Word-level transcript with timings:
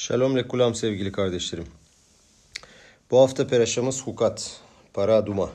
Shalom 0.00 0.36
lekulam 0.36 0.74
sevgili 0.74 1.12
kardeşlerim. 1.12 1.66
Bu 3.10 3.18
hafta 3.20 3.46
peraşamız 3.46 4.02
Hukat, 4.02 4.60
Para 4.94 5.26
Duma. 5.26 5.50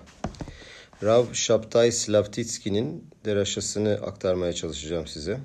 Rav 1.04 1.26
Şaptay 1.34 1.92
Slavtitski'nin 1.92 3.08
deraşasını 3.26 3.94
aktarmaya 3.94 4.54
çalışacağım 4.54 5.08
size. 5.08 5.38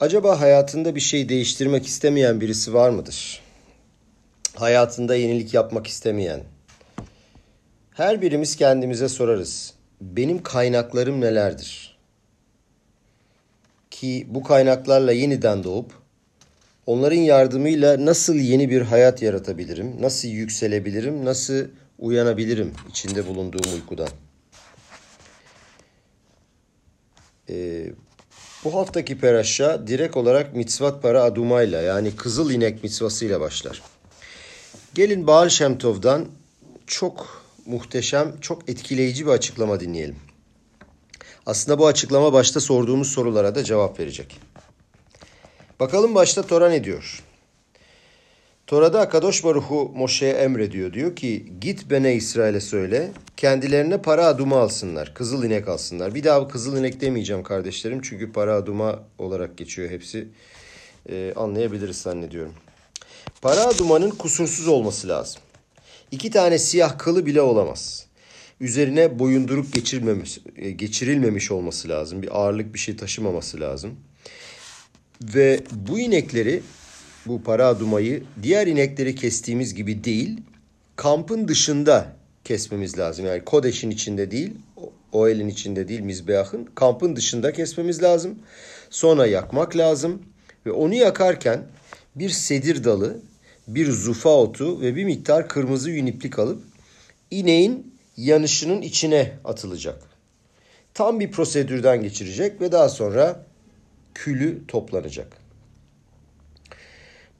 Acaba 0.00 0.40
hayatında 0.40 0.94
bir 0.94 1.00
şey 1.00 1.28
değiştirmek 1.28 1.86
istemeyen 1.86 2.40
birisi 2.40 2.74
var 2.74 2.90
mıdır? 2.90 3.40
Hayatında 4.54 5.14
yenilik 5.14 5.54
yapmak 5.54 5.86
istemeyen. 5.86 6.44
Her 7.90 8.22
birimiz 8.22 8.56
kendimize 8.56 9.08
sorarız. 9.08 9.74
Benim 10.00 10.42
kaynaklarım 10.42 11.20
nelerdir? 11.20 11.98
Ki 13.90 14.26
bu 14.28 14.42
kaynaklarla 14.42 15.12
yeniden 15.12 15.64
doğup 15.64 16.01
onların 16.86 17.16
yardımıyla 17.16 18.06
nasıl 18.06 18.34
yeni 18.34 18.70
bir 18.70 18.82
hayat 18.82 19.22
yaratabilirim? 19.22 20.02
Nasıl 20.02 20.28
yükselebilirim? 20.28 21.24
Nasıl 21.24 21.64
uyanabilirim 21.98 22.72
içinde 22.90 23.26
bulunduğum 23.26 23.74
uykudan? 23.74 24.08
Ee, 27.50 27.92
bu 28.64 28.74
haftaki 28.74 29.18
peraşa 29.18 29.86
direkt 29.86 30.16
olarak 30.16 30.56
mitzvat 30.56 31.02
para 31.02 31.22
adumayla 31.22 31.82
yani 31.82 32.16
kızıl 32.16 32.50
inek 32.50 32.82
mitzvasıyla 32.82 33.40
başlar. 33.40 33.82
Gelin 34.94 35.26
Baal 35.26 35.48
Şemtov'dan 35.48 36.26
çok 36.86 37.42
muhteşem, 37.66 38.40
çok 38.40 38.68
etkileyici 38.68 39.26
bir 39.26 39.30
açıklama 39.30 39.80
dinleyelim. 39.80 40.16
Aslında 41.46 41.78
bu 41.78 41.86
açıklama 41.86 42.32
başta 42.32 42.60
sorduğumuz 42.60 43.08
sorulara 43.08 43.54
da 43.54 43.64
cevap 43.64 44.00
verecek. 44.00 44.40
Bakalım 45.82 46.14
başta 46.14 46.42
Tora 46.42 46.68
ne 46.68 46.84
diyor? 46.84 47.22
Tora'da 48.66 49.00
Akadosh 49.00 49.44
Baruhu 49.44 49.92
Moşe'ye 49.94 50.32
emrediyor. 50.32 50.92
Diyor 50.92 51.16
ki 51.16 51.52
git 51.60 51.90
Bene 51.90 52.14
İsrail'e 52.14 52.60
söyle 52.60 53.10
kendilerine 53.36 54.02
para 54.02 54.26
aduma 54.26 54.60
alsınlar. 54.60 55.14
Kızıl 55.14 55.44
inek 55.44 55.68
alsınlar. 55.68 56.14
Bir 56.14 56.24
daha 56.24 56.48
kızıl 56.48 56.76
inek 56.76 57.00
demeyeceğim 57.00 57.42
kardeşlerim. 57.42 58.00
Çünkü 58.02 58.32
para 58.32 58.54
aduma 58.54 59.02
olarak 59.18 59.58
geçiyor 59.58 59.90
hepsi. 59.90 60.28
Ee, 61.08 61.32
anlayabiliriz 61.36 61.96
zannediyorum. 61.96 62.54
Para 63.40 63.60
adumanın 63.60 64.10
kusursuz 64.10 64.68
olması 64.68 65.08
lazım. 65.08 65.42
İki 66.10 66.30
tane 66.30 66.58
siyah 66.58 66.98
kılı 66.98 67.26
bile 67.26 67.40
olamaz. 67.40 68.06
Üzerine 68.60 69.18
boyunduruk 69.18 69.66
e, 70.56 70.70
geçirilmemiş 70.70 71.50
olması 71.50 71.88
lazım. 71.88 72.22
Bir 72.22 72.40
ağırlık 72.40 72.74
bir 72.74 72.78
şey 72.78 72.96
taşımaması 72.96 73.60
lazım. 73.60 73.96
Ve 75.20 75.60
bu 75.72 75.98
inekleri, 75.98 76.62
bu 77.26 77.42
para 77.42 77.66
adumayı 77.66 78.22
diğer 78.42 78.66
inekleri 78.66 79.14
kestiğimiz 79.14 79.74
gibi 79.74 80.04
değil, 80.04 80.40
kampın 80.96 81.48
dışında 81.48 82.16
kesmemiz 82.44 82.98
lazım. 82.98 83.26
Yani 83.26 83.44
Kodeş'in 83.44 83.90
içinde 83.90 84.30
değil, 84.30 84.50
o 85.12 85.28
elin 85.28 85.48
içinde 85.48 85.88
değil 85.88 86.00
Mizbeah'ın, 86.00 86.68
kampın 86.74 87.16
dışında 87.16 87.52
kesmemiz 87.52 88.02
lazım. 88.02 88.38
Sonra 88.90 89.26
yakmak 89.26 89.76
lazım 89.76 90.22
ve 90.66 90.72
onu 90.72 90.94
yakarken 90.94 91.66
bir 92.14 92.30
sedir 92.30 92.84
dalı, 92.84 93.20
bir 93.68 93.90
zufa 93.90 94.36
otu 94.36 94.80
ve 94.80 94.96
bir 94.96 95.04
miktar 95.04 95.48
kırmızı 95.48 95.90
yüniplik 95.90 96.38
alıp 96.38 96.62
ineğin 97.30 97.94
yanışının 98.16 98.82
içine 98.82 99.32
atılacak. 99.44 100.02
Tam 100.94 101.20
bir 101.20 101.30
prosedürden 101.30 102.02
geçirecek 102.02 102.60
ve 102.60 102.72
daha 102.72 102.88
sonra 102.88 103.46
külü 104.14 104.66
toplanacak. 104.66 105.36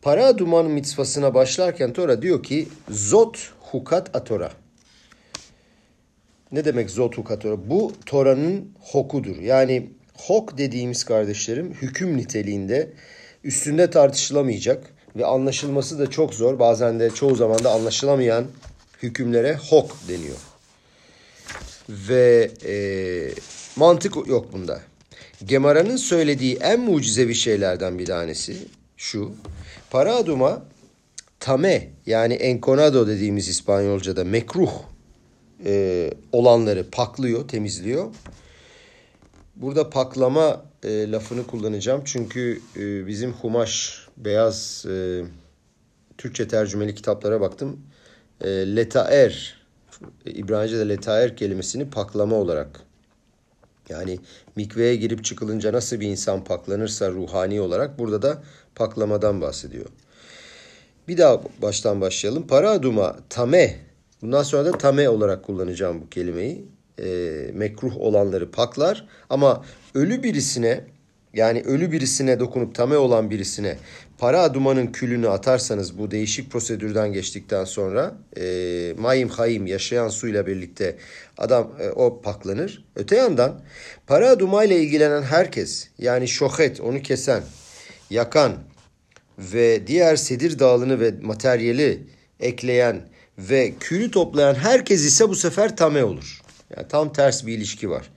Para 0.03 0.39
duman 0.39 0.67
mitzvasına 0.67 1.35
başlarken 1.35 1.93
Tora 1.93 2.23
diyor 2.23 2.43
ki 2.43 2.69
Zot 2.91 3.53
hukat 3.61 4.17
atora. 4.17 4.53
Ne 6.53 6.65
demek 6.65 6.91
zot 6.91 7.19
hukat 7.19 7.43
Tora? 7.43 7.71
Bu 7.71 7.93
Tora'nın 8.07 8.73
hokudur. 8.81 9.37
Yani 9.37 9.91
hok 10.15 10.59
dediğimiz 10.59 11.05
kardeşlerim 11.05 11.75
hüküm 11.83 12.17
niteliğinde 12.17 12.93
üstünde 13.45 13.91
tartışılamayacak 13.91 14.87
ve 15.17 15.27
anlaşılması 15.27 15.99
da 15.99 16.11
çok 16.11 16.35
zor. 16.35 16.59
Bazen 16.59 17.01
de 17.01 17.11
çoğu 17.11 17.35
zaman 17.35 17.65
da 17.65 17.71
anlaşılamayan 17.73 18.45
hükümlere 19.03 19.55
hok 19.71 19.97
deniyor. 20.09 20.37
Ve 21.89 22.51
e, 22.67 22.75
mantık 23.77 24.17
yok 24.29 24.53
bunda. 24.53 24.81
Gemara'nın 25.45 25.97
söylediği 25.97 26.57
en 26.57 26.81
mucizevi 26.81 27.35
şeylerden 27.35 27.99
bir 27.99 28.07
tanesi 28.07 28.57
şu. 28.97 29.33
Para 29.91 30.15
aduma 30.15 30.63
tame 31.41 31.91
yani 32.07 32.35
enconado 32.35 33.07
dediğimiz 33.07 33.49
İspanyolca'da 33.49 34.25
mekruh 34.25 34.73
e, 35.65 36.11
olanları 36.33 36.91
paklıyor, 36.91 37.49
temizliyor. 37.49 38.11
Burada 39.57 39.91
paklama 39.91 40.65
e, 40.83 41.11
lafını 41.11 41.47
kullanacağım 41.47 42.03
çünkü 42.05 42.61
e, 42.77 43.07
bizim 43.07 43.33
Humaş 43.33 44.07
beyaz 44.17 44.87
e, 44.87 45.25
Türkçe 46.19 46.49
tercümeli 46.49 46.95
kitaplara 46.95 47.41
baktım. 47.41 47.81
E, 48.41 48.49
letaer 48.49 49.63
İbranice'de 50.25 50.89
letaer 50.89 51.37
kelimesini 51.37 51.91
paklama 51.91 52.37
olarak 52.37 52.81
yani 53.93 54.19
mikveye 54.57 54.97
girip 54.97 55.25
çıkılınca 55.25 55.73
nasıl 55.73 56.01
bir 56.01 56.09
insan 56.09 56.45
paklanırsa 56.45 57.11
ruhani 57.11 57.61
olarak 57.61 57.99
burada 57.99 58.23
da 58.23 58.43
paklamadan 58.75 59.41
bahsediyor. 59.41 59.87
Bir 61.09 61.19
daha 61.19 61.43
baştan 61.63 62.01
başlayalım. 62.01 62.47
Para 62.47 62.71
aduma 62.71 63.17
tame. 63.29 63.77
Bundan 64.23 64.43
sonra 64.43 64.65
da 64.65 64.73
tame 64.73 65.09
olarak 65.09 65.45
kullanacağım 65.45 66.01
bu 66.01 66.09
kelimeyi. 66.09 66.65
E, 66.99 67.07
mekruh 67.53 67.97
olanları 67.97 68.51
paklar. 68.51 69.07
Ama 69.31 69.65
ölü 69.95 70.23
birisine 70.23 70.85
yani 71.35 71.61
ölü 71.61 71.93
birisine 71.93 72.41
dokunup 72.41 72.75
tame 72.75 72.97
olan 72.97 73.31
birisine 73.31 73.77
para 74.19 74.43
adumanın 74.43 74.87
külünü 74.87 75.29
atarsanız 75.29 75.99
bu 75.99 76.11
değişik 76.11 76.51
prosedürden 76.51 77.13
geçtikten 77.13 77.65
sonra 77.65 78.15
e, 78.37 78.95
mayim 78.99 79.29
hayim 79.29 79.67
yaşayan 79.67 80.09
suyla 80.09 80.47
birlikte 80.47 80.97
adam 81.39 81.73
e, 81.81 81.91
o 81.91 82.21
paklanır. 82.21 82.85
Öte 82.97 83.17
yandan 83.17 83.61
para 84.07 84.31
adumayla 84.31 84.77
ilgilenen 84.77 85.23
herkes 85.23 85.89
yani 85.99 86.29
şohet 86.29 86.81
onu 86.81 87.03
kesen, 87.03 87.43
yakan 88.11 88.53
ve 89.39 89.87
diğer 89.87 90.17
sedir 90.17 90.59
dağılını 90.59 91.01
ve 91.01 91.15
materyali 91.23 92.07
ekleyen 92.41 93.09
ve 93.39 93.73
külü 93.81 94.11
toplayan 94.11 94.55
herkes 94.55 95.05
ise 95.05 95.29
bu 95.29 95.35
sefer 95.35 95.77
tame 95.77 96.05
olur. 96.05 96.41
Yani 96.77 96.89
tam 96.89 97.13
ters 97.13 97.47
bir 97.47 97.59
ilişki 97.59 97.91
var. 97.91 98.11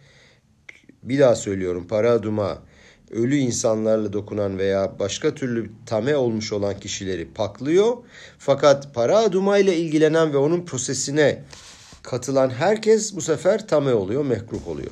Bir 1.04 1.20
daha 1.20 1.36
söylüyorum 1.36 1.88
para 1.88 2.12
aduma 2.12 2.62
ölü 3.16 3.36
insanlarla 3.36 4.14
dokunan 4.14 4.58
veya 4.58 5.00
başka 5.00 5.36
türlü 5.36 5.72
tame 5.86 6.16
olmuş 6.16 6.54
olan 6.54 6.80
kişileri 6.80 7.34
paklıyor. 7.34 7.98
Fakat 8.38 8.94
para 8.94 9.18
aduma 9.18 9.58
ile 9.58 9.78
ilgilenen 9.78 10.34
ve 10.34 10.38
onun 10.38 10.66
prosesine 10.66 11.44
katılan 12.04 12.50
herkes 12.50 13.16
bu 13.16 13.22
sefer 13.22 13.68
tame 13.68 13.94
oluyor, 13.94 14.26
mekruh 14.26 14.68
oluyor. 14.68 14.92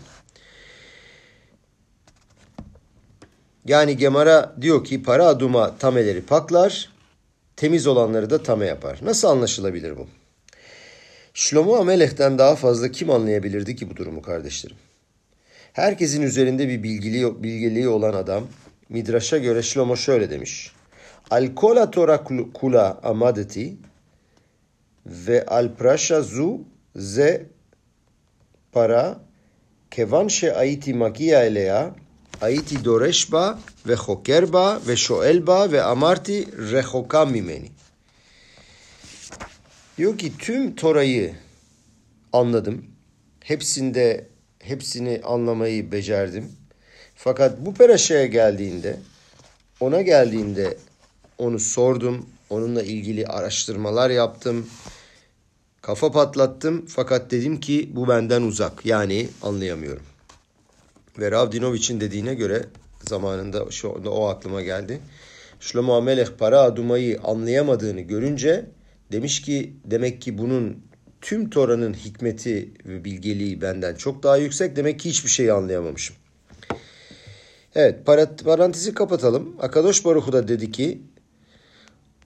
Yani 3.66 3.98
Gemara 3.98 4.56
diyor 4.62 4.84
ki 4.84 5.04
para 5.04 5.26
aduma 5.28 5.78
tameleri 5.78 6.22
paklar, 6.22 6.90
temiz 7.56 7.88
olanları 7.88 8.30
da 8.30 8.44
tame 8.44 8.66
yapar. 8.66 9.00
Nasıl 9.04 9.28
anlaşılabilir 9.28 9.98
bu? 9.98 10.08
Şlomo 11.34 11.76
Amelech'ten 11.76 12.38
daha 12.38 12.56
fazla 12.56 12.92
kim 12.92 13.10
anlayabilirdi 13.10 13.76
ki 13.76 13.90
bu 13.90 13.96
durumu 13.96 14.22
kardeşlerim? 14.22 14.78
Herkesin 15.74 16.22
üzerinde 16.22 16.70
bir 16.70 16.84
bilgili, 16.84 17.44
bilgiliği 17.44 17.88
olan 17.88 18.14
adam 18.14 18.48
Midraş'a 18.90 19.38
göre 19.38 19.64
Şlomo 19.64 19.98
şöyle 19.98 20.30
demiş. 20.30 20.72
Al 21.32 21.56
kola 21.56 21.92
tora 21.92 22.24
kula 22.54 23.00
amadeti 23.04 23.74
ve 25.06 25.46
al 25.46 25.76
prasha 25.76 26.22
zu 26.22 26.62
ze 26.96 27.46
para 28.72 29.20
kevan 29.92 30.28
she 30.28 30.56
ayiti 30.56 30.94
magia 30.94 31.44
elea 31.44 31.96
ayiti 32.42 32.86
doresh 32.86 33.32
ba 33.32 33.60
ve 33.88 33.96
hoker 33.96 34.54
ba 34.54 34.80
ve 34.88 34.96
shoel 34.96 35.48
ba 35.48 35.72
ve 35.72 35.84
amarti 35.84 36.48
rehoka 36.72 37.26
mimeni. 37.26 37.72
Diyor 39.98 40.18
ki 40.18 40.38
tüm 40.38 40.76
Tora'yı 40.76 41.36
anladım. 42.34 42.86
Hepsinde 43.40 44.33
hepsini 44.64 45.22
anlamayı 45.24 45.92
becerdim. 45.92 46.52
Fakat 47.16 47.66
bu 47.66 47.74
peraşaya 47.74 48.26
geldiğinde, 48.26 49.00
ona 49.80 50.02
geldiğinde 50.02 50.78
onu 51.38 51.60
sordum, 51.60 52.26
onunla 52.50 52.84
ilgili 52.84 53.28
araştırmalar 53.28 54.10
yaptım, 54.10 54.68
kafa 55.82 56.12
patlattım. 56.12 56.86
Fakat 56.88 57.32
dedim 57.32 57.60
ki 57.60 57.90
bu 57.94 58.08
benden 58.08 58.42
uzak, 58.42 58.86
yani 58.86 59.30
anlayamıyorum. 59.42 60.04
Ve 61.20 61.32
Ravdinovic'in 61.32 62.02
dediğine 62.02 62.34
göre 62.34 62.66
zamanında 63.08 63.72
şu 63.72 63.96
anda 63.96 64.10
o 64.10 64.26
aklıma 64.26 64.62
geldi. 64.62 65.00
Şlomo 65.60 65.94
Amelech 65.94 66.32
para 66.40 66.60
adumayı 66.60 67.20
anlayamadığını 67.24 68.02
görünce 68.02 68.66
demiş 69.12 69.42
ki 69.42 69.74
demek 69.86 70.22
ki 70.22 70.38
bunun 70.38 70.84
tüm 71.24 71.50
Tora'nın 71.50 71.94
hikmeti 71.94 72.74
ve 72.86 73.06
bilgeliği 73.06 73.62
benden 73.62 73.96
çok 73.96 74.24
daha 74.24 74.38
yüksek. 74.38 74.76
Demek 74.76 75.00
ki 75.00 75.10
hiçbir 75.10 75.30
şeyi 75.30 75.54
anlayamamışım. 75.54 76.16
Evet 77.76 78.06
parantezi 78.46 78.94
kapatalım. 78.94 79.56
Akadosh 79.62 80.06
Baruhu 80.06 80.34
da 80.34 80.48
dedi 80.48 80.72
ki 80.72 81.02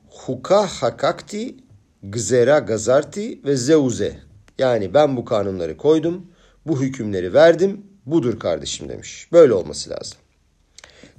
Huka 0.09 0.67
hakakti 0.67 1.55
gzera 2.03 2.59
gazarti 2.59 3.39
ve 3.45 3.55
zeuze. 3.55 4.19
Yani 4.57 4.93
ben 4.93 5.17
bu 5.17 5.25
kanunları 5.25 5.77
koydum, 5.77 6.25
bu 6.65 6.81
hükümleri 6.81 7.33
verdim, 7.33 7.81
budur 8.05 8.39
kardeşim 8.39 8.89
demiş. 8.89 9.27
Böyle 9.31 9.53
olması 9.53 9.89
lazım. 9.89 10.17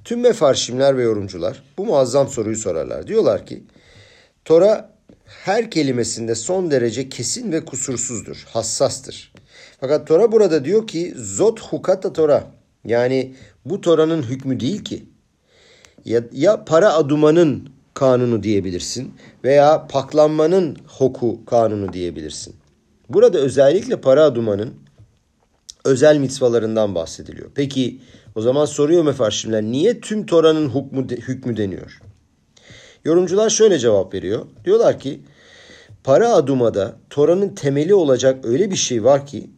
Tüm 0.05 0.21
mefarşimler 0.21 0.97
ve 0.97 1.03
yorumcular 1.03 1.63
bu 1.79 1.85
muazzam 1.85 2.29
soruyu 2.29 2.57
sorarlar. 2.57 3.07
Diyorlar 3.07 3.47
ki 3.47 3.65
Tora 4.45 4.98
her 5.29 5.71
kelimesinde 5.71 6.35
son 6.35 6.71
derece 6.71 7.09
kesin 7.09 7.53
ve 7.53 7.65
kusursuzdur, 7.65 8.47
hassastır. 8.49 9.33
Fakat 9.81 10.07
Tora 10.07 10.33
burada 10.33 10.65
diyor 10.65 10.87
ki 10.87 11.15
zot 11.17 11.61
hukata 11.61 12.13
Tora. 12.13 12.45
Yani 12.85 13.35
bu 13.65 13.81
Tora'nın 13.81 14.23
hükmü 14.23 14.61
değil 14.61 14.85
ki. 14.85 15.07
Ya, 16.05 16.25
ya 16.33 16.65
para 16.65 16.95
adumanın 16.95 17.69
kanunu 17.95 18.43
diyebilirsin 18.43 19.15
veya 19.45 19.87
paklanmanın 19.87 20.77
hoku 20.87 21.45
kanunu 21.47 21.93
diyebilirsin. 21.93 22.55
Burada 23.09 23.39
özellikle 23.39 24.01
para 24.01 24.25
adumanın 24.25 24.75
özel 25.85 26.19
mitzvalarından 26.19 26.95
bahsediliyor. 26.95 27.51
Peki 27.55 28.01
o 28.35 28.41
zaman 28.41 28.65
soruyor 28.65 29.05
mefarşimler 29.05 29.63
niye 29.63 30.01
tüm 30.01 30.27
Tora'nın 30.27 30.69
hükmü, 30.69 31.09
hükmü 31.09 31.57
deniyor? 31.57 32.01
Yorumcular 33.09 33.51
şöyle 33.51 33.79
cevap 33.79 34.15
veriyor. 34.15 34.47
Diyorlar 34.65 34.99
ki 34.99 35.21
para 36.05 36.29
adumada 36.29 36.97
Tora'nın 37.11 37.49
temeli 37.49 37.95
olacak 37.95 38.45
öyle 38.45 38.71
bir 38.71 38.77
şey 38.77 39.05
var 39.05 39.27
ki 39.27 39.51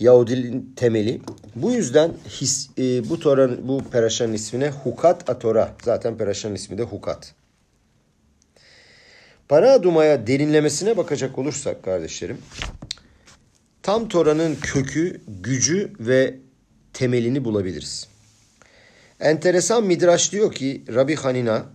Yahudiliğin 0.00 0.72
temeli. 0.76 1.20
Bu 1.56 1.72
yüzden 1.72 2.12
his, 2.28 2.70
e, 2.78 3.08
bu 3.08 3.20
Tora'nın 3.20 3.68
bu 3.68 3.84
peraşanın 3.92 4.32
ismine 4.32 4.70
Hukat 4.70 5.30
Atora. 5.30 5.74
Zaten 5.84 6.18
peraşanın 6.18 6.54
ismi 6.54 6.78
de 6.78 6.82
Hukat. 6.82 7.34
Para 9.48 9.72
adumaya 9.72 10.26
derinlemesine 10.26 10.96
bakacak 10.96 11.38
olursak 11.38 11.82
kardeşlerim 11.82 12.38
tam 13.82 14.08
Tora'nın 14.08 14.54
kökü, 14.54 15.20
gücü 15.42 15.92
ve 16.00 16.34
temelini 16.92 17.44
bulabiliriz. 17.44 18.08
Enteresan 19.20 19.84
Midraş 19.84 20.32
diyor 20.32 20.52
ki 20.52 20.84
Rabbi 20.94 21.14
Hanina 21.14 21.66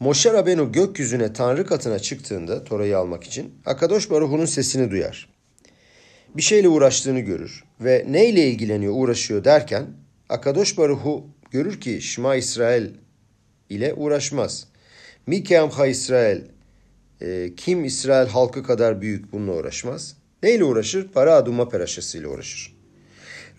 Moşe 0.00 0.32
Rabenu 0.32 0.72
gökyüzüne 0.72 1.32
Tanrı 1.32 1.66
katına 1.66 1.98
çıktığında 1.98 2.64
Tora'yı 2.64 2.98
almak 2.98 3.24
için 3.24 3.54
Akadosh 3.66 4.10
Baruhu'nun 4.10 4.44
sesini 4.44 4.90
duyar. 4.90 5.28
Bir 6.36 6.42
şeyle 6.42 6.68
uğraştığını 6.68 7.20
görür 7.20 7.64
ve 7.80 8.04
neyle 8.08 8.48
ilgileniyor, 8.48 8.92
uğraşıyor 8.96 9.44
derken 9.44 9.86
Akadosh 10.28 10.78
Baruhu 10.78 11.26
görür 11.50 11.80
ki 11.80 12.02
Şma 12.02 12.36
İsrail 12.36 12.90
ile 13.70 13.94
uğraşmaz. 13.94 14.68
Mikeam 15.26 15.70
ha 15.70 15.86
İsrail 15.86 16.40
e, 17.20 17.54
kim 17.56 17.84
İsrail 17.84 18.28
halkı 18.28 18.62
kadar 18.62 19.00
büyük 19.00 19.32
bununla 19.32 19.52
uğraşmaz. 19.52 20.16
Neyle 20.42 20.64
uğraşır? 20.64 21.08
Para 21.08 21.34
aduma 21.34 21.68
peraşasıyla 21.68 22.28
uğraşır. 22.28 22.76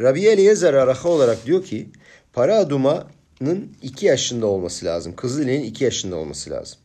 Rabbi 0.02 0.26
Eliezer 0.26 0.74
Araha 0.74 1.10
olarak 1.10 1.46
diyor 1.46 1.64
ki 1.64 1.90
para 2.34 2.58
adumanın 3.42 3.72
iki 3.82 4.06
yaşında 4.06 4.48
olması 4.48 4.86
lazım. 4.86 5.16
Kızılay'ın 5.16 5.64
iki 5.64 5.84
yaşında 5.84 6.16
olması 6.16 6.50
lazım. 6.50 6.80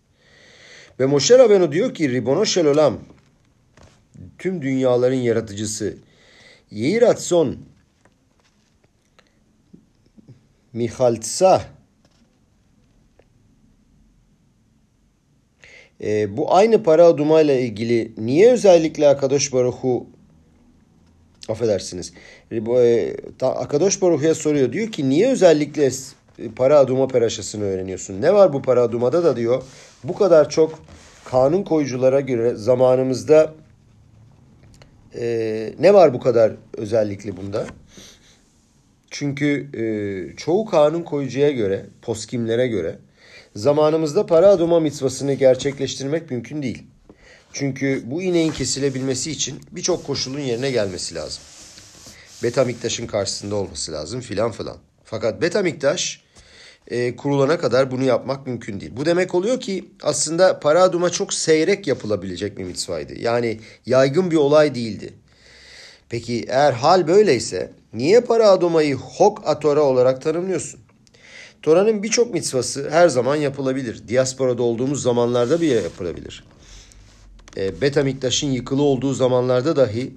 Ve 1.00 1.06
Moshe 1.06 1.38
Rabbeinu 1.38 1.72
diyor 1.72 1.94
ki 1.94 2.10
Ribono 2.10 2.46
Shelolam 2.46 3.00
tüm 4.38 4.62
dünyaların 4.62 5.16
yaratıcısı 5.16 5.96
Yehiratson 6.70 7.56
Mihaltsa 10.72 11.62
e, 16.00 16.36
bu 16.36 16.54
aynı 16.54 16.82
para 16.82 17.06
aduma 17.06 17.40
ile 17.40 17.62
ilgili 17.62 18.12
niye 18.16 18.52
özellikle 18.52 19.08
Akadosh 19.08 19.52
Baruhu 19.52 20.06
affedersiniz 21.48 22.12
e, 22.52 23.16
Akadosh 23.40 24.02
Baruhu'ya 24.02 24.34
soruyor 24.34 24.72
diyor 24.72 24.92
ki 24.92 25.08
niye 25.08 25.28
özellikle 25.28 25.90
para 26.56 26.78
aduma 26.78 27.08
peraşasını 27.08 27.64
öğreniyorsun? 27.64 28.22
Ne 28.22 28.34
var 28.34 28.52
bu 28.52 28.62
para 28.62 28.82
adumada 28.82 29.24
da 29.24 29.36
diyor 29.36 29.62
bu 30.04 30.14
kadar 30.14 30.50
çok 30.50 30.78
kanun 31.24 31.62
koyuculara 31.62 32.20
göre 32.20 32.54
zamanımızda 32.54 33.54
e, 35.14 35.74
ne 35.78 35.94
var 35.94 36.14
bu 36.14 36.20
kadar 36.20 36.52
özellikli 36.76 37.36
bunda? 37.36 37.66
Çünkü 39.10 39.68
e, 39.74 39.84
çoğu 40.36 40.64
kanun 40.66 41.02
koyucuya 41.02 41.50
göre, 41.50 41.86
poskimlere 42.02 42.68
göre 42.68 42.98
zamanımızda 43.56 44.26
para 44.26 44.48
adoma 44.48 44.80
mitzvasını 44.80 45.32
gerçekleştirmek 45.34 46.30
mümkün 46.30 46.62
değil. 46.62 46.82
Çünkü 47.52 48.02
bu 48.06 48.22
ineğin 48.22 48.52
kesilebilmesi 48.52 49.30
için 49.30 49.60
birçok 49.70 50.06
koşulun 50.06 50.40
yerine 50.40 50.70
gelmesi 50.70 51.14
lazım. 51.14 51.42
Betamiktaş'ın 52.42 53.06
karşısında 53.06 53.54
olması 53.54 53.92
lazım 53.92 54.20
filan 54.20 54.52
filan. 54.52 54.76
Fakat 55.04 55.42
Betamiktaş 55.42 56.21
e, 56.88 57.16
kurulana 57.16 57.58
kadar 57.58 57.90
bunu 57.90 58.04
yapmak 58.04 58.46
mümkün 58.46 58.80
değil. 58.80 58.92
Bu 58.96 59.06
demek 59.06 59.34
oluyor 59.34 59.60
ki 59.60 59.84
aslında 60.02 60.60
para 60.60 60.82
aduma 60.82 61.10
çok 61.10 61.34
seyrek 61.34 61.86
yapılabilecek 61.86 62.58
bir 62.58 62.64
mitzvaydı. 62.64 63.20
Yani 63.20 63.60
yaygın 63.86 64.30
bir 64.30 64.36
olay 64.36 64.74
değildi. 64.74 65.14
Peki 66.08 66.44
eğer 66.48 66.72
hal 66.72 67.08
böyleyse 67.08 67.72
niye 67.92 68.20
para 68.20 68.48
adumayı 68.48 68.94
hok 68.94 69.42
atora 69.46 69.82
olarak 69.82 70.22
tanımlıyorsun? 70.22 70.80
Tora'nın 71.62 72.02
birçok 72.02 72.34
mitzvası 72.34 72.90
her 72.90 73.08
zaman 73.08 73.36
yapılabilir. 73.36 74.08
Diasporada 74.08 74.62
olduğumuz 74.62 75.02
zamanlarda 75.02 75.60
bile 75.60 75.74
yapılabilir. 75.74 76.44
E, 77.56 77.80
Betamiktaş'ın 77.80 78.46
yıkılı 78.46 78.82
olduğu 78.82 79.14
zamanlarda 79.14 79.76
dahi 79.76 80.12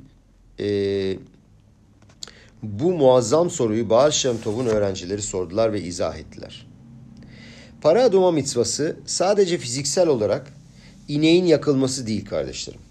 e, 0.60 0.68
bu 2.63 2.92
muazzam 2.92 3.50
soruyu 3.50 3.90
Baal 3.90 4.12
Shem 4.12 4.38
Tov'un 4.38 4.66
öğrencileri 4.66 5.22
sordular 5.22 5.74
ve 5.74 5.81
izah 5.81 6.18
ettiler. 6.18 6.68
Para 7.81 8.04
adoma 8.04 8.31
mitzvası 8.31 8.98
sadece 9.06 9.57
fiziksel 9.57 10.07
olarak 10.07 10.54
ineğin 11.07 11.45
yakılması 11.45 12.07
değil 12.07 12.26
kardeşlerim. 12.26 12.81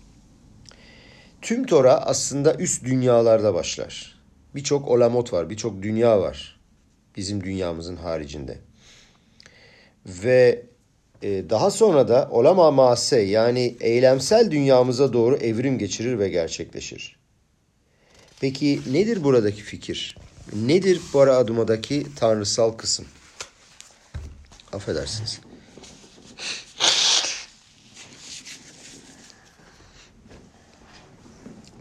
Tüm 1.42 1.66
Tora 1.66 1.96
aslında 1.96 2.54
üst 2.54 2.84
dünyalarda 2.84 3.54
başlar. 3.54 4.14
Birçok 4.54 4.88
olamot 4.88 5.32
var, 5.32 5.50
birçok 5.50 5.82
dünya 5.82 6.20
var 6.20 6.54
bizim 7.16 7.44
dünyamızın 7.44 7.96
haricinde. 7.96 8.58
Ve 10.06 10.62
e, 11.22 11.50
daha 11.50 11.70
sonra 11.70 12.08
da 12.08 12.28
olama 12.30 12.70
mase 12.70 13.20
yani 13.20 13.76
eylemsel 13.80 14.50
dünyamıza 14.50 15.12
doğru 15.12 15.36
evrim 15.36 15.78
geçirir 15.78 16.18
ve 16.18 16.28
gerçekleşir. 16.28 17.16
Peki 18.40 18.80
nedir 18.92 19.24
buradaki 19.24 19.62
fikir? 19.62 20.16
Nedir 20.52 21.00
para 21.12 21.36
adımadaki 21.36 22.06
tanrısal 22.16 22.72
kısım? 22.72 23.06
Affedersiniz. 24.72 25.40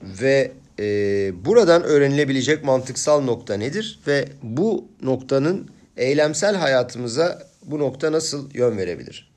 Ve 0.04 0.52
e, 0.80 0.86
buradan 1.46 1.84
öğrenilebilecek 1.84 2.64
mantıksal 2.64 3.22
nokta 3.22 3.54
nedir? 3.54 4.00
Ve 4.08 4.28
bu 4.44 4.88
noktanın 5.02 5.70
eylemsel 5.98 6.56
hayatımıza 6.56 7.48
bu 7.66 7.80
nokta 7.80 8.12
nasıl 8.12 8.54
yön 8.54 8.78
verebilir? 8.78 9.34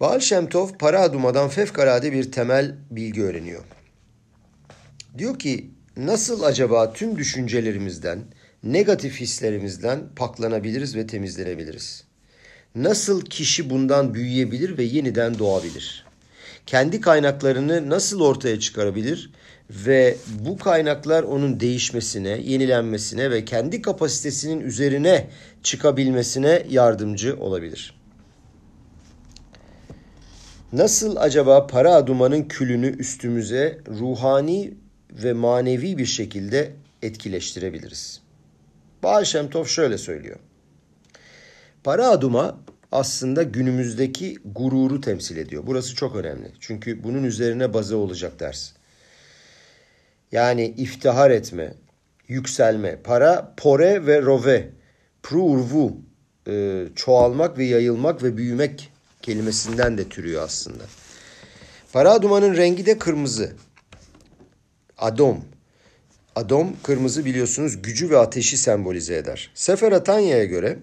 Baal 0.00 0.20
Şemtov 0.20 0.68
para 0.78 1.00
adumadan 1.00 1.48
fevkalade 1.48 2.12
bir 2.12 2.32
temel 2.32 2.74
bilgi 2.90 3.22
öğreniyor. 3.24 3.64
Diyor 5.18 5.38
ki 5.38 5.70
nasıl 5.96 6.42
acaba 6.42 6.92
tüm 6.92 7.18
düşüncelerimizden, 7.18 8.24
negatif 8.62 9.20
hislerimizden 9.20 10.00
paklanabiliriz 10.16 10.96
ve 10.96 11.06
temizlenebiliriz? 11.06 12.04
Nasıl 12.74 13.20
kişi 13.20 13.70
bundan 13.70 14.14
büyüyebilir 14.14 14.78
ve 14.78 14.82
yeniden 14.82 15.38
doğabilir? 15.38 16.06
Kendi 16.66 17.00
kaynaklarını 17.00 17.90
nasıl 17.90 18.20
ortaya 18.20 18.60
çıkarabilir 18.60 19.30
ve 19.70 20.16
bu 20.38 20.58
kaynaklar 20.58 21.22
onun 21.22 21.60
değişmesine, 21.60 22.28
yenilenmesine 22.28 23.30
ve 23.30 23.44
kendi 23.44 23.82
kapasitesinin 23.82 24.60
üzerine 24.60 25.30
çıkabilmesine 25.62 26.66
yardımcı 26.70 27.36
olabilir. 27.40 27.96
Nasıl 30.72 31.16
acaba 31.16 31.66
para 31.66 31.94
adumanın 31.94 32.42
külünü 32.42 32.96
üstümüze 32.96 33.78
ruhani 33.88 34.74
ve 35.16 35.32
manevi 35.32 35.98
bir 35.98 36.06
şekilde 36.06 36.72
etkileştirebiliriz. 37.02 38.20
Baal 39.02 39.24
Şemtov 39.24 39.64
şöyle 39.64 39.98
söylüyor. 39.98 40.36
Para 41.84 42.08
aduma 42.08 42.60
aslında 42.92 43.42
günümüzdeki 43.42 44.38
gururu 44.44 45.00
temsil 45.00 45.36
ediyor. 45.36 45.62
Burası 45.66 45.94
çok 45.94 46.16
önemli. 46.16 46.52
Çünkü 46.60 47.04
bunun 47.04 47.24
üzerine 47.24 47.74
bazı 47.74 47.96
olacak 47.96 48.40
ders. 48.40 48.72
Yani 50.32 50.74
iftihar 50.76 51.30
etme, 51.30 51.74
yükselme. 52.28 53.02
Para 53.02 53.54
pore 53.56 54.06
ve 54.06 54.22
rove, 54.22 54.68
prurvu, 55.22 55.96
e, 56.48 56.84
çoğalmak 56.94 57.58
ve 57.58 57.64
yayılmak 57.64 58.22
ve 58.22 58.36
büyümek 58.36 58.92
kelimesinden 59.22 59.98
de 59.98 60.08
türüyor 60.08 60.42
aslında. 60.42 60.84
Para 61.92 62.12
adumanın 62.12 62.56
rengi 62.56 62.86
de 62.86 62.98
kırmızı. 62.98 63.52
Adom. 64.98 65.44
Adom 66.34 66.76
kırmızı 66.82 67.24
biliyorsunuz 67.24 67.82
gücü 67.82 68.10
ve 68.10 68.18
ateşi 68.18 68.56
sembolize 68.56 69.16
eder. 69.16 69.50
Sefer 69.54 69.92
Atanya'ya 69.92 70.44
göre 70.44 70.78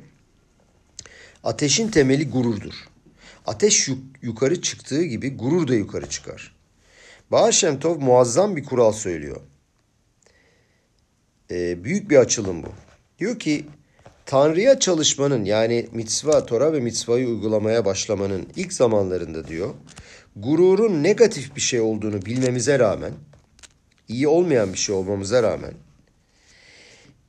ateşin 1.43 1.88
temeli 1.88 2.29
gururdur. 2.29 2.74
Ateş 3.46 3.89
yukarı 4.22 4.62
çıktığı 4.62 5.03
gibi 5.03 5.38
gurur 5.38 5.67
da 5.67 5.75
yukarı 5.75 6.10
çıkar. 6.10 6.55
Baal 7.32 7.51
Şemtov 7.51 8.00
muazzam 8.00 8.55
bir 8.55 8.63
kural 8.63 8.91
söylüyor. 8.91 9.41
Ee, 11.51 11.84
büyük 11.84 12.10
bir 12.10 12.17
açılım 12.17 12.63
bu. 12.63 12.70
Diyor 13.20 13.39
ki 13.39 13.65
Tanrı'ya 14.25 14.79
çalışmanın 14.79 15.46
yani 15.46 15.88
mitzva, 15.91 16.46
Tora 16.46 16.74
ve 16.74 16.79
mitzvayı 16.79 17.27
uygulamaya 17.27 17.86
başlamanın 17.86 18.48
ilk 18.55 18.74
zamanlarında 18.74 19.48
diyor, 19.48 19.74
gururun 20.36 21.03
negatif 21.03 21.55
bir 21.55 21.62
şey 21.62 21.82
olduğunu 21.82 22.25
bilmemize 22.25 22.79
rağmen, 22.79 23.12
iyi 24.08 24.28
olmayan 24.28 24.74
bir 24.74 24.78
şey 24.78 24.96
olmamıza 24.96 25.44
rağmen, 25.44 25.74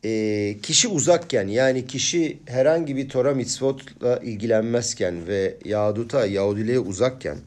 e, 0.05 0.57
kişi 0.63 0.89
uzakken 0.89 1.49
yani 1.49 1.87
kişi 1.87 2.39
herhangi 2.47 2.97
bir 2.97 3.09
Tora 3.09 3.35
mitzvotla 3.35 4.17
ilgilenmezken 4.17 5.27
ve 5.27 5.57
Yahuduta, 5.65 6.27
Yahudiliğe 6.27 6.79
uzakken, 6.79 7.39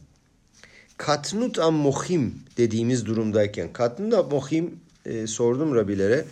katnut 0.97 1.59
am 1.59 1.73
mohim 1.73 2.35
dediğimiz 2.57 3.05
durumdayken, 3.05 3.73
katnut 3.73 4.13
am 4.13 4.29
mohim 4.29 4.79
e, 5.05 5.27
sordum 5.27 5.75
Rabilere, 5.75 6.25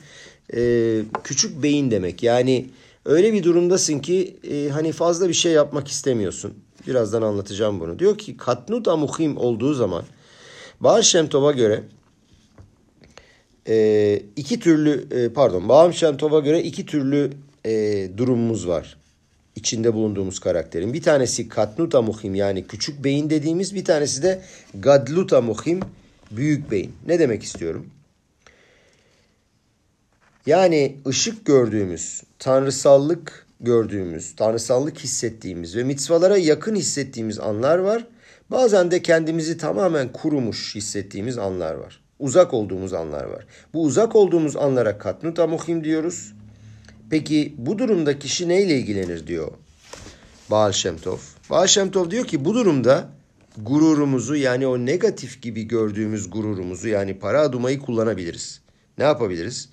e, 0.56 1.02
küçük 1.24 1.64
beyin 1.64 1.92
demek. 1.92 2.24
Yani 2.24 2.66
öyle 3.06 3.34
bir 3.34 3.44
durumdasın 3.44 4.00
ki 4.00 4.36
e, 4.52 4.70
hani 4.70 4.92
fazla 4.92 5.30
bir 5.30 5.34
şey 5.34 5.52
yapmak 5.52 5.88
istemiyorsun. 5.88 6.54
Birazdan 6.88 7.22
anlatacağım 7.22 7.80
bunu. 7.80 8.00
Diyor 8.00 8.18
ki 8.18 8.38
katnut 8.38 8.88
amuhim 8.88 9.38
olduğu 9.38 9.74
zaman 9.74 10.04
Baal 10.80 11.02
Şemtov'a 11.02 11.52
göre 11.52 11.84
e, 13.68 14.22
iki 14.36 14.60
türlü 14.60 15.08
e, 15.12 15.34
pardon 15.34 15.70
Baal 15.70 15.92
Şemtov'a 15.92 16.40
göre 16.40 16.64
iki 16.64 16.86
türlü 16.86 17.32
e, 17.66 18.08
durumumuz 18.18 18.68
var. 18.68 18.98
içinde 19.56 19.94
bulunduğumuz 19.94 20.40
karakterin. 20.40 20.94
Bir 20.94 21.02
tanesi 21.02 21.50
katnut 21.50 21.96
amuhim 21.96 22.36
yani 22.36 22.68
küçük 22.68 23.04
beyin 23.04 23.30
dediğimiz 23.30 23.76
bir 23.76 23.86
tanesi 23.86 24.24
de 24.24 24.42
gadlut 24.74 25.34
amuhim 25.34 25.80
büyük 26.32 26.72
beyin. 26.72 26.94
Ne 27.08 27.20
demek 27.20 27.44
istiyorum? 27.44 27.90
Yani 30.46 30.98
ışık 31.08 31.46
gördüğümüz, 31.46 32.24
tanrısallık 32.40 33.48
gördüğümüz, 33.60 34.36
tanrısallık 34.36 35.00
hissettiğimiz 35.00 35.76
ve 35.76 35.84
mitzvalara 35.84 36.38
yakın 36.38 36.76
hissettiğimiz 36.76 37.40
anlar 37.40 37.78
var. 37.78 38.08
Bazen 38.52 38.92
de 38.92 39.02
kendimizi 39.02 39.58
tamamen 39.58 40.12
kurumuş 40.12 40.76
hissettiğimiz 40.76 41.38
anlar 41.38 41.74
var. 41.74 42.05
Uzak 42.20 42.54
olduğumuz 42.54 42.94
anlar 42.94 43.24
var. 43.24 43.46
Bu 43.74 43.84
uzak 43.84 44.16
olduğumuz 44.16 44.56
anlara 44.56 44.98
katnut 44.98 45.40
amuhim 45.40 45.84
diyoruz. 45.84 46.34
Peki 47.10 47.56
bu 47.58 47.80
durumda 47.80 48.20
kişi 48.20 48.50
neyle 48.50 48.78
ilgilenir 48.78 49.28
diyor 49.28 49.52
Baal 50.52 50.72
Şemtov. 50.72 51.18
Baal 51.50 51.68
Şemtov 51.68 52.12
diyor 52.12 52.26
ki 52.26 52.46
bu 52.46 52.54
durumda 52.54 53.10
gururumuzu 53.58 54.36
yani 54.36 54.68
o 54.68 54.78
negatif 54.78 55.42
gibi 55.42 55.64
gördüğümüz 55.64 56.30
gururumuzu 56.30 56.88
yani 56.88 57.20
para 57.20 57.42
adumayı 57.42 57.80
kullanabiliriz. 57.80 58.62
Ne 58.98 59.04
yapabiliriz? 59.04 59.70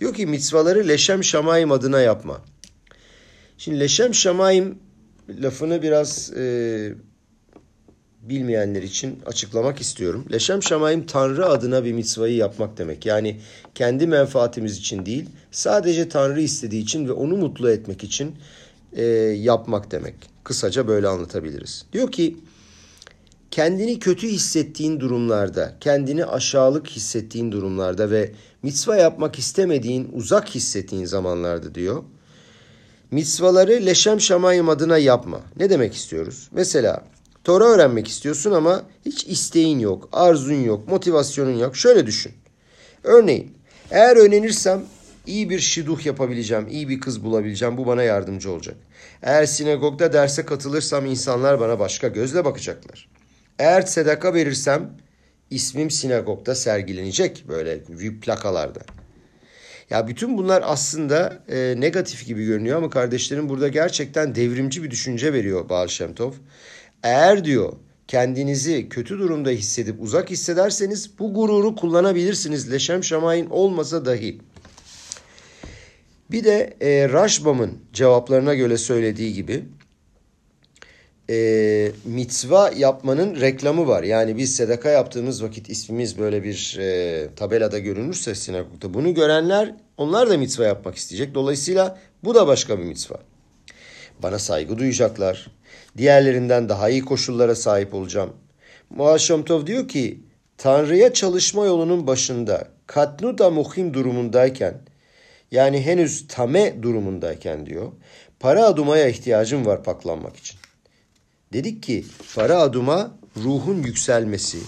Diyor 0.00 0.14
ki 0.14 0.26
mitzvaları 0.26 0.88
leşem 0.88 1.24
şamayim 1.24 1.72
adına 1.72 2.00
yapma. 2.00 2.40
Şimdi 3.58 3.80
leşem 3.80 4.14
şamayim 4.14 4.78
lafını 5.28 5.82
biraz 5.82 6.32
e, 6.36 6.94
bilmeyenler 8.28 8.82
için 8.82 9.18
açıklamak 9.26 9.80
istiyorum. 9.80 10.24
Leşem 10.32 10.62
şamayim 10.62 11.06
Tanrı 11.06 11.46
adına 11.46 11.84
bir 11.84 11.92
mitzvayı 11.92 12.36
yapmak 12.36 12.78
demek. 12.78 13.06
Yani 13.06 13.40
kendi 13.74 14.06
menfaatimiz 14.06 14.78
için 14.78 15.06
değil, 15.06 15.26
sadece 15.50 16.08
Tanrı 16.08 16.40
istediği 16.40 16.82
için 16.82 17.08
ve 17.08 17.12
onu 17.12 17.36
mutlu 17.36 17.70
etmek 17.70 18.04
için 18.04 18.34
e, 18.92 19.04
yapmak 19.04 19.90
demek. 19.90 20.14
Kısaca 20.44 20.88
böyle 20.88 21.08
anlatabiliriz. 21.08 21.86
Diyor 21.92 22.12
ki 22.12 22.36
kendini 23.50 23.98
kötü 23.98 24.28
hissettiğin 24.28 25.00
durumlarda, 25.00 25.76
kendini 25.80 26.24
aşağılık 26.24 26.88
hissettiğin 26.88 27.52
durumlarda 27.52 28.10
ve 28.10 28.32
mitzva 28.62 28.96
yapmak 28.96 29.38
istemediğin, 29.38 30.10
uzak 30.12 30.54
hissettiğin 30.54 31.04
zamanlarda 31.04 31.74
diyor. 31.74 32.02
Mitzvaları 33.10 33.86
leşem 33.86 34.20
şamayım 34.20 34.68
adına 34.68 34.98
yapma. 34.98 35.40
Ne 35.56 35.70
demek 35.70 35.94
istiyoruz? 35.94 36.48
Mesela 36.52 37.04
Tora 37.44 37.64
öğrenmek 37.64 38.08
istiyorsun 38.08 38.52
ama 38.52 38.82
hiç 39.06 39.24
isteğin 39.24 39.78
yok, 39.78 40.08
arzun 40.12 40.62
yok, 40.64 40.88
motivasyonun 40.88 41.58
yok. 41.58 41.76
Şöyle 41.76 42.06
düşün. 42.06 42.32
Örneğin 43.04 43.56
eğer 43.90 44.16
öğrenirsem 44.16 44.84
iyi 45.26 45.50
bir 45.50 45.58
şiduh 45.58 46.06
yapabileceğim, 46.06 46.68
iyi 46.68 46.88
bir 46.88 47.00
kız 47.00 47.24
bulabileceğim. 47.24 47.76
Bu 47.76 47.86
bana 47.86 48.02
yardımcı 48.02 48.50
olacak. 48.50 48.76
Eğer 49.22 49.46
sinagogda 49.46 50.12
derse 50.12 50.44
katılırsam 50.44 51.06
insanlar 51.06 51.60
bana 51.60 51.78
başka 51.78 52.08
gözle 52.08 52.44
bakacaklar. 52.44 53.08
Eğer 53.58 53.82
sedaka 53.82 54.34
verirsem 54.34 54.90
ismim 55.50 55.90
sinagogda 55.90 56.54
sergilenecek 56.54 57.44
böyle 57.48 57.80
plakalarda. 58.20 58.80
Ya 59.90 60.08
bütün 60.08 60.38
bunlar 60.38 60.62
aslında 60.66 61.42
e, 61.48 61.74
negatif 61.80 62.26
gibi 62.26 62.44
görünüyor 62.44 62.76
ama 62.78 62.90
kardeşlerim 62.90 63.48
burada 63.48 63.68
gerçekten 63.68 64.34
devrimci 64.34 64.82
bir 64.82 64.90
düşünce 64.90 65.32
veriyor 65.32 65.68
Baal 65.68 65.88
Şemtov. 65.88 66.32
Eğer 67.04 67.44
diyor 67.44 67.72
kendinizi 68.08 68.88
kötü 68.88 69.18
durumda 69.18 69.50
hissedip 69.50 70.02
uzak 70.02 70.30
hissederseniz 70.30 71.18
bu 71.18 71.34
gururu 71.34 71.76
kullanabilirsiniz. 71.76 72.72
Leşem 72.72 73.04
şamayin 73.04 73.50
olmasa 73.50 74.04
dahi. 74.04 74.38
Bir 76.30 76.44
de 76.44 76.76
e, 76.80 77.08
Rashbam'ın 77.08 77.78
cevaplarına 77.92 78.54
göre 78.54 78.78
söylediği 78.78 79.32
gibi 79.34 79.64
e, 81.30 81.92
mitzva 82.04 82.70
yapmanın 82.76 83.40
reklamı 83.40 83.86
var. 83.86 84.02
Yani 84.02 84.36
biz 84.36 84.56
sedaka 84.56 84.90
yaptığımız 84.90 85.42
vakit 85.42 85.70
ismimiz 85.70 86.18
böyle 86.18 86.44
bir 86.44 86.76
e, 86.80 87.28
tabelada 87.36 87.78
görünürse 87.78 88.34
sinagogda 88.34 88.94
bunu 88.94 89.14
görenler 89.14 89.74
onlar 89.96 90.30
da 90.30 90.38
mitzva 90.38 90.64
yapmak 90.64 90.96
isteyecek. 90.96 91.34
Dolayısıyla 91.34 91.98
bu 92.24 92.34
da 92.34 92.46
başka 92.46 92.78
bir 92.78 92.84
mitzva. 92.84 93.16
Bana 94.22 94.38
saygı 94.38 94.78
duyacaklar. 94.78 95.50
Diğerlerinden 95.98 96.68
daha 96.68 96.88
iyi 96.88 97.04
koşullara 97.04 97.54
sahip 97.54 97.94
olacağım. 97.94 98.32
Muaşamtov 98.90 99.66
diyor 99.66 99.88
ki 99.88 100.20
Tanrı'ya 100.58 101.12
çalışma 101.12 101.64
yolunun 101.64 102.06
başında 102.06 102.68
katnuda 102.86 103.50
muhim 103.50 103.94
durumundayken 103.94 104.74
yani 105.50 105.80
henüz 105.80 106.28
tame 106.28 106.82
durumundayken 106.82 107.66
diyor 107.66 107.92
para 108.40 108.64
adumaya 108.64 109.08
ihtiyacım 109.08 109.66
var 109.66 109.82
paklanmak 109.84 110.36
için. 110.36 110.58
Dedik 111.52 111.82
ki 111.82 112.04
para 112.34 112.58
adıma 112.58 113.16
ruhun 113.36 113.82
yükselmesi, 113.82 114.58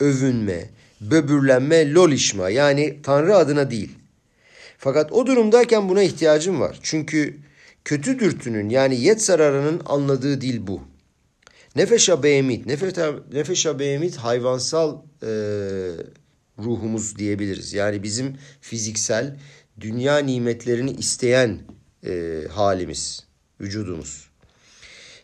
övünme, 0.00 0.70
böbürlenme, 1.00 1.92
lolişma 1.92 2.50
yani 2.50 3.02
Tanrı 3.02 3.36
adına 3.36 3.70
değil. 3.70 3.92
Fakat 4.78 5.12
o 5.12 5.26
durumdayken 5.26 5.88
buna 5.88 6.02
ihtiyacım 6.02 6.60
var. 6.60 6.78
Çünkü 6.82 7.38
kötü 7.86 8.18
dürtünün 8.18 8.68
yani 8.68 9.00
yet 9.00 9.22
zararının 9.22 9.82
anladığı 9.86 10.40
dil 10.40 10.66
bu. 10.66 10.80
Nefeşa 11.76 12.22
behemit, 12.22 12.66
nefeşa 13.32 13.78
behemit 13.78 14.16
hayvansal 14.16 14.96
e, 15.22 15.28
ruhumuz 16.58 17.18
diyebiliriz. 17.18 17.72
Yani 17.72 18.02
bizim 18.02 18.36
fiziksel 18.60 19.38
dünya 19.80 20.18
nimetlerini 20.18 20.90
isteyen 20.90 21.60
e, 22.06 22.42
halimiz, 22.50 23.24
vücudumuz. 23.60 24.28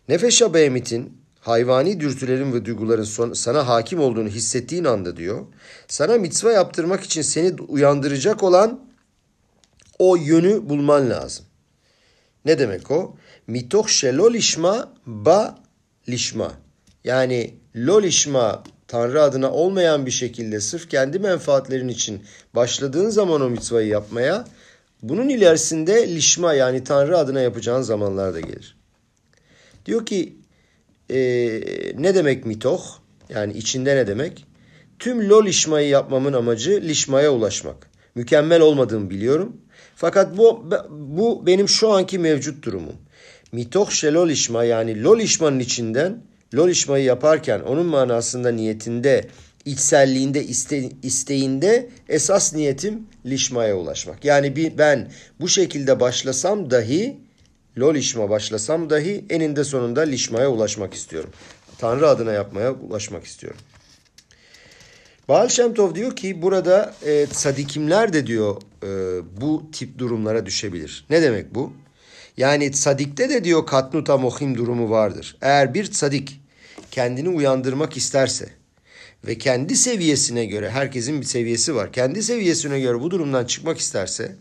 Nefeşa 0.09 0.55
behemitin 0.55 1.19
hayvani 1.41 2.01
dürtülerin 2.01 2.53
ve 2.53 2.65
duyguların 2.65 3.05
son, 3.05 3.33
sana 3.33 3.69
hakim 3.69 4.01
olduğunu 4.01 4.29
hissettiğin 4.29 4.85
anda 4.85 5.17
diyor. 5.17 5.47
Sana 5.89 6.19
mitzva 6.19 6.53
yaptırmak 6.53 7.05
için 7.05 7.23
seni 7.23 7.63
uyandıracak 7.63 8.43
olan 8.43 8.81
o 9.99 10.17
yönü 10.17 10.69
bulman 10.69 11.11
lazım. 11.11 11.47
Ne 12.45 12.59
demek 12.59 12.91
o? 12.91 13.17
Mitoh 13.47 13.89
şelo 13.89 14.33
lişma 14.33 14.95
ba 15.07 15.59
lişma. 16.09 16.53
Yani 17.05 17.55
lo 17.77 18.03
lişma 18.03 18.63
Tanrı 18.89 19.23
adına 19.23 19.53
olmayan 19.53 20.07
bir 20.07 20.11
şekilde 20.11 20.61
sırf 20.61 20.91
kendi 20.91 21.19
menfaatlerin 21.19 21.89
için 21.89 22.23
başladığın 22.55 23.11
zaman 23.11 23.41
o 23.41 23.51
mitzvayı 23.51 23.89
yapmaya 23.89 24.45
bunun 25.03 25.29
ilerisinde 25.29 26.15
lişma 26.15 26.55
yani 26.55 26.85
Tanrı 26.85 27.19
adına 27.19 27.41
yapacağın 27.41 27.83
zamanlar 27.83 28.35
da 28.35 28.41
gelir. 28.41 28.77
Diyor 29.87 30.07
ki 30.07 30.37
e, 31.11 31.19
ne 31.99 32.15
demek 32.15 32.47
mitoh? 32.47 32.85
Yani 33.29 33.53
içinde 33.53 33.97
ne 33.97 34.07
demek? 34.07 34.47
Tüm 34.99 35.29
lol 35.29 35.47
işmayı 35.47 35.89
yapmamın 35.89 36.33
amacı 36.33 36.81
lişmaya 36.83 37.33
ulaşmak. 37.33 37.91
Mükemmel 38.15 38.61
olmadığımı 38.61 39.11
biliyorum. 39.11 39.57
Fakat 40.03 40.37
bu 40.37 40.71
bu 40.91 41.47
benim 41.47 41.69
şu 41.69 41.93
anki 41.93 42.19
mevcut 42.19 42.65
durumum. 42.65 42.97
Mitoh 43.53 43.91
şelol 43.91 44.29
yani 44.65 45.03
lol 45.03 45.21
işmanın 45.21 45.59
içinden 45.59 46.23
lol 46.55 46.69
yaparken 46.99 47.61
onun 47.61 47.87
manasında 47.87 48.53
niyetinde 48.53 49.25
içselliğinde 49.65 50.45
iste, 50.45 50.91
isteğinde 51.03 51.89
esas 52.09 52.55
niyetim 52.55 53.07
lişmaya 53.27 53.77
ulaşmak. 53.77 54.25
Yani 54.25 54.57
bir, 54.57 54.79
ben 54.79 55.11
bu 55.41 55.49
şekilde 55.49 56.01
başlasam 56.01 56.71
dahi 56.71 57.17
lol 57.79 57.95
başlasam 58.31 58.91
dahi 58.91 59.25
eninde 59.31 59.65
sonunda 59.65 60.01
lişmaya 60.01 60.51
ulaşmak 60.51 60.95
istiyorum. 60.95 61.31
Tanrı 61.79 62.09
adına 62.09 62.33
yapmaya 62.33 62.73
ulaşmak 62.73 63.25
istiyorum. 63.25 63.61
Baal 65.29 65.49
Shem 65.49 65.75
Tov 65.75 65.95
diyor 65.95 66.17
ki 66.17 66.43
burada 66.43 66.95
e, 67.07 67.27
sadikimler 67.27 68.13
de 68.13 68.27
diyor 68.27 68.63
e, 68.83 68.87
bu 69.41 69.71
tip 69.73 69.99
durumlara 69.99 70.47
düşebilir. 70.47 71.05
Ne 71.11 71.23
demek 71.23 71.55
bu? 71.55 71.73
Yani 72.37 72.73
sadikte 72.73 73.29
de 73.29 73.45
diyor 73.45 73.67
katnuta 73.67 74.19
mohim 74.19 74.59
durumu 74.59 74.91
vardır. 74.91 75.37
Eğer 75.41 75.75
bir 75.75 75.93
sadik 75.93 76.41
kendini 76.91 77.29
uyandırmak 77.29 77.97
isterse 77.97 78.49
ve 79.27 79.39
kendi 79.39 79.77
seviyesine 79.77 80.47
göre 80.47 80.71
herkesin 80.71 81.21
bir 81.21 81.27
seviyesi 81.27 81.75
var. 81.75 81.93
Kendi 81.93 82.23
seviyesine 82.23 82.81
göre 82.81 83.01
bu 83.01 83.11
durumdan 83.11 83.45
çıkmak 83.45 83.79
isterse 83.79 84.37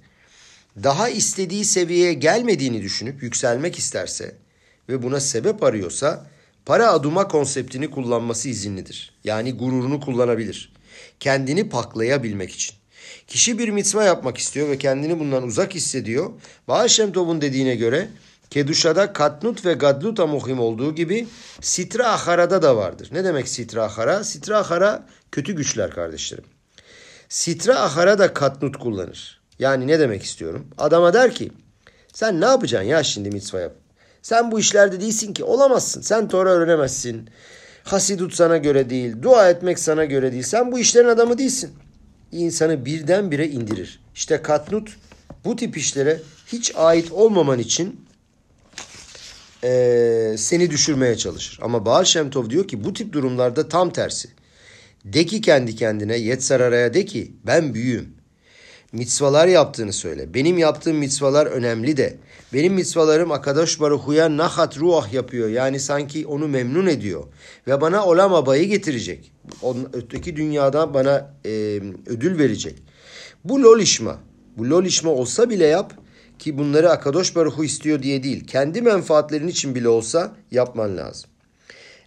daha 0.83 1.10
istediği 1.10 1.65
seviyeye 1.65 2.13
gelmediğini 2.13 2.81
düşünüp 2.81 3.24
yükselmek 3.24 3.79
isterse 3.79 4.36
ve 4.89 5.03
buna 5.03 5.19
sebep 5.19 5.63
arıyorsa 5.63 6.25
para 6.65 6.91
aduma 6.91 7.27
konseptini 7.27 7.91
kullanması 7.91 8.50
izinlidir. 8.50 9.13
Yani 9.24 9.53
gururunu 9.53 10.00
kullanabilir. 10.00 10.74
Kendini 11.19 11.69
paklayabilmek 11.69 12.51
için. 12.51 12.80
Kişi 13.27 13.60
bir 13.60 13.70
mitzva 13.70 14.03
yapmak 14.03 14.38
istiyor 14.38 14.70
ve 14.70 14.77
kendini 14.77 15.20
bundan 15.20 15.43
uzak 15.43 15.75
hissediyor. 15.75 16.31
Baal 16.67 16.88
Tov'un 17.13 17.41
dediğine 17.41 17.75
göre 17.75 18.08
Keduşa'da 18.50 19.13
katnut 19.13 19.65
ve 19.65 19.74
gadlut 19.74 20.20
amuhim 20.20 20.60
olduğu 20.60 20.96
gibi 20.96 21.27
sitra 21.62 22.08
aharada 22.08 22.62
da 22.62 22.75
vardır. 22.75 23.10
Ne 23.12 23.24
demek 23.24 23.48
sitra 23.48 23.84
ahara? 23.84 24.24
Sitra 24.24 24.58
ahara 24.58 25.08
kötü 25.31 25.53
güçler 25.53 25.91
kardeşlerim. 25.91 26.46
Sitra 27.29 27.79
ahara 27.79 28.20
da 28.20 28.34
katnut 28.34 28.77
kullanır. 28.77 29.41
Yani 29.60 29.88
ne 29.88 30.00
demek 30.00 30.24
istiyorum? 30.24 30.67
Adama 30.77 31.13
der 31.13 31.36
ki 31.36 31.51
sen 32.13 32.41
ne 32.41 32.46
yapacaksın 32.46 32.89
ya 32.89 33.03
şimdi 33.03 33.29
mitzva 33.29 33.60
yap. 33.60 33.74
Sen 34.22 34.51
bu 34.51 34.60
işlerde 34.60 35.01
değilsin 35.01 35.34
ki 35.34 35.43
olamazsın. 35.43 36.01
Sen 36.01 36.27
Tora 36.27 36.50
öğrenemezsin. 36.50 37.29
Hasidut 37.84 38.34
sana 38.34 38.58
göre 38.58 38.89
değil. 38.89 39.15
Dua 39.22 39.50
etmek 39.50 39.79
sana 39.79 40.05
göre 40.05 40.31
değil. 40.31 40.43
Sen 40.43 40.72
bu 40.72 40.79
işlerin 40.79 41.08
adamı 41.08 41.38
değilsin. 41.38 41.72
İnsanı 42.31 42.85
birdenbire 42.85 43.47
indirir. 43.47 44.00
İşte 44.15 44.41
katnut 44.41 44.97
bu 45.45 45.55
tip 45.55 45.77
işlere 45.77 46.19
hiç 46.47 46.75
ait 46.75 47.11
olmaman 47.11 47.59
için 47.59 48.05
e, 49.63 50.35
seni 50.38 50.69
düşürmeye 50.69 51.17
çalışır. 51.17 51.59
Ama 51.61 51.85
Baal 51.85 52.03
Şemtov 52.03 52.50
diyor 52.50 52.67
ki 52.67 52.83
bu 52.83 52.93
tip 52.93 53.13
durumlarda 53.13 53.69
tam 53.69 53.93
tersi. 53.93 54.29
De 55.05 55.25
ki 55.25 55.41
kendi 55.41 55.75
kendine 55.75 56.17
Yetzarara'ya 56.17 56.93
de 56.93 57.05
ki 57.05 57.31
ben 57.45 57.73
büyüğüm. 57.73 58.13
Mitzvalar 58.91 59.47
yaptığını 59.47 59.93
söyle. 59.93 60.33
Benim 60.33 60.57
yaptığım 60.57 60.97
mitzvalar 60.97 61.45
önemli 61.45 61.97
de. 61.97 62.17
Benim 62.53 62.74
mitzvalarım 62.74 63.31
Akadosh 63.31 63.79
Baruhu'ya 63.79 64.38
nahat 64.38 64.77
ruah 64.77 65.13
yapıyor. 65.13 65.50
Yani 65.50 65.79
sanki 65.79 66.27
onu 66.27 66.48
memnun 66.48 66.88
ediyor. 66.88 67.24
Ve 67.67 67.81
bana 67.81 68.05
olam 68.05 68.33
abayı 68.33 68.66
getirecek. 68.66 69.31
Onun, 69.61 69.90
öteki 69.94 70.35
dünyada 70.35 70.94
bana 70.94 71.33
e, 71.46 71.50
ödül 72.05 72.40
verecek. 72.40 72.75
Bu 73.44 73.64
lolişma. 73.64 74.18
Bu 74.57 74.70
lolişma 74.70 75.11
olsa 75.11 75.50
bile 75.50 75.66
yap 75.66 75.94
ki 76.40 76.57
bunları 76.57 76.90
Akadosh 76.90 77.35
Baruhu 77.35 77.64
istiyor 77.64 78.03
diye 78.03 78.24
değil. 78.24 78.48
Kendi 78.48 78.81
menfaatlerin 78.81 79.48
için 79.48 79.75
bile 79.75 79.90
olsa 79.90 80.35
yapman 80.51 80.98
lazım. 80.98 81.29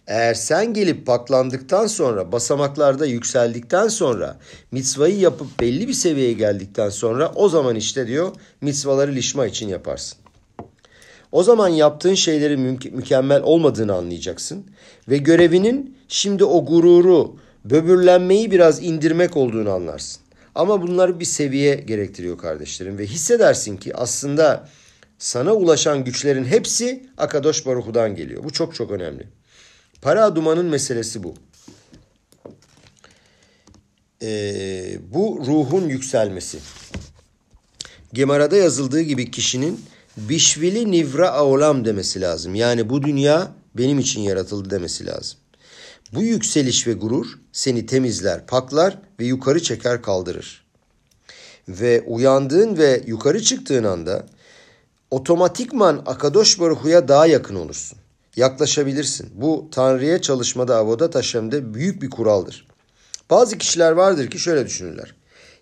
Eğer 0.07 0.33
sen 0.33 0.73
gelip 0.73 1.05
paklandıktan 1.05 1.87
sonra, 1.87 2.31
basamaklarda 2.31 3.05
yükseldikten 3.05 3.87
sonra, 3.87 4.39
mitzvayı 4.71 5.19
yapıp 5.19 5.59
belli 5.59 5.87
bir 5.87 5.93
seviyeye 5.93 6.33
geldikten 6.33 6.89
sonra 6.89 7.31
o 7.35 7.49
zaman 7.49 7.75
işte 7.75 8.07
diyor 8.07 8.31
mitzvaları 8.61 9.11
lişma 9.11 9.45
için 9.45 9.69
yaparsın. 9.69 10.24
O 11.35 11.43
zaman 11.43 11.67
yaptığın 11.67 12.13
şeylerin 12.13 12.59
mü- 12.59 12.91
mükemmel 12.91 13.41
olmadığını 13.43 13.93
anlayacaksın 13.93 14.65
ve 15.09 15.17
görevinin 15.17 15.97
şimdi 16.07 16.43
o 16.43 16.65
gururu, 16.65 17.37
böbürlenmeyi 17.65 18.51
biraz 18.51 18.83
indirmek 18.83 19.37
olduğunu 19.37 19.71
anlarsın. 19.71 20.21
Ama 20.55 20.81
bunlar 20.81 21.19
bir 21.19 21.25
seviye 21.25 21.75
gerektiriyor 21.75 22.37
kardeşlerim 22.37 22.97
ve 22.97 23.05
hissedersin 23.05 23.77
ki 23.77 23.95
aslında 23.95 24.69
sana 25.19 25.53
ulaşan 25.53 26.03
güçlerin 26.03 26.45
hepsi 26.45 27.09
Akadosh 27.17 27.65
Baruhu'dan 27.65 28.15
geliyor. 28.15 28.43
Bu 28.43 28.51
çok 28.53 28.75
çok 28.75 28.91
önemli. 28.91 29.27
Para 30.01 30.35
dumanın 30.35 30.65
meselesi 30.65 31.23
bu. 31.23 31.35
Ee, 34.21 34.97
bu 35.13 35.43
ruhun 35.47 35.89
yükselmesi. 35.89 36.59
Gemara'da 38.13 38.57
yazıldığı 38.57 39.01
gibi 39.01 39.31
kişinin 39.31 39.79
bişvili 40.17 40.91
nivra 40.91 41.29
aolam 41.29 41.85
demesi 41.85 42.21
lazım. 42.21 42.55
Yani 42.55 42.89
bu 42.89 43.03
dünya 43.03 43.51
benim 43.77 43.99
için 43.99 44.21
yaratıldı 44.21 44.69
demesi 44.69 45.05
lazım. 45.05 45.39
Bu 46.13 46.23
yükseliş 46.23 46.87
ve 46.87 46.93
gurur 46.93 47.39
seni 47.51 47.85
temizler, 47.85 48.47
paklar 48.47 48.97
ve 49.19 49.25
yukarı 49.25 49.63
çeker 49.63 50.01
kaldırır. 50.01 50.65
Ve 51.69 52.03
uyandığın 52.07 52.77
ve 52.77 53.03
yukarı 53.07 53.41
çıktığın 53.41 53.83
anda 53.83 54.25
otomatikman 55.11 56.03
Akadosh 56.05 56.59
Baruhu'ya 56.59 57.07
daha 57.07 57.27
yakın 57.27 57.55
olursun. 57.55 57.97
Yaklaşabilirsin. 58.35 59.29
Bu 59.33 59.69
Tanrı'ya 59.71 60.21
çalışmada 60.21 60.77
Avodat 60.77 61.15
Haşem'de 61.15 61.73
büyük 61.73 62.01
bir 62.01 62.09
kuraldır. 62.09 62.67
Bazı 63.29 63.57
kişiler 63.57 63.91
vardır 63.91 64.29
ki 64.29 64.39
şöyle 64.39 64.65
düşünürler. 64.65 65.15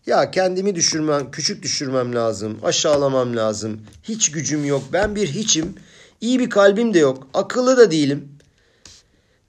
Ya 0.06 0.32
kendimi 0.32 0.76
düşürmem, 0.76 1.32
küçük 1.32 1.64
düşürmem 1.64 2.16
lazım, 2.16 2.60
aşağılamam 2.64 3.36
lazım. 3.36 3.82
Hiç 4.04 4.32
gücüm 4.32 4.66
yok, 4.66 4.84
ben 4.94 5.16
bir 5.16 5.28
hiçim. 5.28 5.76
İyi 6.22 6.40
bir 6.40 6.50
kalbim 6.50 6.94
de 6.94 7.00
yok, 7.00 7.28
akıllı 7.34 7.78
da 7.78 7.92
değilim. 7.92 8.30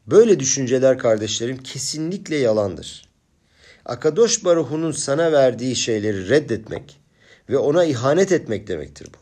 Böyle 0.07 0.40
düşünceler 0.40 0.99
kardeşlerim 0.99 1.57
kesinlikle 1.57 2.37
yalandır. 2.37 3.09
Akadosh 3.85 4.45
Baruhu'nun 4.45 4.93
sana 4.93 5.33
verdiği 5.33 5.77
şeyleri 5.77 6.29
reddetmek 6.29 7.01
ve 7.51 7.59
ona 7.59 7.85
ihanet 7.85 8.33
etmek 8.33 8.69
demektir 8.69 9.07
bu. 9.07 9.19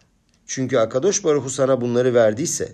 Çünkü 0.46 0.78
Akadosh 0.78 1.24
Baruhu 1.24 1.50
sana 1.50 1.80
bunları 1.80 2.14
verdiyse, 2.14 2.72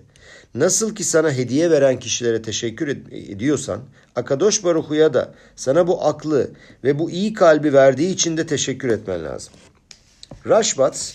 nasıl 0.54 0.94
ki 0.94 1.04
sana 1.04 1.32
hediye 1.32 1.70
veren 1.70 1.98
kişilere 1.98 2.42
teşekkür 2.42 2.88
ediyorsan, 3.12 3.80
Akadosh 4.18 4.64
Baruhu'ya 4.64 5.14
da 5.14 5.34
sana 5.56 5.86
bu 5.86 6.06
aklı 6.06 6.50
ve 6.84 6.98
bu 6.98 7.10
iyi 7.10 7.32
kalbi 7.32 7.72
verdiği 7.72 8.10
için 8.10 8.36
de 8.36 8.46
teşekkür 8.46 8.88
etmen 8.88 9.24
lazım. 9.24 9.52
Rashbat 10.46 11.14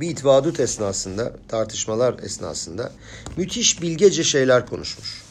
bir 0.00 0.10
itvadut 0.10 0.60
esnasında, 0.60 1.32
tartışmalar 1.48 2.18
esnasında 2.22 2.92
müthiş 3.36 3.82
bilgece 3.82 4.24
şeyler 4.24 4.66
konuşmuş. 4.66 5.22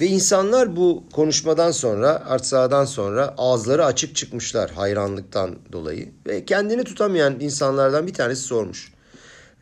Ve 0.00 0.06
insanlar 0.06 0.76
bu 0.76 1.04
konuşmadan 1.12 1.70
sonra, 1.70 2.08
artsadan 2.08 2.84
sonra 2.84 3.34
ağızları 3.38 3.84
açık 3.84 4.16
çıkmışlar 4.16 4.70
hayranlıktan 4.70 5.58
dolayı. 5.72 6.08
Ve 6.26 6.44
kendini 6.44 6.84
tutamayan 6.84 7.40
insanlardan 7.40 8.06
bir 8.06 8.14
tanesi 8.14 8.42
sormuş. 8.42 8.92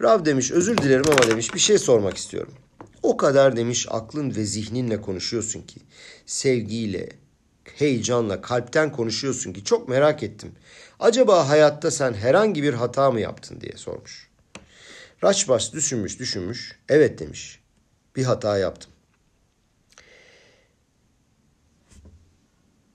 Rav 0.02 0.24
demiş 0.24 0.50
özür 0.50 0.78
dilerim 0.78 1.04
ama 1.06 1.30
demiş 1.30 1.54
bir 1.54 1.60
şey 1.60 1.78
sormak 1.78 2.16
istiyorum. 2.16 2.52
O 3.02 3.16
kadar 3.16 3.56
demiş 3.56 3.86
aklın 3.90 4.36
ve 4.36 4.44
zihninle 4.44 5.00
konuşuyorsun 5.00 5.62
ki 5.62 5.80
sevgiyle, 6.26 7.08
heyecanla, 7.64 8.40
kalpten 8.40 8.92
konuşuyorsun 8.92 9.52
ki 9.52 9.64
çok 9.64 9.88
merak 9.88 10.22
ettim. 10.22 10.52
Acaba 11.00 11.48
hayatta 11.48 11.90
sen 11.90 12.14
herhangi 12.14 12.62
bir 12.62 12.74
hata 12.74 13.10
mı 13.10 13.20
yaptın 13.20 13.60
diye 13.60 13.72
sormuş. 13.76 14.30
Raçbas 15.24 15.72
düşünmüş 15.72 16.18
düşünmüş. 16.18 16.78
Evet 16.88 17.18
demiş. 17.18 17.60
Bir 18.16 18.24
hata 18.24 18.58
yaptım. 18.58 18.90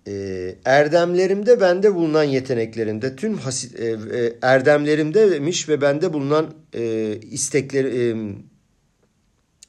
Ee, 0.07 0.55
erdemlerimde 0.65 1.61
bende 1.61 1.95
bulunan 1.95 2.23
yeteneklerimde 2.23 3.15
tüm 3.15 3.37
hasit, 3.37 3.79
e, 3.79 3.85
e, 3.85 4.33
erdemlerimde 4.41 5.31
demiş 5.31 5.69
ve 5.69 5.81
bende 5.81 6.13
bulunan 6.13 6.53
e, 6.73 7.13
istekleri 7.31 7.87
e, 7.87 8.15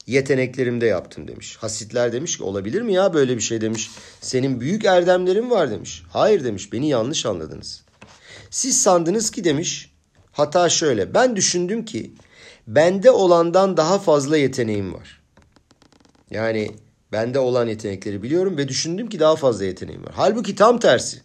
yeteneklerimde 0.07 0.85
yaptım 0.85 1.27
demiş. 1.27 1.57
Hasitler 1.57 2.13
demiş 2.13 2.37
ki 2.37 2.43
olabilir 2.43 2.81
mi 2.81 2.93
ya 2.93 3.13
böyle 3.13 3.35
bir 3.35 3.41
şey 3.41 3.61
demiş. 3.61 3.91
Senin 4.21 4.61
büyük 4.61 4.85
erdemlerin 4.85 5.49
var 5.49 5.71
demiş. 5.71 6.03
Hayır 6.09 6.43
demiş 6.43 6.73
beni 6.73 6.89
yanlış 6.89 7.25
anladınız. 7.25 7.83
Siz 8.49 8.81
sandınız 8.81 9.31
ki 9.31 9.43
demiş 9.43 9.91
hata 10.31 10.69
şöyle 10.69 11.13
ben 11.13 11.35
düşündüm 11.35 11.85
ki 11.85 12.13
bende 12.67 13.11
olandan 13.11 13.77
daha 13.77 13.99
fazla 13.99 14.37
yeteneğim 14.37 14.93
var. 14.93 15.21
Yani 16.31 16.71
bende 17.11 17.39
olan 17.39 17.67
yetenekleri 17.67 18.23
biliyorum 18.23 18.57
ve 18.57 18.67
düşündüm 18.67 19.09
ki 19.09 19.19
daha 19.19 19.35
fazla 19.35 19.65
yeteneğim 19.65 20.05
var. 20.05 20.13
Halbuki 20.15 20.55
tam 20.55 20.79
tersi. 20.79 21.21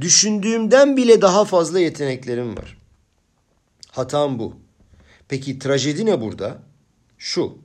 Düşündüğümden 0.00 0.96
bile 0.96 1.22
daha 1.22 1.44
fazla 1.44 1.80
yeteneklerim 1.80 2.56
var. 2.56 2.78
Hatam 3.90 4.38
bu. 4.38 4.56
Peki 5.28 5.58
trajedi 5.58 6.06
ne 6.06 6.20
burada? 6.20 6.67
Şu. 7.18 7.58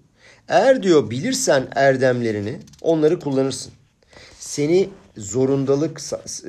Eğer 0.47 0.83
diyor 0.83 1.09
bilirsen 1.09 1.67
erdemlerini 1.75 2.59
onları 2.81 3.19
kullanırsın. 3.19 3.73
Seni 4.39 4.89
zorundalık 5.17 6.01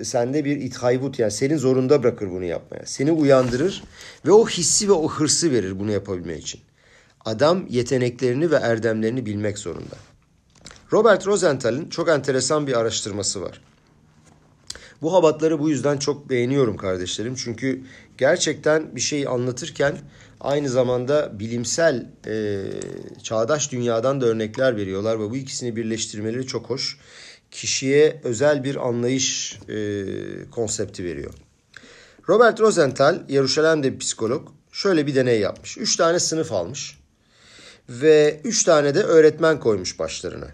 sende 0.02 0.44
bir 0.44 0.56
ithaybut 0.56 1.18
yani 1.18 1.32
senin 1.32 1.56
zorunda 1.56 2.02
bırakır 2.02 2.30
bunu 2.30 2.44
yapmaya. 2.44 2.86
Seni 2.86 3.12
uyandırır 3.12 3.84
ve 4.26 4.32
o 4.32 4.48
hissi 4.48 4.88
ve 4.88 4.92
o 4.92 5.08
hırsı 5.08 5.52
verir 5.52 5.80
bunu 5.80 5.90
yapabilmek 5.90 6.42
için. 6.42 6.60
Adam 7.24 7.66
yeteneklerini 7.68 8.50
ve 8.50 8.56
erdemlerini 8.56 9.26
bilmek 9.26 9.58
zorunda. 9.58 9.96
Robert 10.92 11.26
Rosenthal'in 11.26 11.88
çok 11.88 12.08
enteresan 12.08 12.66
bir 12.66 12.80
araştırması 12.80 13.42
var. 13.42 13.60
Bu 15.02 15.14
habatları 15.14 15.58
bu 15.58 15.70
yüzden 15.70 15.98
çok 15.98 16.30
beğeniyorum 16.30 16.76
kardeşlerim. 16.76 17.34
Çünkü 17.34 17.82
gerçekten 18.18 18.96
bir 18.96 19.00
şey 19.00 19.26
anlatırken 19.26 19.96
aynı 20.44 20.68
zamanda 20.68 21.38
bilimsel 21.38 22.06
e, 22.26 22.64
çağdaş 23.22 23.72
dünyadan 23.72 24.20
da 24.20 24.26
örnekler 24.26 24.76
veriyorlar 24.76 25.20
ve 25.20 25.30
bu 25.30 25.36
ikisini 25.36 25.76
birleştirmeleri 25.76 26.46
çok 26.46 26.70
hoş. 26.70 26.98
Kişiye 27.50 28.20
özel 28.24 28.64
bir 28.64 28.88
anlayış 28.88 29.58
e, 29.68 30.04
konsepti 30.50 31.04
veriyor. 31.04 31.34
Robert 32.28 32.60
Rosenthal, 32.60 33.22
Yeruşalim'de 33.28 33.92
bir 33.92 33.98
psikolog, 33.98 34.48
şöyle 34.72 35.06
bir 35.06 35.14
deney 35.14 35.40
yapmış. 35.40 35.78
Üç 35.78 35.96
tane 35.96 36.18
sınıf 36.18 36.52
almış 36.52 36.98
ve 37.88 38.40
üç 38.44 38.64
tane 38.64 38.94
de 38.94 39.02
öğretmen 39.02 39.60
koymuş 39.60 39.98
başlarına. 39.98 40.48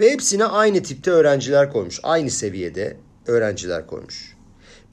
Ve 0.00 0.10
hepsine 0.10 0.44
aynı 0.44 0.82
tipte 0.82 1.10
öğrenciler 1.10 1.72
koymuş. 1.72 2.00
Aynı 2.02 2.30
seviyede 2.30 2.96
öğrenciler 3.26 3.86
koymuş. 3.86 4.31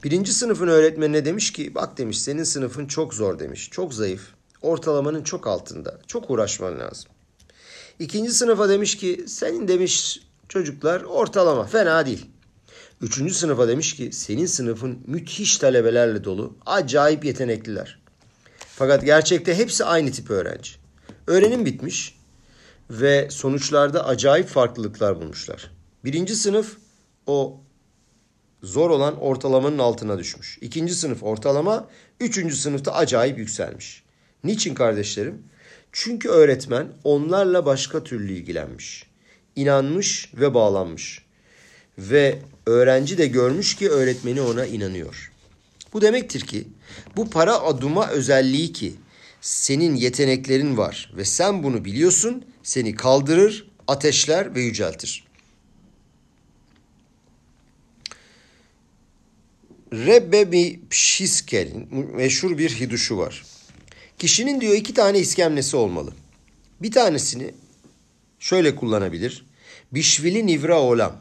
Birinci 0.04 0.32
sınıfın 0.32 0.68
öğretmenine 0.68 1.24
demiş 1.24 1.52
ki 1.52 1.74
bak 1.74 1.98
demiş 1.98 2.22
senin 2.22 2.44
sınıfın 2.44 2.86
çok 2.86 3.14
zor 3.14 3.38
demiş. 3.38 3.68
Çok 3.70 3.94
zayıf. 3.94 4.22
Ortalamanın 4.62 5.22
çok 5.22 5.46
altında. 5.46 6.00
Çok 6.06 6.30
uğraşman 6.30 6.78
lazım. 6.78 7.10
İkinci 7.98 8.32
sınıfa 8.32 8.68
demiş 8.68 8.96
ki 8.96 9.24
senin 9.26 9.68
demiş 9.68 10.20
çocuklar 10.48 11.02
ortalama 11.02 11.64
fena 11.64 12.06
değil. 12.06 12.26
Üçüncü 13.00 13.34
sınıfa 13.34 13.68
demiş 13.68 13.96
ki 13.96 14.12
senin 14.12 14.46
sınıfın 14.46 14.98
müthiş 15.06 15.58
talebelerle 15.58 16.24
dolu. 16.24 16.56
Acayip 16.66 17.24
yetenekliler. 17.24 18.00
Fakat 18.58 19.04
gerçekte 19.04 19.54
hepsi 19.54 19.84
aynı 19.84 20.12
tip 20.12 20.30
öğrenci. 20.30 20.72
Öğrenim 21.26 21.66
bitmiş 21.66 22.18
ve 22.90 23.28
sonuçlarda 23.30 24.06
acayip 24.06 24.48
farklılıklar 24.48 25.20
bulmuşlar. 25.20 25.70
Birinci 26.04 26.36
sınıf 26.36 26.76
o 27.26 27.60
zor 28.62 28.90
olan 28.90 29.20
ortalamanın 29.20 29.78
altına 29.78 30.18
düşmüş. 30.18 30.58
İkinci 30.60 30.94
sınıf 30.94 31.22
ortalama, 31.22 31.88
üçüncü 32.20 32.56
sınıfta 32.56 32.94
acayip 32.94 33.38
yükselmiş. 33.38 34.02
Niçin 34.44 34.74
kardeşlerim? 34.74 35.42
Çünkü 35.92 36.28
öğretmen 36.28 36.88
onlarla 37.04 37.66
başka 37.66 38.04
türlü 38.04 38.32
ilgilenmiş. 38.32 39.06
İnanmış 39.56 40.32
ve 40.34 40.54
bağlanmış. 40.54 41.24
Ve 41.98 42.38
öğrenci 42.66 43.18
de 43.18 43.26
görmüş 43.26 43.76
ki 43.76 43.90
öğretmeni 43.90 44.40
ona 44.40 44.66
inanıyor. 44.66 45.32
Bu 45.92 46.02
demektir 46.02 46.40
ki 46.40 46.68
bu 47.16 47.30
para 47.30 47.60
aduma 47.60 48.08
özelliği 48.08 48.72
ki 48.72 48.94
senin 49.40 49.94
yeteneklerin 49.94 50.76
var 50.76 51.12
ve 51.16 51.24
sen 51.24 51.62
bunu 51.62 51.84
biliyorsun 51.84 52.44
seni 52.62 52.94
kaldırır, 52.94 53.70
ateşler 53.88 54.54
ve 54.54 54.60
yüceltir. 54.60 55.24
Rebbe 59.92 60.80
Pşiskel'in 60.90 62.06
meşhur 62.16 62.58
bir 62.58 62.70
hiduşu 62.70 63.18
var. 63.18 63.44
Kişinin 64.18 64.60
diyor 64.60 64.74
iki 64.74 64.94
tane 64.94 65.18
iskemlesi 65.18 65.76
olmalı. 65.76 66.12
Bir 66.82 66.90
tanesini 66.90 67.54
şöyle 68.38 68.76
kullanabilir. 68.76 69.46
Bişvili 69.92 70.46
nivra 70.46 70.80
olam. 70.80 71.16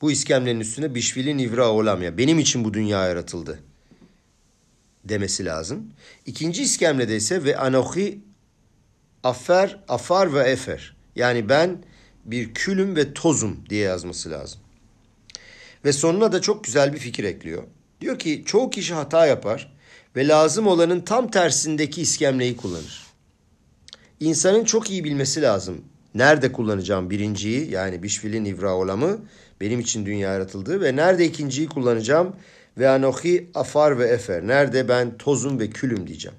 Bu 0.00 0.12
iskemlenin 0.12 0.60
üstüne 0.60 0.94
bişvili 0.94 1.36
nivra 1.36 1.68
olam 1.68 2.02
ya 2.02 2.18
benim 2.18 2.38
için 2.38 2.64
bu 2.64 2.74
dünya 2.74 3.06
yaratıldı 3.06 3.60
demesi 5.04 5.44
lazım. 5.44 5.90
İkinci 6.26 6.62
iskemlede 6.62 7.16
ise 7.16 7.44
ve 7.44 7.56
anohi 7.56 8.18
afer, 9.22 9.78
afar 9.88 10.34
ve 10.34 10.40
efer. 10.40 10.96
Yani 11.16 11.48
ben 11.48 11.84
bir 12.24 12.54
külüm 12.54 12.96
ve 12.96 13.14
tozum 13.14 13.56
diye 13.70 13.80
yazması 13.80 14.30
lazım. 14.30 14.60
Ve 15.84 15.92
sonuna 15.92 16.32
da 16.32 16.40
çok 16.40 16.64
güzel 16.64 16.92
bir 16.92 16.98
fikir 16.98 17.24
ekliyor. 17.24 17.62
Diyor 18.00 18.18
ki 18.18 18.42
çoğu 18.46 18.70
kişi 18.70 18.94
hata 18.94 19.26
yapar 19.26 19.72
ve 20.16 20.28
lazım 20.28 20.66
olanın 20.66 21.00
tam 21.00 21.30
tersindeki 21.30 22.02
iskemleyi 22.02 22.56
kullanır. 22.56 23.06
İnsanın 24.20 24.64
çok 24.64 24.90
iyi 24.90 25.04
bilmesi 25.04 25.42
lazım. 25.42 25.84
Nerede 26.14 26.52
kullanacağım 26.52 27.10
birinciyi 27.10 27.70
yani 27.70 28.02
bişfilin 28.02 28.44
ivraolamı 28.44 29.18
benim 29.60 29.80
için 29.80 30.06
dünya 30.06 30.32
yaratıldı 30.32 30.80
ve 30.80 30.96
nerede 30.96 31.24
ikinciyi 31.24 31.68
kullanacağım 31.68 32.36
ve 32.78 32.88
anohi 32.88 33.50
afar 33.54 33.98
ve 33.98 34.08
efer. 34.08 34.46
Nerede 34.46 34.88
ben 34.88 35.18
tozum 35.18 35.60
ve 35.60 35.70
külüm 35.70 36.06
diyeceğim. 36.06 36.38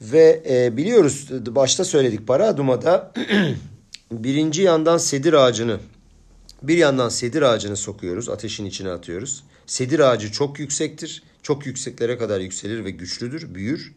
Ve 0.00 0.42
e, 0.50 0.76
biliyoruz 0.76 1.28
başta 1.46 1.84
söyledik 1.84 2.26
para 2.26 2.46
adumada 2.46 3.12
birinci 4.12 4.62
yandan 4.62 4.98
sedir 4.98 5.32
ağacını 5.32 5.78
bir 6.62 6.76
yandan 6.76 7.08
sedir 7.08 7.42
ağacını 7.42 7.76
sokuyoruz, 7.76 8.28
ateşin 8.28 8.64
içine 8.64 8.90
atıyoruz. 8.90 9.44
Sedir 9.66 10.00
ağacı 10.00 10.32
çok 10.32 10.58
yüksektir. 10.58 11.22
Çok 11.42 11.66
yükseklere 11.66 12.18
kadar 12.18 12.40
yükselir 12.40 12.84
ve 12.84 12.90
güçlüdür, 12.90 13.54
büyür. 13.54 13.92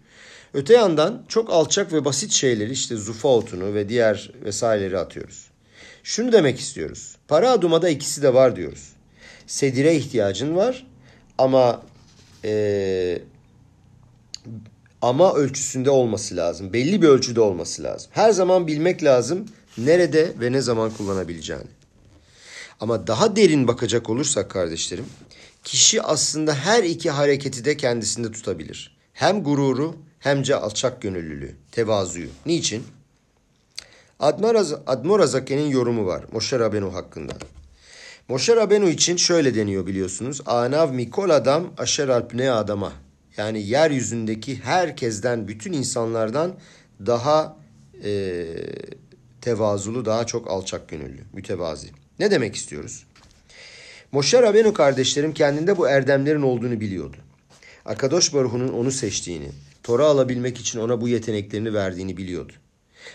Öte 0.53 0.73
yandan 0.73 1.25
çok 1.27 1.49
alçak 1.49 1.93
ve 1.93 2.05
basit 2.05 2.31
şeyleri 2.31 2.71
işte 2.71 2.95
zufa 2.95 3.27
otunu 3.27 3.73
ve 3.73 3.89
diğer 3.89 4.31
vesaireleri 4.43 4.97
atıyoruz. 4.97 5.47
Şunu 6.03 6.31
demek 6.31 6.59
istiyoruz. 6.59 7.15
Para 7.27 7.51
adumada 7.51 7.89
ikisi 7.89 8.21
de 8.21 8.33
var 8.33 8.55
diyoruz. 8.55 8.89
Sedire 9.47 9.95
ihtiyacın 9.95 10.55
var 10.55 10.87
ama 11.37 11.81
e, 12.45 13.21
ama 15.01 15.33
ölçüsünde 15.33 15.89
olması 15.89 16.35
lazım. 16.35 16.73
Belli 16.73 17.01
bir 17.01 17.07
ölçüde 17.07 17.41
olması 17.41 17.83
lazım. 17.83 18.11
Her 18.13 18.31
zaman 18.31 18.67
bilmek 18.67 19.03
lazım 19.03 19.45
nerede 19.77 20.33
ve 20.39 20.51
ne 20.51 20.61
zaman 20.61 20.91
kullanabileceğini. 20.91 21.82
Ama 22.83 23.07
daha 23.07 23.35
derin 23.35 23.67
bakacak 23.67 24.09
olursak 24.09 24.51
kardeşlerim, 24.51 25.05
kişi 25.63 26.01
aslında 26.01 26.55
her 26.55 26.83
iki 26.83 27.09
hareketi 27.09 27.65
de 27.65 27.77
kendisinde 27.77 28.31
tutabilir. 28.31 28.97
Hem 29.13 29.43
gururu 29.43 29.95
hem 30.19 30.47
de 30.47 30.55
alçak 30.55 31.01
gönüllülüğü, 31.01 31.55
tevazuyu. 31.71 32.27
Niçin? 32.45 32.83
Admor 34.19 35.19
Azake'nin 35.19 35.67
yorumu 35.67 36.05
var 36.05 36.25
Moshe 36.31 36.59
Rabenu 36.59 36.93
hakkında. 36.93 37.33
Moshe 38.27 38.55
Rabenu 38.55 38.89
için 38.89 39.17
şöyle 39.17 39.55
deniyor 39.55 39.87
biliyorsunuz. 39.87 40.41
Anav 40.45 40.91
mikol 40.93 41.29
adam 41.29 41.73
aşer 41.77 42.07
alpne 42.07 42.51
adama. 42.51 42.93
Yani 43.37 43.67
yeryüzündeki 43.67 44.59
herkesten, 44.59 45.47
bütün 45.47 45.73
insanlardan 45.73 46.53
daha 47.05 47.57
e, 48.03 48.45
tevazulu, 49.41 50.05
daha 50.05 50.25
çok 50.25 50.49
alçak 50.51 50.89
gönüllü, 50.89 51.21
mütevazi. 51.33 52.02
Ne 52.19 52.31
demek 52.31 52.55
istiyoruz? 52.55 53.03
Moşe 54.11 54.41
Rabenu 54.41 54.73
kardeşlerim 54.73 55.33
kendinde 55.33 55.77
bu 55.77 55.89
erdemlerin 55.89 56.41
olduğunu 56.41 56.79
biliyordu. 56.79 57.17
Akadosh 57.85 58.33
Baruhu'nun 58.33 58.73
onu 58.73 58.91
seçtiğini, 58.91 59.49
Tora 59.83 60.05
alabilmek 60.05 60.57
için 60.57 60.79
ona 60.79 61.01
bu 61.01 61.07
yeteneklerini 61.07 61.73
verdiğini 61.73 62.17
biliyordu. 62.17 62.53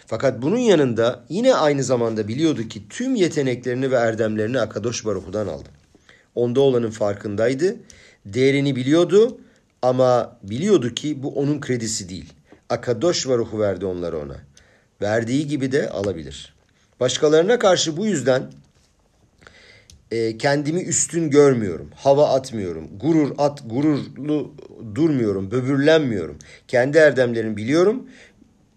Fakat 0.07 0.43
bunun 0.43 0.59
yanında 0.59 1.25
yine 1.29 1.55
aynı 1.55 1.85
zamanda 1.85 2.29
biliyordu 2.29 2.69
ki 2.69 2.89
tüm 2.89 3.15
yeteneklerini 3.15 3.91
ve 3.91 3.97
erdemlerini 3.97 4.61
Akadosh 4.61 5.05
Baruhu'dan 5.05 5.47
aldı. 5.47 5.69
Onda 6.35 6.61
olanın 6.61 6.91
farkındaydı, 6.91 7.77
değerini 8.27 8.77
biliyordu 8.77 9.41
ama 9.83 10.39
biliyordu 10.43 10.95
ki 10.95 11.23
bu 11.23 11.35
onun 11.35 11.61
kredisi 11.61 12.09
değil. 12.09 12.33
Akadosh 12.69 13.29
Baruhu 13.29 13.61
verdi 13.61 13.87
onları 13.87 14.19
ona. 14.19 14.37
Verdiği 15.03 15.47
gibi 15.47 15.73
de 15.73 15.91
alabilir. 15.91 16.55
Başkalarına 17.01 17.59
karşı 17.59 17.97
bu 17.97 18.07
yüzden 18.07 18.51
e, 20.11 20.39
kendimi 20.39 20.83
üstün 20.83 21.31
görmüyorum. 21.31 21.91
Hava 21.95 22.29
atmıyorum. 22.29 22.89
Gurur 23.01 23.35
at, 23.39 23.63
gururlu 23.67 24.55
durmuyorum. 24.95 25.51
Böbürlenmiyorum. 25.51 26.39
Kendi 26.69 26.99
erdemlerimi 26.99 27.57
biliyorum. 27.57 28.07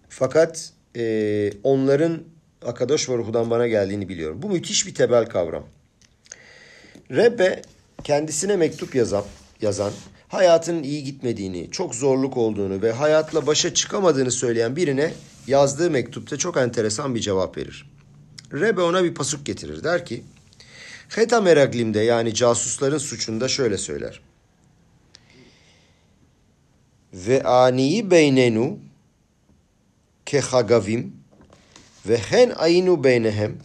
Fakat 0.09 0.73
e, 0.97 1.53
onların 1.63 2.23
Akadosh 2.65 3.09
Baruhu'dan 3.09 3.49
bana 3.49 3.67
geldiğini 3.67 4.09
biliyorum. 4.09 4.41
Bu 4.41 4.49
müthiş 4.49 4.87
bir 4.87 4.95
tebel 4.95 5.25
kavram. 5.25 5.63
Rebbe 7.11 7.61
kendisine 8.03 8.55
mektup 8.55 8.95
yazan, 8.95 9.23
yazan 9.61 9.91
hayatının 10.27 10.83
iyi 10.83 11.03
gitmediğini, 11.03 11.71
çok 11.71 11.95
zorluk 11.95 12.37
olduğunu 12.37 12.81
ve 12.81 12.91
hayatla 12.91 13.47
başa 13.47 13.73
çıkamadığını 13.73 14.31
söyleyen 14.31 14.75
birine 14.75 15.13
yazdığı 15.47 15.91
mektupta 15.91 16.37
çok 16.37 16.57
enteresan 16.57 17.15
bir 17.15 17.19
cevap 17.19 17.57
verir. 17.57 17.91
Rebe 18.53 18.81
ona 18.81 19.03
bir 19.03 19.13
pasuk 19.13 19.45
getirir. 19.45 19.83
Der 19.83 20.05
ki, 20.05 20.23
Heta 21.15 21.41
Meraglim'de 21.41 21.99
yani 21.99 22.33
casusların 22.33 22.97
suçunda 22.97 23.47
şöyle 23.47 23.77
söyler. 23.77 24.21
Ve 27.13 27.43
aniyi 27.43 28.11
beynenu 28.11 28.79
kehagavim 30.25 31.15
ve 32.07 32.17
hen 32.17 32.49
ayinu 32.49 33.03
beynehem 33.03 33.57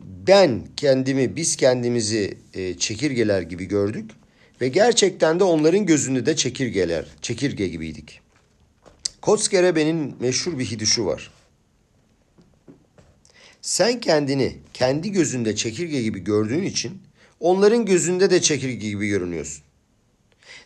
ben 0.00 0.62
kendimi, 0.76 1.36
biz 1.36 1.56
kendimizi 1.56 2.38
e, 2.54 2.78
çekirgeler 2.78 3.42
gibi 3.42 3.64
gördük 3.64 4.10
ve 4.60 4.68
gerçekten 4.68 5.40
de 5.40 5.44
onların 5.44 5.86
gözünde 5.86 6.26
de 6.26 6.36
çekirgeler, 6.36 7.06
çekirge 7.22 7.68
gibiydik. 7.68 8.20
Kotskerebe'nin 9.20 10.16
meşhur 10.20 10.58
bir 10.58 10.64
hidişi 10.64 11.06
var. 11.06 11.30
Sen 13.64 14.00
kendini 14.00 14.58
kendi 14.74 15.12
gözünde 15.12 15.56
çekirge 15.56 16.02
gibi 16.02 16.20
gördüğün 16.20 16.62
için 16.62 17.02
onların 17.40 17.86
gözünde 17.86 18.30
de 18.30 18.42
çekirge 18.42 18.88
gibi 18.88 19.08
görünüyorsun. 19.08 19.64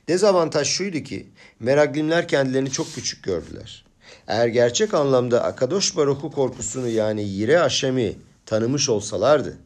Dezavantaj 0.09 0.69
şuydu 0.69 0.99
ki 0.99 1.27
Meraglimler 1.61 2.29
kendilerini 2.29 2.71
çok 2.71 2.95
küçük 2.95 3.25
gördüler. 3.25 3.85
Eğer 4.27 4.47
gerçek 4.47 4.95
anlamda 4.95 5.45
Akadosh 5.45 5.97
Baruhu 5.97 6.31
korkusunu 6.31 6.89
yani 6.89 7.23
Yire 7.23 7.61
Aşem'i 7.61 8.17
tanımış 8.47 8.89
olsalardı, 8.89 9.59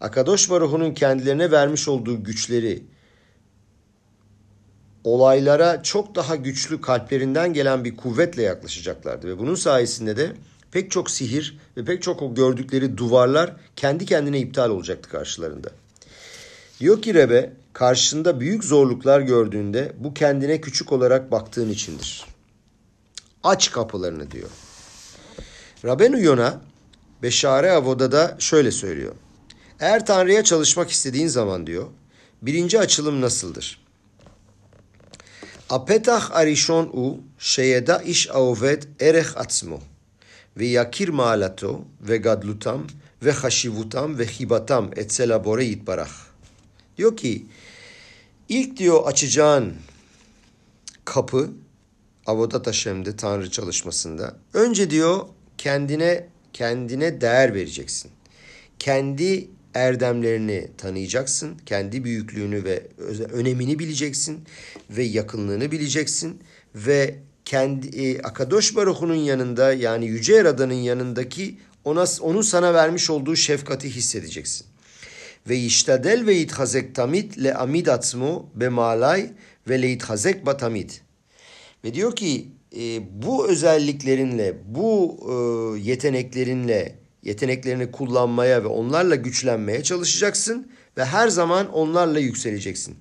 Akadosh 0.00 0.50
Baruhu'nun 0.50 0.94
kendilerine 0.94 1.50
vermiş 1.50 1.88
olduğu 1.88 2.24
güçleri, 2.24 2.82
olaylara 5.04 5.82
çok 5.82 6.14
daha 6.14 6.36
güçlü 6.36 6.80
kalplerinden 6.80 7.52
gelen 7.52 7.84
bir 7.84 7.96
kuvvetle 7.96 8.42
yaklaşacaklardı. 8.42 9.28
Ve 9.28 9.38
bunun 9.38 9.54
sayesinde 9.54 10.16
de 10.16 10.32
pek 10.72 10.90
çok 10.90 11.10
sihir 11.10 11.58
ve 11.76 11.84
pek 11.84 12.02
çok 12.02 12.22
o 12.22 12.34
gördükleri 12.34 12.96
duvarlar 12.96 13.56
kendi 13.76 14.06
kendine 14.06 14.38
iptal 14.38 14.70
olacaktı 14.70 15.08
karşılarında. 15.08 15.68
Diyor 16.80 17.02
ki 17.02 17.14
Rebe, 17.14 17.52
karşında 17.72 18.40
büyük 18.40 18.64
zorluklar 18.64 19.20
gördüğünde 19.20 19.92
bu 19.98 20.14
kendine 20.14 20.60
küçük 20.60 20.92
olarak 20.92 21.30
baktığın 21.30 21.70
içindir. 21.70 22.24
Aç 23.44 23.70
kapılarını 23.70 24.30
diyor. 24.30 24.50
Rabenu 25.84 26.20
Yona 26.20 26.60
Beşare 27.22 27.70
Avoda'da 27.70 28.36
şöyle 28.38 28.70
söylüyor. 28.70 29.14
Eğer 29.80 30.06
Tanrı'ya 30.06 30.44
çalışmak 30.44 30.90
istediğin 30.90 31.28
zaman 31.28 31.66
diyor, 31.66 31.86
birinci 32.42 32.78
açılım 32.78 33.20
nasıldır? 33.20 33.80
Apetah 35.70 36.30
arishon 36.30 36.84
u 36.92 37.20
sheyeda 37.38 38.02
ish 38.02 38.30
aoved 38.30 38.82
erech 39.00 39.36
atzmo 39.36 39.80
ve 40.56 40.66
yakir 40.66 41.08
ma'alato 41.08 41.84
ve 42.00 42.16
gadlutam 42.16 42.86
ve 43.24 43.32
haşivutam 43.32 44.18
ve 44.18 44.26
hibatam 44.26 44.90
etzel 44.96 45.34
abore 45.34 45.64
yitbarach. 45.64 46.12
Diyor 46.98 47.16
ki 47.16 47.46
ilk 48.48 48.76
diyor 48.76 49.06
açacağın 49.06 49.74
kapı 51.04 51.50
Avodat 52.26 52.66
Haşem'de 52.66 53.16
Tanrı 53.16 53.50
çalışmasında 53.50 54.36
önce 54.54 54.90
diyor 54.90 55.20
kendine 55.58 56.28
kendine 56.52 57.20
değer 57.20 57.54
vereceksin. 57.54 58.10
Kendi 58.78 59.48
erdemlerini 59.74 60.68
tanıyacaksın. 60.78 61.58
Kendi 61.66 62.04
büyüklüğünü 62.04 62.64
ve 62.64 62.86
önemini 63.32 63.78
bileceksin 63.78 64.44
ve 64.90 65.02
yakınlığını 65.02 65.70
bileceksin 65.70 66.42
ve 66.74 67.18
kendi 67.48 67.86
e, 68.02 68.22
Akadosh 68.22 68.76
Baruhu'nun 68.76 69.14
yanında 69.14 69.72
yani 69.72 70.06
Yüce 70.06 70.34
Yaradan'ın 70.34 70.82
yanındaki 70.90 71.58
ona 71.84 72.04
onun 72.20 72.42
sana 72.42 72.74
vermiş 72.74 73.10
olduğu 73.10 73.36
şefkati 73.36 73.90
hissedeceksin. 73.90 74.66
Ve 75.48 75.56
iştadel 75.58 76.26
ve 76.26 76.36
ithazek 76.36 76.94
tamid 76.94 77.32
le 77.44 77.54
amid 77.54 77.86
atzmo 77.86 78.50
be 78.54 78.68
malay 78.68 79.30
ve 79.68 79.82
le 79.82 79.90
ithazek 79.90 80.46
batamid. 80.46 80.90
Ve 81.84 81.94
diyor 81.94 82.16
ki 82.16 82.48
e, 82.76 83.00
bu 83.22 83.48
özelliklerinle, 83.48 84.56
bu 84.66 85.16
e, 85.28 85.34
yeteneklerinle, 85.80 86.98
yeteneklerini 87.22 87.90
kullanmaya 87.90 88.64
ve 88.64 88.68
onlarla 88.68 89.14
güçlenmeye 89.14 89.82
çalışacaksın 89.82 90.72
ve 90.96 91.04
her 91.04 91.28
zaman 91.28 91.72
onlarla 91.72 92.18
yükseleceksin. 92.18 92.96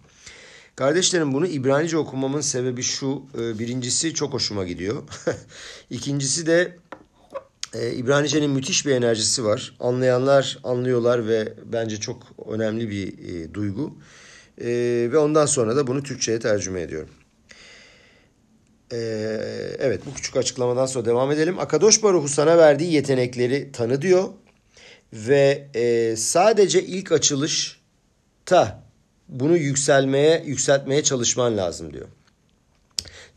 Kardeşlerim 0.77 1.33
bunu 1.33 1.47
İbranice 1.47 1.97
okumamın 1.97 2.41
sebebi 2.41 2.83
şu. 2.83 3.23
E, 3.37 3.59
birincisi 3.59 4.13
çok 4.13 4.33
hoşuma 4.33 4.65
gidiyor. 4.65 5.03
İkincisi 5.89 6.47
de 6.47 6.77
e, 7.73 7.93
İbranice'nin 7.93 8.49
müthiş 8.49 8.85
bir 8.85 8.91
enerjisi 8.91 9.45
var. 9.45 9.75
Anlayanlar 9.79 10.59
anlıyorlar 10.63 11.27
ve 11.27 11.53
bence 11.65 11.99
çok 11.99 12.23
önemli 12.47 12.89
bir 12.89 13.07
e, 13.07 13.53
duygu. 13.53 13.97
Ve 15.11 15.17
ondan 15.17 15.45
sonra 15.45 15.75
da 15.75 15.87
bunu 15.87 16.03
Türkçe'ye 16.03 16.39
tercüme 16.39 16.81
ediyorum. 16.81 17.09
Evet 19.79 20.01
bu 20.05 20.13
küçük 20.13 20.37
açıklamadan 20.37 20.85
sonra 20.85 21.05
devam 21.05 21.31
edelim. 21.31 21.59
Akadosh 21.59 22.03
Baruhu 22.03 22.27
sana 22.27 22.57
verdiği 22.57 22.93
yetenekleri 22.93 23.71
tanı 23.71 24.01
diyor. 24.01 24.29
Ve 25.13 25.67
sadece 26.17 26.83
ilk 26.83 27.11
açılışta 27.11 28.86
bunu 29.29 29.57
yükselmeye, 29.57 30.43
yükseltmeye 30.45 31.03
çalışman 31.03 31.57
lazım 31.57 31.93
diyor. 31.93 32.07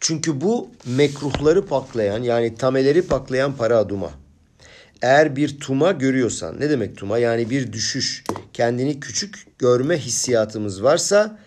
Çünkü 0.01 0.41
bu 0.41 0.71
mekruhları 0.87 1.67
paklayan 1.67 2.23
yani 2.23 2.55
tameleri 2.55 3.03
paklayan 3.03 3.57
para 3.57 3.79
aduma. 3.79 4.11
Eğer 5.03 5.37
bir 5.37 5.61
tuma 5.61 5.93
görüyorsan 5.93 6.61
ne 6.61 6.71
demek 6.71 6.97
tuma? 6.97 7.19
Yani 7.19 7.51
bir 7.51 7.73
düşüş, 7.73 8.25
kendini 8.53 9.01
küçük 9.01 9.47
görme 9.59 9.99
hissiyatımız 9.99 10.83
varsa 10.83 11.39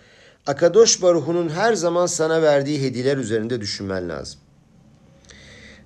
Akadosh 0.48 1.02
Baruhu'nun 1.02 1.50
her 1.50 1.74
zaman 1.74 2.06
sana 2.06 2.42
verdiği 2.42 2.82
hediyeler 2.82 3.18
üzerinde 3.18 3.62
düşünmen 3.62 4.10
lazım. 4.10 4.40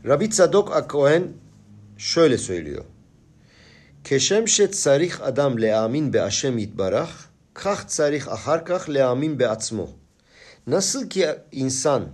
Rabbi 0.05 0.29
Tzadok 0.29 0.75
Akohen 0.75 1.27
şöyle 1.97 2.37
söylüyor. 2.37 2.83
Keşem 4.03 4.47
şet 4.47 4.75
sarih 4.75 5.21
adam 5.21 5.61
leamin 5.61 6.13
be 6.13 6.19
Hashem 6.19 6.57
yitbarach, 6.57 7.26
kah 7.57 7.87
sarih 7.87 8.27
aharkah 8.27 8.89
leamin 8.89 9.39
be 9.39 9.47
atzmo. 9.47 9.89
Nasıl 10.67 11.09
ki 11.09 11.27
insan 11.51 12.09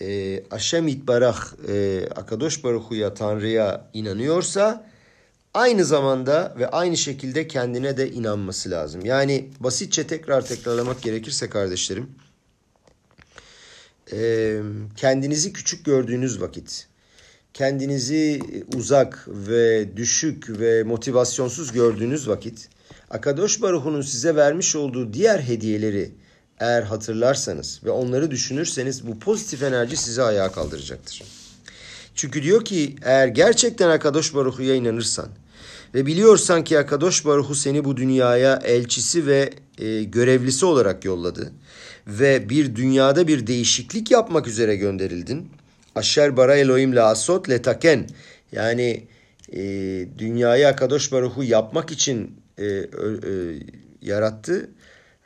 e, 0.00 0.42
Hashem 0.50 0.88
yitbarach, 0.88 1.40
e, 1.68 2.06
Akadosh 2.16 2.64
Baruhu'ya, 2.64 3.14
Tanrı'ya 3.14 3.90
inanıyorsa, 3.94 4.86
aynı 5.54 5.84
zamanda 5.84 6.54
ve 6.58 6.68
aynı 6.68 6.96
şekilde 6.96 7.48
kendine 7.48 7.96
de 7.96 8.10
inanması 8.10 8.70
lazım. 8.70 9.04
Yani 9.04 9.50
basitçe 9.60 10.06
tekrar 10.06 10.46
tekrarlamak 10.46 11.02
gerekirse 11.02 11.50
kardeşlerim, 11.50 12.10
kendinizi 14.96 15.52
küçük 15.52 15.84
gördüğünüz 15.84 16.40
vakit, 16.40 16.86
kendinizi 17.54 18.40
uzak 18.76 19.24
ve 19.28 19.96
düşük 19.96 20.60
ve 20.60 20.82
motivasyonsuz 20.82 21.72
gördüğünüz 21.72 22.28
vakit, 22.28 22.68
Akadosh 23.10 23.62
Baruhu'nun 23.62 24.02
size 24.02 24.36
vermiş 24.36 24.76
olduğu 24.76 25.12
diğer 25.12 25.38
hediyeleri 25.38 26.10
eğer 26.60 26.82
hatırlarsanız 26.82 27.80
ve 27.84 27.90
onları 27.90 28.30
düşünürseniz 28.30 29.06
bu 29.06 29.18
pozitif 29.18 29.62
enerji 29.62 29.96
sizi 29.96 30.22
ayağa 30.22 30.52
kaldıracaktır. 30.52 31.22
Çünkü 32.14 32.42
diyor 32.42 32.64
ki 32.64 32.96
eğer 33.02 33.28
gerçekten 33.28 33.88
Akadosh 33.88 34.34
Baruhu'ya 34.34 34.74
inanırsan 34.74 35.28
ve 35.94 36.06
biliyorsan 36.06 36.64
ki 36.64 36.78
Akadosh 36.78 37.24
Baruhu 37.24 37.54
seni 37.54 37.84
bu 37.84 37.96
dünyaya 37.96 38.60
elçisi 38.64 39.26
ve 39.26 39.50
e, 39.78 40.02
görevlisi 40.02 40.66
olarak 40.66 41.04
yolladı 41.04 41.52
ve 42.06 42.48
bir 42.48 42.76
dünyada 42.76 43.28
bir 43.28 43.46
değişiklik 43.46 44.10
yapmak 44.10 44.46
üzere 44.46 44.76
gönderildin. 44.76 45.48
Aşer 45.94 46.36
bara 46.36 46.56
Elohim 46.56 46.96
la 46.96 47.06
asot 47.06 47.48
le 47.48 47.62
taken 47.62 48.06
yani 48.52 49.06
e, 49.52 49.60
dünyayı 50.18 50.68
Akadosh 50.68 51.12
Baruhu 51.12 51.44
yapmak 51.44 51.90
için 51.90 52.37
e, 52.58 52.64
e, 52.64 52.86
yarattı. 54.02 54.70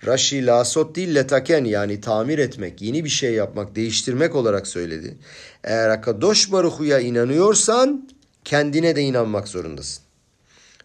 Rashi 0.07 0.47
lasot 0.47 0.97
değil 0.97 1.15
letaken 1.15 1.65
yani 1.65 2.01
tamir 2.01 2.39
etmek, 2.39 2.83
yeni 2.83 3.05
bir 3.05 3.09
şey 3.09 3.33
yapmak, 3.33 3.77
değiştirmek 3.77 4.35
olarak 4.35 4.67
söyledi. 4.67 5.19
Eğer 5.65 5.89
Akadosh 5.89 6.53
Baruhu'ya 6.53 7.01
inanıyorsan 7.01 8.09
kendine 8.45 8.97
de 8.97 9.03
inanmak 9.03 9.49
zorundasın. 9.49 10.05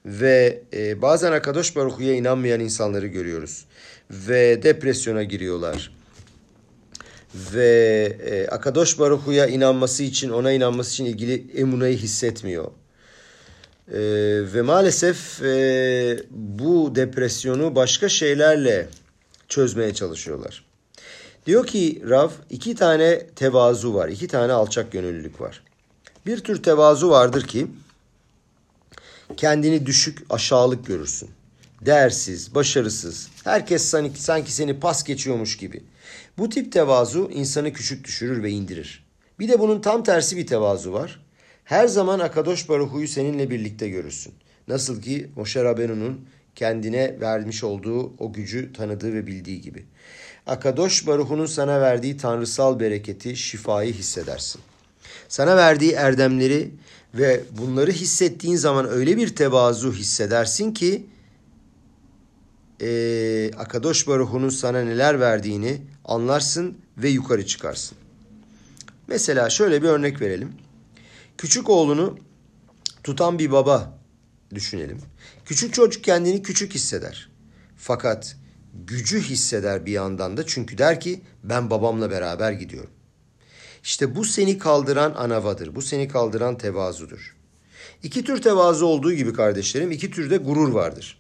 Ve 0.06 0.64
e, 0.74 1.02
bazen 1.02 1.32
Akadosh 1.32 1.76
Baruhu'ya 1.76 2.14
inanmayan 2.14 2.60
insanları 2.60 3.08
görüyoruz. 3.08 3.66
Ve 4.12 4.64
depresyona 4.64 5.24
giriyorlar. 5.24 5.92
Ve 7.54 8.18
e, 8.26 8.48
Akadosh 8.48 9.00
Baruhu'ya 9.00 9.48
inanması 9.48 10.04
için, 10.04 10.30
ona 10.30 10.52
inanması 10.52 10.92
için 10.92 11.06
ilgili 11.06 11.46
emunayı 11.56 11.98
hissetmiyor. 11.98 12.72
E, 13.92 14.00
ve 14.54 14.62
maalesef 14.62 15.42
e, 15.42 16.20
bu 16.30 16.96
depresyonu 16.96 17.76
başka 17.76 18.10
şeylerle 18.10 18.88
çözmeye 19.48 19.94
çalışıyorlar. 19.94 20.66
Diyor 21.46 21.68
ki 21.68 22.04
Rav 22.10 22.30
iki 22.50 22.76
tane 22.76 23.28
tevazu 23.28 23.94
var, 23.94 24.10
iki 24.10 24.28
tane 24.28 24.54
alçak 24.54 24.92
gönüllülük 24.92 25.42
var. 25.42 25.64
Bir 26.26 26.38
tür 26.38 26.64
tevazu 26.64 27.10
vardır 27.10 27.48
ki 27.48 27.68
kendini 29.38 29.86
düşük, 29.86 30.26
aşağılık 30.30 30.86
görürsün. 30.86 31.30
Değersiz, 31.82 32.56
başarısız, 32.56 33.30
herkes 33.44 33.86
sanki, 33.86 34.24
sanki 34.24 34.52
seni 34.52 34.80
pas 34.80 35.04
geçiyormuş 35.04 35.58
gibi. 35.58 35.84
Bu 36.38 36.50
tip 36.50 36.72
tevazu 36.72 37.30
insanı 37.34 37.74
küçük 37.74 38.06
düşürür 38.06 38.44
ve 38.44 38.52
indirir. 38.52 39.06
Bir 39.40 39.50
de 39.50 39.60
bunun 39.60 39.82
tam 39.82 40.04
tersi 40.04 40.38
bir 40.38 40.48
tevazu 40.48 40.94
var. 40.94 41.27
Her 41.68 41.88
zaman 41.88 42.20
Akadosh 42.20 42.70
Baruhu'yu 42.70 43.08
seninle 43.08 43.50
birlikte 43.50 43.90
görürsün. 43.90 44.34
Nasıl 44.68 45.02
ki 45.02 45.30
Moshe 45.36 45.64
Rabenu'nun 45.64 46.26
kendine 46.56 47.22
vermiş 47.22 47.64
olduğu 47.64 48.14
o 48.20 48.34
gücü 48.34 48.74
tanıdığı 48.74 49.14
ve 49.14 49.28
bildiği 49.28 49.62
gibi. 49.62 49.86
Akadosh 50.46 51.08
Baruhu'nun 51.08 51.46
sana 51.46 51.82
verdiği 51.82 52.18
tanrısal 52.18 52.80
bereketi, 52.80 53.36
şifayı 53.36 53.94
hissedersin. 53.94 54.62
Sana 55.28 55.58
verdiği 55.58 55.92
erdemleri 55.92 56.72
ve 57.14 57.44
bunları 57.58 57.92
hissettiğin 57.92 58.56
zaman 58.56 58.90
öyle 58.90 59.18
bir 59.18 59.36
tevazu 59.36 59.94
hissedersin 59.94 60.74
ki 60.74 61.06
e, 62.82 63.52
Akadosh 63.58 64.08
Baruhu'nun 64.08 64.50
sana 64.50 64.84
neler 64.84 65.20
verdiğini 65.20 65.78
anlarsın 66.06 66.78
ve 66.98 67.10
yukarı 67.10 67.46
çıkarsın. 67.46 67.98
Mesela 69.08 69.50
şöyle 69.50 69.84
bir 69.84 69.88
örnek 69.88 70.22
verelim. 70.22 70.67
Küçük 71.38 71.70
oğlunu 71.70 72.18
tutan 73.04 73.40
bir 73.40 73.52
baba 73.52 74.00
düşünelim. 74.56 75.02
Küçük 75.46 75.74
çocuk 75.74 76.04
kendini 76.04 76.42
küçük 76.44 76.76
hisseder. 76.76 77.30
Fakat 77.78 78.38
gücü 78.74 79.22
hisseder 79.22 79.86
bir 79.86 79.92
yandan 79.92 80.38
da 80.38 80.46
çünkü 80.46 80.78
der 80.78 81.00
ki 81.00 81.22
ben 81.44 81.70
babamla 81.70 82.12
beraber 82.12 82.52
gidiyorum. 82.52 82.92
İşte 83.84 84.16
bu 84.16 84.26
seni 84.26 84.58
kaldıran 84.58 85.14
anavadır. 85.14 85.76
Bu 85.76 85.82
seni 85.82 86.08
kaldıran 86.08 86.58
tevazudur. 86.58 87.36
İki 88.04 88.24
tür 88.24 88.42
tevazu 88.42 88.86
olduğu 88.86 89.14
gibi 89.14 89.34
kardeşlerim 89.34 89.92
iki 89.92 90.12
türde 90.12 90.38
gurur 90.38 90.70
vardır. 90.70 91.18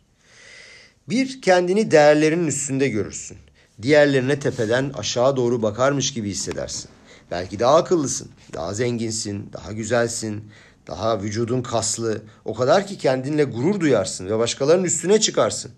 Bir 1.09 1.41
kendini 1.41 1.91
değerlerinin 1.91 2.47
üstünde 2.47 2.89
görürsün. 2.89 3.37
Diğerlerine 3.81 4.39
tepeden 4.39 4.89
aşağı 4.89 5.37
doğru 5.37 5.61
bakarmış 5.61 6.13
gibi 6.13 6.29
hissedersin. 6.29 6.89
Belki 7.31 7.59
daha 7.59 7.75
akıllısın, 7.75 8.29
daha 8.53 8.73
zenginsin, 8.73 9.49
daha 9.53 9.71
güzelsin, 9.71 10.43
daha 10.87 11.21
vücudun 11.21 11.61
kaslı. 11.61 12.21
O 12.45 12.53
kadar 12.53 12.87
ki 12.87 12.97
kendinle 12.97 13.43
gurur 13.43 13.79
duyarsın 13.79 14.25
ve 14.25 14.37
başkalarının 14.37 14.83
üstüne 14.83 15.19
çıkarsın. 15.19 15.71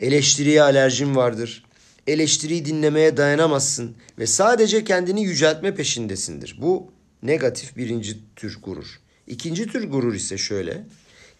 Eleştiriye 0.00 0.62
alerjin 0.62 1.16
vardır. 1.16 1.64
Eleştiriyi 2.06 2.64
dinlemeye 2.64 3.16
dayanamazsın 3.16 3.96
ve 4.18 4.26
sadece 4.26 4.84
kendini 4.84 5.22
yüceltme 5.22 5.74
peşindesindir. 5.74 6.58
Bu 6.62 6.92
negatif 7.22 7.76
birinci 7.76 8.18
tür 8.36 8.58
gurur. 8.62 9.00
İkinci 9.26 9.66
tür 9.66 9.90
gurur 9.90 10.14
ise 10.14 10.38
şöyle. 10.38 10.84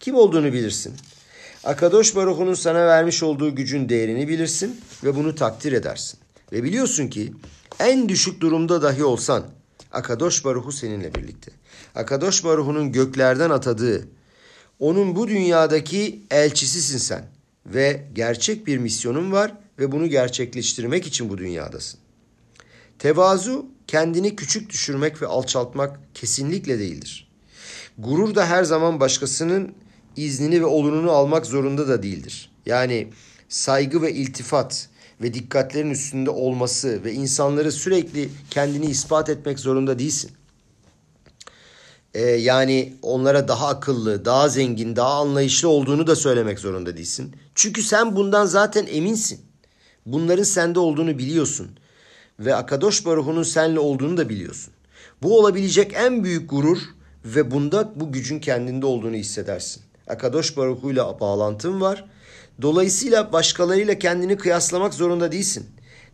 Kim 0.00 0.14
olduğunu 0.14 0.52
bilirsin. 0.52 0.94
Akadosh 1.64 2.16
Baruhu'nun 2.16 2.54
sana 2.54 2.86
vermiş 2.86 3.22
olduğu 3.22 3.54
gücün 3.54 3.88
değerini 3.88 4.28
bilirsin 4.28 4.80
ve 5.04 5.16
bunu 5.16 5.34
takdir 5.34 5.72
edersin. 5.72 6.20
Ve 6.52 6.62
biliyorsun 6.62 7.08
ki 7.08 7.32
en 7.80 8.08
düşük 8.08 8.40
durumda 8.40 8.82
dahi 8.82 9.04
olsan 9.04 9.44
Akadosh 9.92 10.44
Baruhu 10.44 10.72
seninle 10.72 11.14
birlikte. 11.14 11.52
Akadosh 11.94 12.44
Baruhu'nun 12.44 12.92
göklerden 12.92 13.50
atadığı, 13.50 14.08
onun 14.78 15.16
bu 15.16 15.28
dünyadaki 15.28 16.22
elçisisin 16.30 16.98
sen 16.98 17.24
ve 17.66 18.06
gerçek 18.12 18.66
bir 18.66 18.78
misyonun 18.78 19.32
var 19.32 19.54
ve 19.78 19.92
bunu 19.92 20.06
gerçekleştirmek 20.06 21.06
için 21.06 21.30
bu 21.30 21.38
dünyadasın. 21.38 22.00
Tevazu 22.98 23.66
kendini 23.86 24.36
küçük 24.36 24.70
düşürmek 24.70 25.22
ve 25.22 25.26
alçaltmak 25.26 26.00
kesinlikle 26.14 26.78
değildir. 26.78 27.30
Gurur 27.98 28.34
da 28.34 28.46
her 28.46 28.64
zaman 28.64 29.00
başkasının 29.00 29.74
iznini 30.16 30.60
ve 30.60 30.66
olurunu 30.66 31.10
almak 31.10 31.46
zorunda 31.46 31.88
da 31.88 32.02
değildir. 32.02 32.52
Yani 32.66 33.08
saygı 33.48 34.02
ve 34.02 34.12
iltifat 34.12 34.88
ve 35.20 35.34
dikkatlerin 35.34 35.90
üstünde 35.90 36.30
olması 36.30 37.04
ve 37.04 37.12
insanları 37.12 37.72
sürekli 37.72 38.30
kendini 38.50 38.86
ispat 38.86 39.28
etmek 39.28 39.58
zorunda 39.58 39.98
değilsin. 39.98 40.30
Ee, 42.14 42.20
yani 42.20 42.94
onlara 43.02 43.48
daha 43.48 43.68
akıllı, 43.68 44.24
daha 44.24 44.48
zengin, 44.48 44.96
daha 44.96 45.14
anlayışlı 45.14 45.68
olduğunu 45.68 46.06
da 46.06 46.16
söylemek 46.16 46.58
zorunda 46.58 46.96
değilsin. 46.96 47.36
Çünkü 47.54 47.82
sen 47.82 48.16
bundan 48.16 48.46
zaten 48.46 48.86
eminsin. 48.86 49.40
Bunların 50.06 50.42
sende 50.42 50.78
olduğunu 50.78 51.18
biliyorsun. 51.18 51.68
Ve 52.40 52.54
Akadosh 52.54 53.06
Baruhu'nun 53.06 53.42
senle 53.42 53.78
olduğunu 53.78 54.16
da 54.16 54.28
biliyorsun. 54.28 54.72
Bu 55.22 55.38
olabilecek 55.38 55.92
en 55.94 56.24
büyük 56.24 56.50
gurur 56.50 56.78
ve 57.24 57.50
bunda 57.50 57.92
bu 57.96 58.12
gücün 58.12 58.40
kendinde 58.40 58.86
olduğunu 58.86 59.16
hissedersin. 59.16 59.82
Akadosh 60.06 60.56
Baruhu'yla 60.56 61.20
bağlantın 61.20 61.80
var. 61.80 62.04
Dolayısıyla 62.62 63.32
başkalarıyla 63.32 63.98
kendini 63.98 64.36
kıyaslamak 64.36 64.94
zorunda 64.94 65.32
değilsin. 65.32 65.66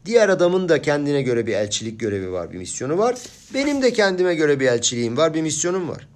Diğer 0.06 0.28
adamın 0.28 0.68
da 0.68 0.82
kendine 0.82 1.22
göre 1.22 1.46
bir 1.46 1.54
elçilik 1.54 2.00
görevi 2.00 2.32
var, 2.32 2.52
bir 2.52 2.58
misyonu 2.58 2.98
var. 2.98 3.14
Benim 3.54 3.82
de 3.82 3.92
kendime 3.92 4.34
göre 4.34 4.60
bir 4.60 4.66
elçiliğim 4.66 5.16
var, 5.16 5.34
bir 5.34 5.42
misyonum 5.42 5.88
var. 5.88 6.08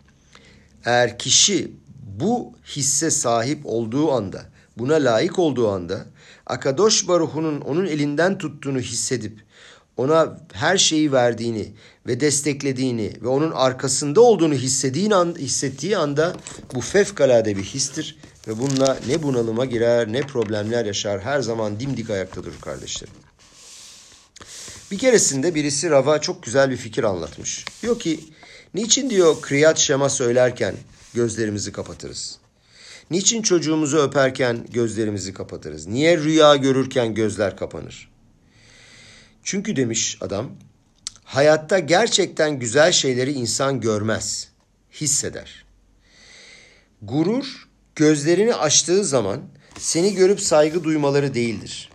Eğer 0.85 1.19
kişi 1.19 1.73
bu 2.21 2.53
hisse 2.67 3.11
sahip 3.11 3.61
olduğu 3.65 4.13
anda, 4.13 4.43
buna 4.79 4.95
layık 4.95 5.39
olduğu 5.39 5.69
anda 5.69 6.07
Akadosh 6.47 7.09
Baruhu'nun 7.09 7.61
onun 7.61 7.87
elinden 7.87 8.39
tuttuğunu 8.39 8.81
hissedip 8.81 9.41
ona 9.97 10.39
her 10.53 10.79
şeyi 10.79 11.13
verdiğini 11.13 11.73
ve 12.07 12.21
desteklediğini 12.21 13.13
ve 13.23 13.29
onun 13.29 13.51
arkasında 13.51 14.21
olduğunu 14.21 14.55
hissettiğin 14.55 15.11
an, 15.11 15.35
hissettiği 15.39 15.97
anda 15.97 16.37
bu 16.75 16.81
fevkalade 16.81 17.57
bir 17.57 17.63
histir 17.63 18.19
ve 18.49 18.59
bununla 18.59 18.99
ne 19.09 19.23
bunalıma 19.23 19.65
girer 19.65 20.13
ne 20.13 20.21
problemler 20.21 20.85
yaşar 20.85 21.21
her 21.21 21.41
zaman 21.41 21.81
dimdik 21.81 22.11
ayakta 22.11 22.45
durur 22.45 22.61
kardeşlerim. 22.61 23.15
Bir 24.91 24.99
keresinde 24.99 25.55
birisi 25.55 25.91
Rav'a 25.91 26.21
çok 26.21 26.43
güzel 26.43 26.71
bir 26.71 26.77
fikir 26.77 27.05
anlatmış. 27.05 27.65
Diyor 27.83 27.99
ki 27.99 28.21
niçin 28.75 29.11
diyor 29.11 29.41
kriyat 29.41 29.79
şema 29.79 30.09
söylerken 30.09 30.75
gözlerimizi 31.15 31.73
kapatırız? 31.73 32.39
Niçin 33.11 33.43
çocuğumuzu 33.43 33.99
öperken 33.99 34.67
gözlerimizi 34.73 35.35
kapatırız? 35.35 35.87
Niye 35.87 36.19
rüya 36.19 36.57
görürken 36.57 37.15
gözler 37.15 37.57
kapanır? 37.57 38.11
Çünkü 39.45 39.77
demiş 39.77 40.19
adam, 40.21 40.51
hayatta 41.25 41.79
gerçekten 41.79 42.59
güzel 42.59 42.93
şeyleri 42.93 43.33
insan 43.33 43.81
görmez, 43.81 44.49
hisseder. 44.93 45.65
Gurur 47.03 47.69
gözlerini 47.97 48.55
açtığı 48.55 49.05
zaman 49.05 49.41
seni 49.79 50.15
görüp 50.15 50.41
saygı 50.41 50.85
duymaları 50.85 51.35
değildir. 51.35 51.91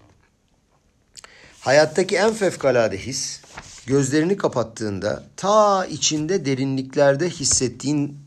Hayattaki 1.59 2.15
en 2.15 2.33
fevkalade 2.33 2.97
his 2.97 3.39
gözlerini 3.85 4.37
kapattığında 4.37 5.23
ta 5.37 5.85
içinde 5.85 6.45
derinliklerde 6.45 7.29
hissettiğin 7.29 8.17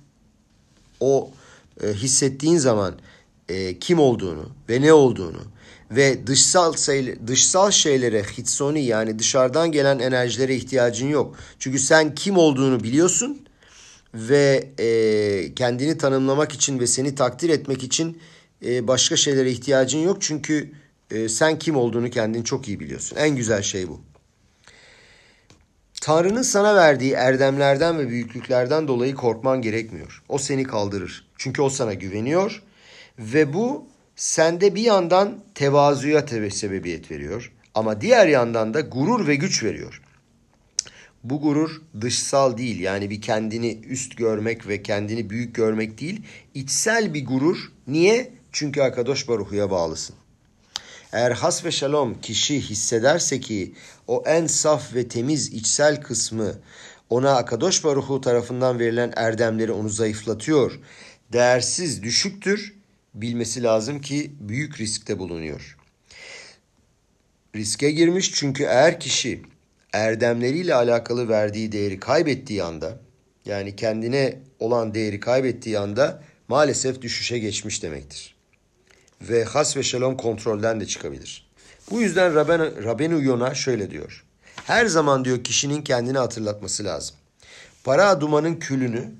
o 1.01 1.31
e, 1.83 1.93
hissettiğin 1.93 2.59
zaman 2.59 2.95
e, 3.49 3.79
kim 3.79 3.99
olduğunu 3.99 4.49
ve 4.69 4.81
ne 4.81 4.93
olduğunu 4.93 5.43
ve 5.91 6.27
dışsal 6.27 6.73
dışsal 7.27 7.71
şeylere 7.71 8.23
hitsoni 8.23 8.85
yani 8.85 9.19
dışarıdan 9.19 9.73
gelen 9.73 9.99
enerjilere 9.99 10.57
ihtiyacın 10.57 11.09
yok. 11.09 11.37
Çünkü 11.59 11.79
sen 11.79 12.15
kim 12.15 12.37
olduğunu 12.37 12.83
biliyorsun 12.83 13.48
ve 14.15 14.69
e, 14.79 15.55
kendini 15.55 15.99
tanımlamak 15.99 16.53
için 16.53 16.81
ve 16.81 16.87
seni 16.87 17.15
takdir 17.15 17.49
etmek 17.49 17.83
için 17.83 18.19
e, 18.65 18.89
başka 18.89 19.17
şeylere 19.17 19.51
ihtiyacın 19.51 19.99
yok. 19.99 20.17
Çünkü 20.21 20.73
e, 21.11 21.29
sen 21.29 21.59
kim 21.59 21.77
olduğunu 21.77 22.11
kendin 22.11 22.43
çok 22.43 22.69
iyi 22.69 22.81
biliyorsun. 22.81 23.17
En 23.17 23.37
güzel 23.37 23.63
şey 23.63 23.89
bu. 23.89 24.01
Tanrı'nın 26.01 26.43
sana 26.43 26.77
verdiği 26.77 27.13
erdemlerden 27.13 27.99
ve 27.99 28.09
büyüklüklerden 28.09 28.89
dolayı 28.89 29.15
korkman 29.15 29.63
gerekmiyor. 29.63 30.23
O 30.29 30.39
seni 30.39 30.65
kaldırır. 30.65 31.29
Çünkü 31.37 31.63
o 31.63 31.71
sana 31.71 31.95
güveniyor 31.95 32.63
ve 33.19 33.53
bu 33.53 33.87
sende 34.17 34.75
bir 34.75 34.83
yandan 34.83 35.39
tevazuya 35.55 36.27
sebebiyet 36.51 37.11
veriyor 37.11 37.53
ama 37.75 38.01
diğer 38.01 38.27
yandan 38.27 38.75
da 38.75 38.81
gurur 38.81 39.27
ve 39.27 39.35
güç 39.35 39.65
veriyor. 39.65 40.03
Bu 41.25 41.41
gurur 41.41 41.83
dışsal 42.01 42.59
değil 42.59 42.81
yani 42.81 43.11
bir 43.11 43.21
kendini 43.21 43.81
üst 43.89 44.17
görmek 44.17 44.69
ve 44.69 44.83
kendini 44.83 45.31
büyük 45.31 45.55
görmek 45.55 46.01
değil. 46.01 46.23
içsel 46.55 47.15
bir 47.15 47.27
gurur. 47.27 47.73
Niye? 47.87 48.33
Çünkü 48.53 48.81
Akadosh 48.83 49.29
Baruhu'ya 49.29 49.71
bağlısın. 49.71 50.17
Eğer 51.13 51.31
has 51.31 51.65
ve 51.65 51.73
şalom 51.73 52.21
kişi 52.21 52.61
hissederse 52.61 53.41
ki 53.41 53.75
o 54.07 54.23
en 54.27 54.47
saf 54.47 54.95
ve 54.95 55.09
temiz 55.09 55.49
içsel 55.49 56.03
kısmı 56.03 56.55
ona 57.11 57.37
Akadosh 57.37 57.85
Baruhu 57.85 58.21
tarafından 58.21 58.79
verilen 58.79 59.13
erdemleri 59.17 59.73
onu 59.73 59.89
zayıflatıyor. 59.89 60.79
Değersiz, 61.33 62.03
düşüktür. 62.03 62.75
Bilmesi 63.15 63.63
lazım 63.63 64.01
ki 64.01 64.33
büyük 64.41 64.81
riskte 64.81 65.19
bulunuyor. 65.19 65.77
riske 67.57 67.91
girmiş 67.91 68.33
çünkü 68.33 68.65
eğer 68.65 69.01
kişi 69.01 69.43
erdemleriyle 69.99 70.75
alakalı 70.75 71.29
verdiği 71.29 71.73
değeri 71.73 72.01
kaybettiği 72.01 72.63
anda 72.63 72.99
yani 73.45 73.77
kendine 73.77 74.39
olan 74.59 74.95
değeri 74.95 75.21
kaybettiği 75.21 75.79
anda 75.79 76.23
maalesef 76.49 77.03
düşüşe 77.03 77.39
geçmiş 77.39 77.83
demektir. 77.83 78.37
Ve 79.23 79.45
has 79.45 79.77
ve 79.77 79.83
şalom 79.83 80.17
kontrolden 80.17 80.81
de 80.81 80.87
çıkabilir. 80.87 81.51
Bu 81.91 82.01
yüzden 82.01 82.35
Rabben, 82.35 82.85
Rabbenu 82.85 83.23
Yona 83.23 83.55
şöyle 83.55 83.91
diyor. 83.91 84.25
Her 84.65 84.87
zaman 84.87 85.25
diyor 85.25 85.45
kişinin 85.45 85.83
kendini 85.83 86.19
hatırlatması 86.19 86.85
lazım. 86.85 87.17
Para 87.85 88.09
adumanın 88.09 88.57
külünü 88.57 89.11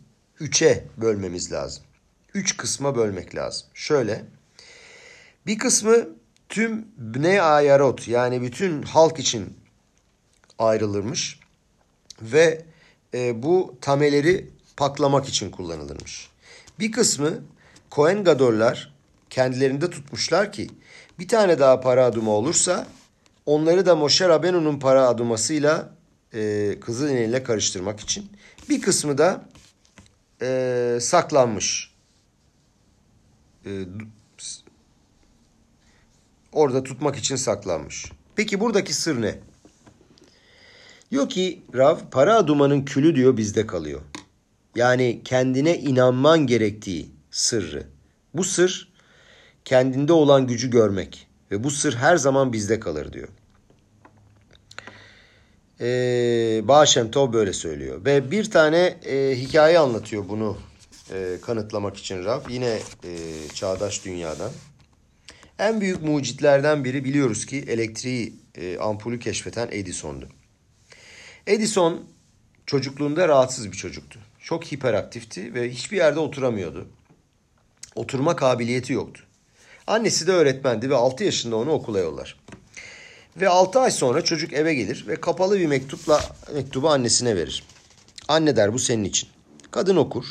üçe 0.41 0.85
bölmemiz 0.97 1.53
lazım. 1.53 1.85
Üç 2.35 2.57
kısma 2.57 2.97
bölmek 2.97 3.35
lazım. 3.35 3.67
Şöyle 3.75 4.25
bir 5.47 5.59
kısmı 5.59 6.09
tüm 6.49 6.87
Bne 6.97 7.43
Ayarot 7.43 8.09
yani 8.09 8.43
bütün 8.43 8.83
halk 8.83 9.19
için 9.19 9.58
ayrılırmış 10.59 11.41
ve 12.23 12.65
e, 13.15 13.43
bu 13.43 13.77
tameleri 13.81 14.51
paklamak 14.77 15.29
için 15.29 15.51
kullanılırmış. 15.51 16.29
Bir 16.79 16.93
kısmı 16.93 17.35
Kohen 17.91 18.25
Gadollar 18.25 18.95
kendilerinde 19.31 19.91
tutmuşlar 19.91 20.53
ki 20.53 20.71
bir 21.19 21.29
tane 21.29 21.59
daha 21.59 21.81
para 21.81 22.05
adumu 22.05 22.33
olursa 22.33 22.87
onları 23.47 23.87
da 23.87 23.97
Moshe 23.97 24.29
Rabenu'nun 24.29 24.79
para 24.79 25.09
adumasıyla 25.09 25.91
e, 26.35 26.75
Kızıl 26.81 27.09
ile 27.09 27.43
karıştırmak 27.43 28.01
için. 28.01 28.31
Bir 28.69 28.81
kısmı 28.81 29.19
da 29.19 29.45
e, 30.43 30.99
saklanmış. 31.01 31.95
E, 33.67 33.71
orada 36.53 36.83
tutmak 36.83 37.17
için 37.17 37.37
saklanmış. 37.37 38.13
Peki 38.37 38.61
buradaki 38.61 38.95
sır 38.95 39.23
ne? 39.23 39.39
Diyor 41.11 41.29
ki 41.29 41.63
Rav 41.75 41.99
para 42.11 42.37
adumanın 42.37 42.85
külü 42.85 43.17
diyor 43.17 43.37
bizde 43.37 43.67
kalıyor. 43.67 44.01
Yani 44.77 45.21
kendine 45.25 45.79
inanman 45.79 46.47
gerektiği 46.47 47.11
sırrı. 47.31 47.87
Bu 48.35 48.45
sır 48.45 48.93
kendinde 49.65 50.13
olan 50.13 50.47
gücü 50.47 50.71
görmek 50.71 51.29
ve 51.51 51.65
bu 51.65 51.71
sır 51.71 51.95
her 51.95 52.17
zaman 52.17 52.53
bizde 52.53 52.81
kalır 52.81 53.13
diyor. 53.13 53.29
Ee, 55.81 56.61
Bağışem 56.65 57.11
Tov 57.11 57.33
böyle 57.33 57.53
söylüyor. 57.53 58.05
Ve 58.05 58.31
bir 58.31 58.51
tane 58.51 58.99
e, 59.07 59.37
hikaye 59.37 59.79
anlatıyor 59.79 60.29
bunu 60.29 60.57
e, 61.13 61.37
kanıtlamak 61.43 61.97
için 61.97 62.25
Rab. 62.25 62.51
Yine 62.51 62.79
e, 63.05 63.13
çağdaş 63.55 64.05
dünyadan. 64.05 64.51
En 65.59 65.81
büyük 65.81 66.03
mucitlerden 66.03 66.85
biri 66.85 67.05
biliyoruz 67.05 67.47
ki 67.47 67.65
elektriği 67.69 68.35
e, 68.55 68.79
ampulü 68.79 69.19
keşfeten 69.19 69.69
Edison'du. 69.73 70.29
Edison 71.49 72.05
çocukluğunda 72.67 73.29
rahatsız 73.29 73.73
bir 73.73 73.77
çocuktu. 73.77 74.19
Çok 74.41 74.65
hiperaktifti 74.65 75.55
ve 75.55 75.71
hiçbir 75.71 75.97
yerde 75.97 76.21
oturamıyordu. 76.21 76.89
Oturma 77.95 78.37
kabiliyeti 78.37 78.93
yoktu. 78.93 79.23
Annesi 79.87 80.27
de 80.27 80.33
öğretmendi 80.33 80.91
ve 80.91 80.97
6 80.97 81.25
yaşında 81.25 81.57
onu 81.57 81.71
okula 81.71 81.99
yollar. 81.99 82.41
Ve 83.37 83.49
6 83.49 83.81
ay 83.81 83.91
sonra 83.91 84.25
çocuk 84.25 84.53
eve 84.53 84.75
gelir 84.75 85.05
ve 85.09 85.17
kapalı 85.17 85.59
bir 85.59 85.67
mektupla 85.67 86.37
mektubu 86.55 86.91
annesine 86.91 87.37
verir. 87.37 87.65
Anne 88.29 88.57
der 88.57 88.73
bu 88.73 88.79
senin 88.79 89.05
için. 89.05 89.29
Kadın 89.71 89.97
okur. 89.97 90.25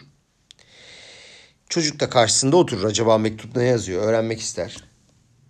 Çocuk 1.70 2.00
da 2.00 2.10
karşısında 2.10 2.58
oturur. 2.58 2.84
Acaba 2.84 3.18
mektup 3.18 3.56
ne 3.56 3.64
yazıyor? 3.64 4.04
Öğrenmek 4.04 4.40
ister. 4.40 4.84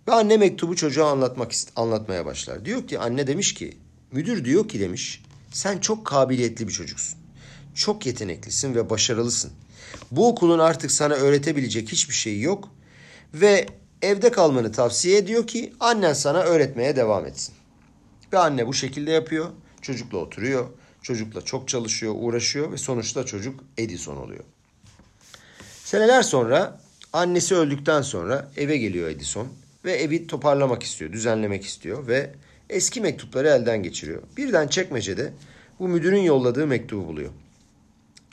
Ve 0.08 0.12
anne 0.12 0.36
mektubu 0.36 0.76
çocuğa 0.76 1.10
anlatmak 1.10 1.52
anlatmaya 1.76 2.26
başlar. 2.26 2.64
Diyor 2.64 2.86
ki 2.88 2.98
anne 2.98 3.26
demiş 3.26 3.54
ki 3.54 3.78
müdür 4.12 4.44
diyor 4.44 4.68
ki 4.68 4.80
demiş 4.80 5.22
sen 5.50 5.78
çok 5.78 6.06
kabiliyetli 6.06 6.68
bir 6.68 6.72
çocuksun. 6.72 7.18
Çok 7.74 8.06
yeteneklisin 8.06 8.74
ve 8.74 8.90
başarılısın. 8.90 9.52
Bu 10.10 10.28
okulun 10.28 10.58
artık 10.58 10.90
sana 10.90 11.14
öğretebilecek 11.14 11.92
hiçbir 11.92 12.14
şeyi 12.14 12.42
yok 12.42 12.68
ve 13.34 13.66
evde 14.02 14.30
kalmanı 14.30 14.72
tavsiye 14.72 15.18
ediyor 15.18 15.46
ki 15.46 15.72
annen 15.80 16.12
sana 16.12 16.38
öğretmeye 16.38 16.96
devam 16.96 17.26
etsin. 17.26 17.54
Ve 18.32 18.38
anne 18.38 18.66
bu 18.66 18.74
şekilde 18.74 19.10
yapıyor. 19.10 19.46
Çocukla 19.82 20.18
oturuyor. 20.18 20.68
Çocukla 21.02 21.40
çok 21.40 21.68
çalışıyor, 21.68 22.14
uğraşıyor 22.16 22.72
ve 22.72 22.76
sonuçta 22.76 23.26
çocuk 23.26 23.60
Edison 23.78 24.16
oluyor. 24.16 24.44
Seneler 25.84 26.22
sonra 26.22 26.80
annesi 27.12 27.54
öldükten 27.54 28.02
sonra 28.02 28.50
eve 28.56 28.76
geliyor 28.76 29.08
Edison 29.08 29.48
ve 29.84 29.92
evi 29.92 30.26
toparlamak 30.26 30.82
istiyor, 30.82 31.12
düzenlemek 31.12 31.64
istiyor 31.64 32.06
ve 32.06 32.34
eski 32.70 33.00
mektupları 33.00 33.48
elden 33.48 33.82
geçiriyor. 33.82 34.22
Birden 34.36 34.68
çekmecede 34.68 35.32
bu 35.78 35.88
müdürün 35.88 36.22
yolladığı 36.22 36.66
mektubu 36.66 37.06
buluyor. 37.06 37.30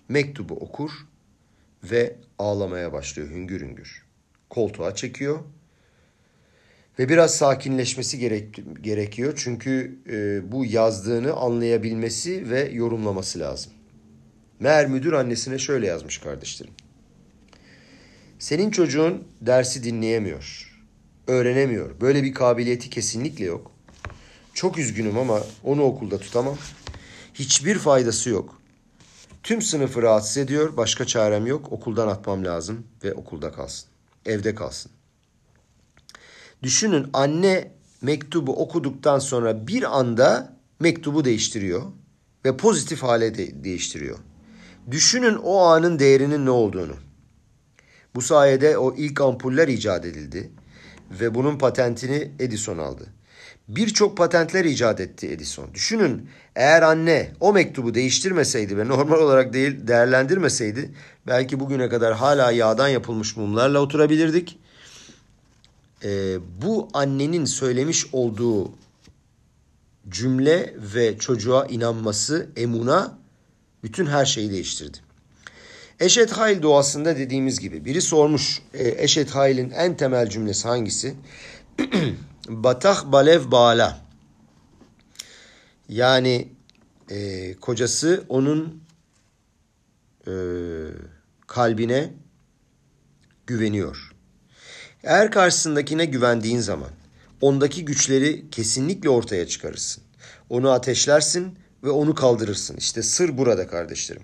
Mektubu 0.09 0.53
okur 0.53 0.91
ve 1.83 2.15
ağlamaya 2.39 2.93
başlıyor 2.93 3.29
hüngür 3.29 3.61
hüngür. 3.61 4.05
Koltuğa 4.49 4.95
çekiyor 4.95 5.39
ve 6.99 7.09
biraz 7.09 7.35
sakinleşmesi 7.35 8.19
gerek, 8.19 8.59
gerekiyor. 8.81 9.33
Çünkü 9.35 9.99
e, 10.09 10.51
bu 10.51 10.65
yazdığını 10.65 11.33
anlayabilmesi 11.33 12.49
ve 12.49 12.69
yorumlaması 12.71 13.39
lazım. 13.39 13.71
Meğer 14.59 14.87
müdür 14.87 15.13
annesine 15.13 15.57
şöyle 15.57 15.87
yazmış 15.87 16.17
kardeşlerim. 16.17 16.73
Senin 18.39 18.71
çocuğun 18.71 19.23
dersi 19.41 19.83
dinleyemiyor, 19.83 20.75
öğrenemiyor. 21.27 22.01
Böyle 22.01 22.23
bir 22.23 22.33
kabiliyeti 22.33 22.89
kesinlikle 22.89 23.45
yok. 23.45 23.74
Çok 24.55 24.77
üzgünüm 24.77 25.17
ama 25.17 25.41
onu 25.63 25.83
okulda 25.83 26.17
tutamam. 26.17 26.57
Hiçbir 27.33 27.79
faydası 27.79 28.29
yok. 28.29 28.61
Tüm 29.43 29.61
sınıfı 29.61 30.01
rahatsız 30.01 30.37
ediyor. 30.37 30.77
Başka 30.77 31.05
çarem 31.05 31.47
yok. 31.47 31.71
Okuldan 31.71 32.07
atmam 32.07 32.45
lazım 32.45 32.87
ve 33.03 33.13
okulda 33.13 33.51
kalsın. 33.51 33.89
Evde 34.25 34.55
kalsın. 34.55 34.91
Düşünün 36.63 37.07
anne 37.13 37.71
mektubu 38.01 38.61
okuduktan 38.61 39.19
sonra 39.19 39.67
bir 39.67 39.97
anda 39.99 40.57
mektubu 40.79 41.25
değiştiriyor 41.25 41.81
ve 42.45 42.57
pozitif 42.57 43.03
hale 43.03 43.37
de 43.37 43.63
değiştiriyor. 43.63 44.19
Düşünün 44.91 45.35
o 45.35 45.57
anın 45.57 45.99
değerinin 45.99 46.45
ne 46.45 46.49
olduğunu. 46.49 46.95
Bu 48.15 48.21
sayede 48.21 48.77
o 48.77 48.95
ilk 48.95 49.21
ampuller 49.21 49.67
icat 49.67 50.05
edildi 50.05 50.51
ve 51.11 51.35
bunun 51.35 51.57
patentini 51.57 52.31
Edison 52.39 52.77
aldı. 52.77 53.14
Birçok 53.67 54.17
patentler 54.17 54.65
icat 54.65 54.99
etti 54.99 55.27
Edison. 55.27 55.73
Düşünün 55.73 56.29
eğer 56.55 56.81
anne 56.81 57.31
o 57.39 57.53
mektubu 57.53 57.93
değiştirmeseydi 57.93 58.77
ve 58.77 58.87
normal 58.87 59.19
olarak 59.19 59.53
değil 59.53 59.87
değerlendirmeseydi 59.87 60.91
belki 61.27 61.59
bugüne 61.59 61.89
kadar 61.89 62.13
hala 62.13 62.51
yağdan 62.51 62.87
yapılmış 62.87 63.37
mumlarla 63.37 63.79
oturabilirdik. 63.79 64.59
Ee, 66.03 66.37
bu 66.61 66.89
annenin 66.93 67.45
söylemiş 67.45 68.05
olduğu 68.11 68.71
cümle 70.09 70.75
ve 70.77 71.17
çocuğa 71.17 71.65
inanması, 71.65 72.49
emuna 72.55 73.17
bütün 73.83 74.05
her 74.05 74.25
şeyi 74.25 74.51
değiştirdi. 74.51 74.97
Eşet 75.99 76.31
Hayl 76.31 76.61
doğasında 76.61 77.17
dediğimiz 77.17 77.59
gibi 77.59 77.85
biri 77.85 78.01
sormuş 78.01 78.61
e, 78.73 79.03
Eşet 79.03 79.31
Hayl'in 79.31 79.69
en 79.69 79.97
temel 79.97 80.29
cümlesi 80.29 80.67
hangisi? 80.67 81.15
Batah 82.49 83.11
Balev 83.11 83.51
Bağla. 83.51 84.05
Yani 85.89 86.47
e, 87.09 87.53
kocası 87.53 88.23
onun 88.29 88.83
e, 90.27 90.33
kalbine 91.47 92.13
güveniyor. 93.47 94.11
Eğer 95.03 95.31
karşısındakine 95.31 96.05
güvendiğin 96.05 96.59
zaman 96.59 96.89
ondaki 97.41 97.85
güçleri 97.85 98.49
kesinlikle 98.51 99.09
ortaya 99.09 99.47
çıkarırsın. 99.47 100.03
Onu 100.49 100.71
ateşlersin 100.71 101.57
ve 101.83 101.89
onu 101.89 102.15
kaldırırsın. 102.15 102.77
İşte 102.77 103.03
sır 103.03 103.37
burada 103.37 103.67
kardeşlerim. 103.67 104.23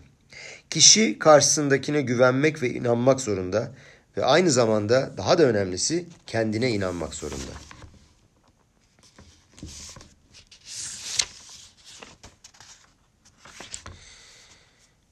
Kişi 0.69 1.19
karşısındakine 1.19 2.01
güvenmek 2.01 2.61
ve 2.61 2.69
inanmak 2.69 3.21
zorunda 3.21 3.71
ve 4.17 4.25
aynı 4.25 4.51
zamanda 4.51 5.17
daha 5.17 5.37
da 5.37 5.43
önemlisi 5.43 6.05
kendine 6.27 6.71
inanmak 6.71 7.13
zorunda. 7.13 7.51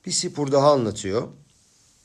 Bir 0.06 0.12
sipur 0.12 0.52
daha 0.52 0.72
anlatıyor. 0.72 1.28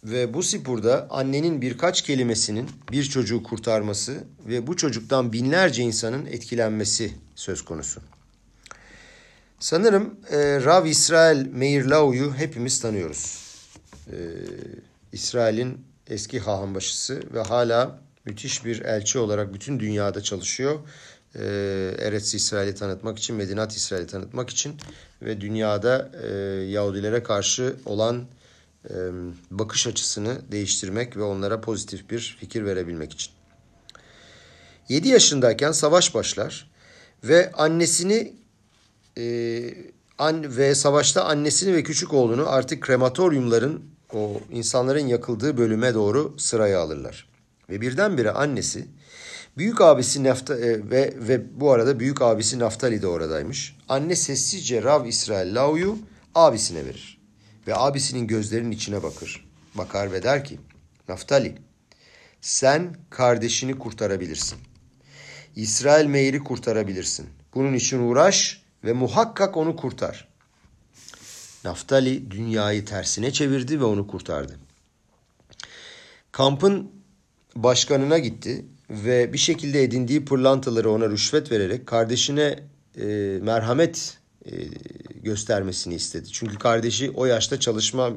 Ve 0.04 0.34
bu 0.34 0.42
sipurda 0.42 1.06
annenin 1.10 1.62
birkaç 1.62 2.02
kelimesinin 2.02 2.70
bir 2.92 3.04
çocuğu 3.04 3.42
kurtarması 3.42 4.24
ve 4.46 4.66
bu 4.66 4.76
çocuktan 4.76 5.32
binlerce 5.32 5.82
insanın 5.82 6.26
etkilenmesi 6.26 7.14
söz 7.34 7.62
konusu. 7.62 8.00
Sanırım 9.58 10.20
e, 10.30 10.36
Rav 10.64 10.86
İsrail 10.86 11.46
Meir 11.46 11.84
Lau'yu 11.84 12.34
hepimiz 12.34 12.80
tanıyoruz. 12.80 13.38
E, 14.06 14.16
İsrail'in 15.12 15.93
eski 16.10 16.40
hahambaşısı 16.40 17.22
ve 17.34 17.40
hala 17.40 18.00
müthiş 18.24 18.64
bir 18.64 18.80
elçi 18.80 19.18
olarak 19.18 19.54
bütün 19.54 19.80
dünyada 19.80 20.22
çalışıyor. 20.22 20.78
e, 21.34 21.44
Eretz 21.98 22.34
İsrail'i 22.34 22.74
tanıtmak 22.74 23.18
için, 23.18 23.36
Medinat 23.36 23.76
İsrail'i 23.76 24.06
tanıtmak 24.06 24.50
için 24.50 24.76
ve 25.22 25.40
dünyada 25.40 26.10
e, 26.22 26.26
Yahudilere 26.64 27.22
karşı 27.22 27.76
olan 27.84 28.24
e, 28.90 28.94
bakış 29.50 29.86
açısını 29.86 30.52
değiştirmek 30.52 31.16
ve 31.16 31.22
onlara 31.22 31.60
pozitif 31.60 32.10
bir 32.10 32.36
fikir 32.40 32.64
verebilmek 32.64 33.12
için. 33.12 33.32
7 34.88 35.08
yaşındayken 35.08 35.72
savaş 35.72 36.14
başlar 36.14 36.70
ve 37.24 37.52
annesini 37.52 38.34
e, 39.18 39.24
an, 40.18 40.56
ve 40.56 40.74
savaşta 40.74 41.24
annesini 41.24 41.74
ve 41.74 41.82
küçük 41.82 42.14
oğlunu 42.14 42.48
artık 42.48 42.82
krematoryumların 42.82 43.93
o 44.14 44.40
insanların 44.50 45.06
yakıldığı 45.06 45.56
bölüme 45.56 45.94
doğru 45.94 46.34
sıraya 46.38 46.80
alırlar. 46.80 47.28
Ve 47.70 47.80
birdenbire 47.80 48.30
annesi 48.30 48.86
büyük 49.56 49.80
abisi 49.80 50.24
Nafta 50.24 50.58
e, 50.58 50.90
ve 50.90 51.14
ve 51.16 51.60
bu 51.60 51.72
arada 51.72 52.00
büyük 52.00 52.22
abisi 52.22 52.58
Naftali 52.58 53.02
de 53.02 53.06
oradaymış. 53.06 53.76
Anne 53.88 54.16
sessizce 54.16 54.82
Rav 54.82 55.06
İsrail 55.06 55.54
Lau'yu 55.54 55.98
abisine 56.34 56.84
verir. 56.84 57.20
Ve 57.66 57.76
abisinin 57.76 58.26
gözlerinin 58.26 58.70
içine 58.70 59.02
bakır. 59.02 59.48
Bakar 59.74 60.12
ve 60.12 60.22
der 60.22 60.44
ki 60.44 60.58
Naftali 61.08 61.54
sen 62.40 62.96
kardeşini 63.10 63.78
kurtarabilirsin. 63.78 64.58
İsrail 65.56 66.06
Meir'i 66.06 66.38
kurtarabilirsin. 66.38 67.26
Bunun 67.54 67.74
için 67.74 67.98
uğraş 67.98 68.62
ve 68.84 68.92
muhakkak 68.92 69.56
onu 69.56 69.76
kurtar. 69.76 70.28
Naftali 71.64 72.30
dünyayı 72.30 72.84
tersine 72.84 73.32
çevirdi 73.32 73.80
ve 73.80 73.84
onu 73.84 74.06
kurtardı. 74.06 74.58
Kampın 76.32 76.90
başkanına 77.56 78.18
gitti 78.18 78.64
ve 78.90 79.32
bir 79.32 79.38
şekilde 79.38 79.82
edindiği 79.82 80.24
pırlantaları 80.24 80.90
ona 80.90 81.08
rüşvet 81.08 81.52
vererek 81.52 81.86
kardeşine 81.86 82.58
e, 83.00 83.04
merhamet 83.42 84.18
e, 84.46 84.52
göstermesini 85.22 85.94
istedi. 85.94 86.28
Çünkü 86.32 86.58
kardeşi 86.58 87.10
o 87.10 87.26
yaşta 87.26 87.60
çalışma 87.60 88.10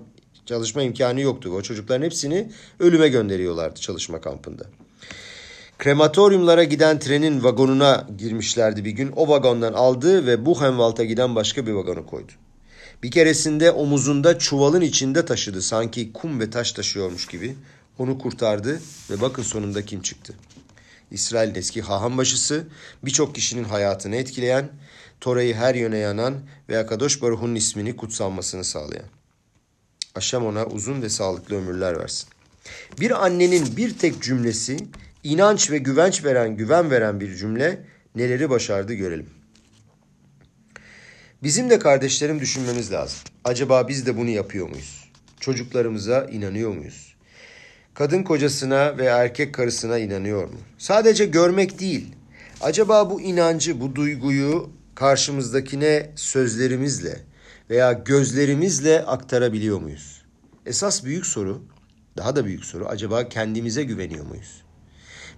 çalışma 0.46 0.82
imkanı 0.82 1.22
yoktu. 1.22 1.50
O 1.50 1.62
çocukların 1.62 2.06
hepsini 2.06 2.52
ölüme 2.80 3.08
gönderiyorlardı 3.08 3.80
çalışma 3.80 4.22
kampında. 4.22 4.64
Krematoryumlara 5.78 6.64
giden 6.64 7.00
trenin 7.00 7.44
vagonuna 7.44 8.08
girmişlerdi 8.18 8.86
bir 8.86 8.92
gün. 8.92 9.12
O 9.16 9.28
vagondan 9.28 9.74
aldı 9.74 10.26
ve 10.26 10.46
Buchenwald'a 10.46 11.04
giden 11.04 11.36
başka 11.36 11.68
bir 11.68 11.72
vagonu 11.72 12.06
koydu. 12.06 12.32
Bir 13.04 13.12
keresinde 13.12 13.72
omuzunda 13.72 14.40
çuvalın 14.40 14.82
içinde 14.82 15.26
taşıdı. 15.26 15.62
Sanki 15.62 16.14
kum 16.14 16.40
ve 16.40 16.50
taş 16.50 16.72
taşıyormuş 16.72 17.28
gibi. 17.28 17.56
Onu 17.98 18.18
kurtardı 18.20 18.82
ve 19.10 19.22
bakın 19.22 19.44
sonunda 19.44 19.86
kim 19.86 20.02
çıktı. 20.02 20.34
İsrail'in 21.12 21.56
eski 21.56 21.82
haham 21.82 22.18
başısı, 22.18 22.68
birçok 23.06 23.36
kişinin 23.36 23.64
hayatını 23.64 24.16
etkileyen, 24.16 24.70
Tora'yı 25.22 25.56
her 25.56 25.76
yöne 25.76 25.98
yanan 25.98 26.36
ve 26.70 26.78
Akadosh 26.78 27.22
Baruh'un 27.22 27.56
ismini 27.56 27.96
kutsanmasını 27.96 28.64
sağlayan. 28.64 29.06
Aşam 30.16 30.46
ona 30.46 30.66
uzun 30.66 31.02
ve 31.02 31.10
sağlıklı 31.10 31.56
ömürler 31.56 32.00
versin. 32.00 32.30
Bir 33.00 33.26
annenin 33.26 33.78
bir 33.78 33.98
tek 33.98 34.22
cümlesi, 34.22 34.78
inanç 35.24 35.72
ve 35.72 35.78
güvenç 35.78 36.24
veren, 36.24 36.58
güven 36.58 36.92
veren 36.92 37.20
bir 37.20 37.36
cümle 37.36 37.86
neleri 38.16 38.50
başardı 38.50 38.94
görelim. 38.94 39.37
Bizim 41.44 41.70
de 41.70 41.80
kardeşlerim 41.80 42.40
düşünmemiz 42.40 42.92
lazım. 42.92 43.20
Acaba 43.44 43.88
biz 43.88 44.06
de 44.06 44.18
bunu 44.18 44.30
yapıyor 44.30 44.70
muyuz? 44.70 45.10
Çocuklarımıza 45.40 46.26
inanıyor 46.26 46.72
muyuz? 46.72 47.16
Kadın 47.94 48.24
kocasına 48.24 48.98
ve 48.98 49.06
erkek 49.06 49.54
karısına 49.54 49.98
inanıyor 49.98 50.44
mu? 50.44 50.58
Sadece 50.78 51.26
görmek 51.26 51.80
değil. 51.80 52.16
Acaba 52.62 53.10
bu 53.10 53.22
inancı, 53.22 53.82
bu 53.82 53.96
duyguyu 53.96 54.70
karşımızdakine 54.96 56.12
sözlerimizle 56.16 57.20
veya 57.70 57.94
gözlerimizle 57.94 59.02
aktarabiliyor 59.02 59.82
muyuz? 59.82 60.24
Esas 60.66 61.04
büyük 61.04 61.26
soru, 61.26 61.62
daha 62.18 62.36
da 62.36 62.46
büyük 62.46 62.66
soru, 62.66 62.86
acaba 62.86 63.30
kendimize 63.30 63.84
güveniyor 63.84 64.26
muyuz? 64.26 64.64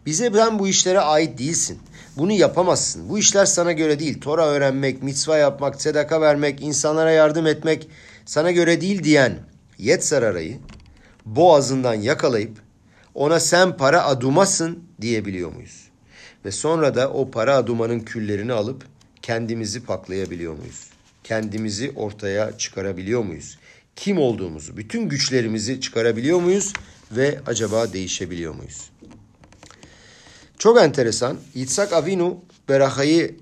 Bize 0.06 0.34
ben 0.34 0.60
bu 0.60 0.68
işlere 0.68 1.00
ait 1.00 1.40
değilsin. 1.40 1.80
Bunu 2.18 2.32
yapamazsın. 2.32 3.10
Bu 3.10 3.20
işler 3.20 3.46
sana 3.46 3.72
göre 3.72 4.00
değil. 4.00 4.22
Tora 4.22 4.48
öğrenmek, 4.48 5.04
mitzva 5.04 5.38
yapmak, 5.38 5.82
sedaka 5.82 6.22
vermek, 6.22 6.62
insanlara 6.62 7.12
yardım 7.12 7.48
etmek 7.48 7.88
sana 8.26 8.52
göre 8.52 8.82
değil 8.82 9.04
diyen 9.04 9.40
Yetzararayı 9.80 10.58
boğazından 11.26 11.94
yakalayıp 11.94 12.58
ona 13.16 13.40
sen 13.40 13.78
para 13.78 14.06
adumasın 14.06 14.84
diyebiliyor 15.02 15.54
muyuz? 15.54 15.90
Ve 16.46 16.52
sonra 16.52 16.96
da 16.96 17.12
o 17.12 17.32
para 17.32 17.56
adumanın 17.56 18.00
küllerini 18.00 18.54
alıp 18.54 18.86
kendimizi 19.22 19.84
paklayabiliyor 19.84 20.54
muyuz? 20.54 20.90
Kendimizi 21.24 21.92
ortaya 21.96 22.58
çıkarabiliyor 22.58 23.24
muyuz? 23.24 23.60
Kim 23.96 24.18
olduğumuzu, 24.18 24.78
bütün 24.78 25.10
güçlerimizi 25.10 25.82
çıkarabiliyor 25.82 26.40
muyuz 26.40 26.74
ve 27.12 27.40
acaba 27.48 27.94
değişebiliyor 27.94 28.56
muyuz? 28.56 28.90
Çok 30.60 30.82
enteresan. 30.82 31.38
Yitzhak 31.56 31.94
Avinu 31.94 32.38
Beraha'yı 32.70 33.36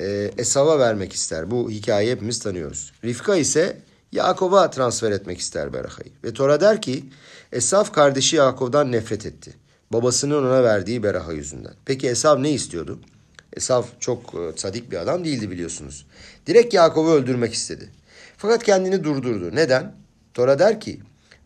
e, 0.00 0.30
Esav'a 0.38 0.78
vermek 0.78 1.12
ister. 1.12 1.50
Bu 1.50 1.70
hikayeyi 1.70 2.12
hepimiz 2.12 2.38
tanıyoruz. 2.38 2.92
Rifka 3.04 3.36
ise 3.36 3.76
Yakov'a 4.12 4.70
transfer 4.70 5.10
etmek 5.10 5.38
ister 5.38 5.72
Beraha'yı. 5.72 6.12
Ve 6.24 6.32
Tora 6.32 6.60
der 6.60 6.82
ki 6.82 7.04
Esav 7.52 7.84
kardeşi 7.84 8.36
Yakov'dan 8.36 8.92
nefret 8.92 9.26
etti. 9.26 9.54
Babasının 9.92 10.46
ona 10.46 10.64
verdiği 10.64 11.02
Beraha 11.02 11.32
yüzünden. 11.32 11.74
Peki 11.84 12.08
Esav 12.08 12.42
ne 12.42 12.50
istiyordu? 12.50 13.00
Esav 13.52 13.82
çok 14.00 14.34
e, 14.34 14.58
sadik 14.58 14.90
bir 14.90 14.96
adam 14.96 15.24
değildi 15.24 15.50
biliyorsunuz. 15.50 16.06
Direkt 16.46 16.74
Yakov'u 16.74 17.10
öldürmek 17.10 17.54
istedi. 17.54 17.90
Fakat 18.36 18.62
kendini 18.62 19.04
durdurdu. 19.04 19.56
Neden? 19.56 19.94
Tora 20.34 20.58
der 20.58 20.80
ki 20.80 21.00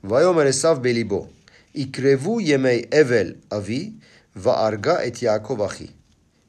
Vayomer 0.04 0.46
Esav 0.46 0.84
belibo 0.84 1.28
ikrevu 1.74 2.40
yemey 2.40 2.88
evel 2.92 3.34
avi 3.50 3.92
ve 4.36 4.52
arga 4.52 5.02
et 5.02 5.22
Yakov 5.22 5.60
ahi. 5.60 5.88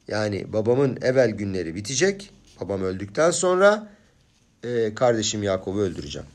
Yani 0.07 0.53
babamın 0.53 0.97
evvel 1.01 1.29
günleri 1.29 1.75
bitecek. 1.75 2.31
Babam 2.61 2.81
öldükten 2.81 3.31
sonra 3.31 3.87
e, 4.63 4.95
kardeşim 4.95 5.43
Yakov'u 5.43 5.79
öldüreceğim. 5.79 6.27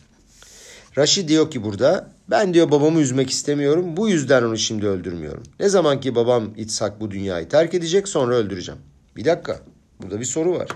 Raşid 0.98 1.28
diyor 1.28 1.50
ki 1.50 1.64
burada 1.64 2.10
ben 2.30 2.54
diyor 2.54 2.70
babamı 2.70 3.00
üzmek 3.00 3.30
istemiyorum. 3.30 3.96
Bu 3.96 4.08
yüzden 4.08 4.42
onu 4.42 4.58
şimdi 4.58 4.86
öldürmüyorum. 4.86 5.42
Ne 5.60 5.68
zaman 5.68 6.00
ki 6.00 6.14
babam 6.14 6.54
İtsak 6.56 7.00
bu 7.00 7.10
dünyayı 7.10 7.48
terk 7.48 7.74
edecek 7.74 8.08
sonra 8.08 8.34
öldüreceğim. 8.34 8.80
Bir 9.16 9.24
dakika. 9.24 9.60
Burada 10.02 10.20
bir 10.20 10.24
soru 10.24 10.52
var. 10.52 10.68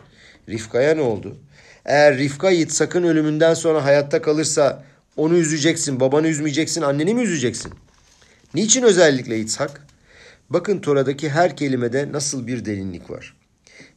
Rifka'ya 0.48 0.94
ne 0.94 1.00
oldu? 1.00 1.36
Eğer 1.84 2.18
Rifka 2.18 2.50
İtsak'ın 2.50 3.02
ölümünden 3.02 3.54
sonra 3.54 3.84
hayatta 3.84 4.22
kalırsa 4.22 4.84
onu 5.16 5.36
üzeceksin, 5.36 6.00
babanı 6.00 6.28
üzmeyeceksin, 6.28 6.82
anneni 6.82 7.14
mi 7.14 7.22
üzeceksin? 7.22 7.72
Niçin 8.54 8.82
özellikle 8.82 9.38
İtsak? 9.38 9.86
Bakın 10.50 10.78
Tora'daki 10.78 11.30
her 11.30 11.56
kelimede 11.56 12.12
nasıl 12.12 12.46
bir 12.46 12.64
derinlik 12.64 13.10
var. 13.10 13.36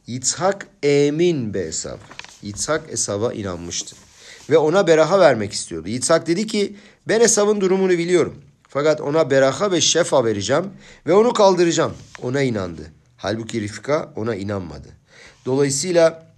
Yitzhak 0.06 0.66
emin 0.82 1.54
be 1.54 1.60
Esav. 1.60 1.96
Yitzhak 2.42 2.92
Esav'a 2.92 3.32
inanmıştı. 3.32 3.96
Ve 4.50 4.58
ona 4.58 4.86
beraha 4.86 5.20
vermek 5.20 5.52
istiyordu. 5.52 5.88
Yitzhak 5.88 6.26
dedi 6.26 6.46
ki 6.46 6.76
ben 7.08 7.20
Esav'ın 7.20 7.60
durumunu 7.60 7.90
biliyorum. 7.90 8.42
Fakat 8.68 9.00
ona 9.00 9.30
beraha 9.30 9.72
ve 9.72 9.80
şefa 9.80 10.24
vereceğim 10.24 10.64
ve 11.06 11.14
onu 11.14 11.32
kaldıracağım. 11.32 11.94
Ona 12.22 12.42
inandı. 12.42 12.92
Halbuki 13.16 13.60
Rifka 13.60 14.12
ona 14.16 14.34
inanmadı. 14.34 14.88
Dolayısıyla 15.46 16.32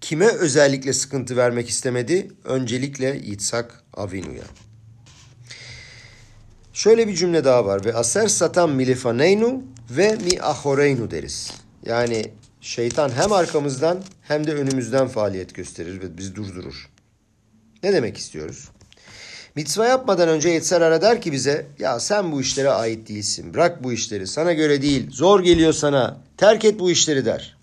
kime 0.00 0.26
özellikle 0.26 0.92
sıkıntı 0.92 1.36
vermek 1.36 1.68
istemedi? 1.68 2.32
Öncelikle 2.44 3.20
Yitzhak 3.24 3.82
Avinu'ya. 3.94 4.44
Şöyle 6.80 7.08
bir 7.08 7.14
cümle 7.14 7.44
daha 7.44 7.64
var. 7.64 7.84
Ve 7.84 7.94
aser 7.94 8.28
satan 8.28 8.70
milifaneynu 8.70 9.62
ve 9.90 10.14
mi 10.14 10.40
ahoreynu 10.42 11.10
deriz. 11.10 11.50
Yani 11.86 12.30
şeytan 12.60 13.10
hem 13.10 13.32
arkamızdan 13.32 14.02
hem 14.22 14.46
de 14.46 14.54
önümüzden 14.54 15.08
faaliyet 15.08 15.54
gösterir 15.54 16.02
ve 16.02 16.18
bizi 16.18 16.36
durdurur. 16.36 16.90
Ne 17.82 17.92
demek 17.92 18.16
istiyoruz? 18.16 18.68
Mitzva 19.54 19.86
yapmadan 19.86 20.28
önce 20.28 20.48
Yetser 20.48 20.80
Ara 20.80 21.02
der 21.02 21.20
ki 21.20 21.32
bize 21.32 21.66
ya 21.78 22.00
sen 22.00 22.32
bu 22.32 22.40
işlere 22.40 22.70
ait 22.70 23.08
değilsin. 23.08 23.54
Bırak 23.54 23.84
bu 23.84 23.92
işleri 23.92 24.26
sana 24.26 24.52
göre 24.52 24.82
değil. 24.82 25.10
Zor 25.10 25.40
geliyor 25.40 25.72
sana. 25.72 26.20
Terk 26.36 26.64
et 26.64 26.80
bu 26.80 26.90
işleri 26.90 27.24
der. 27.24 27.56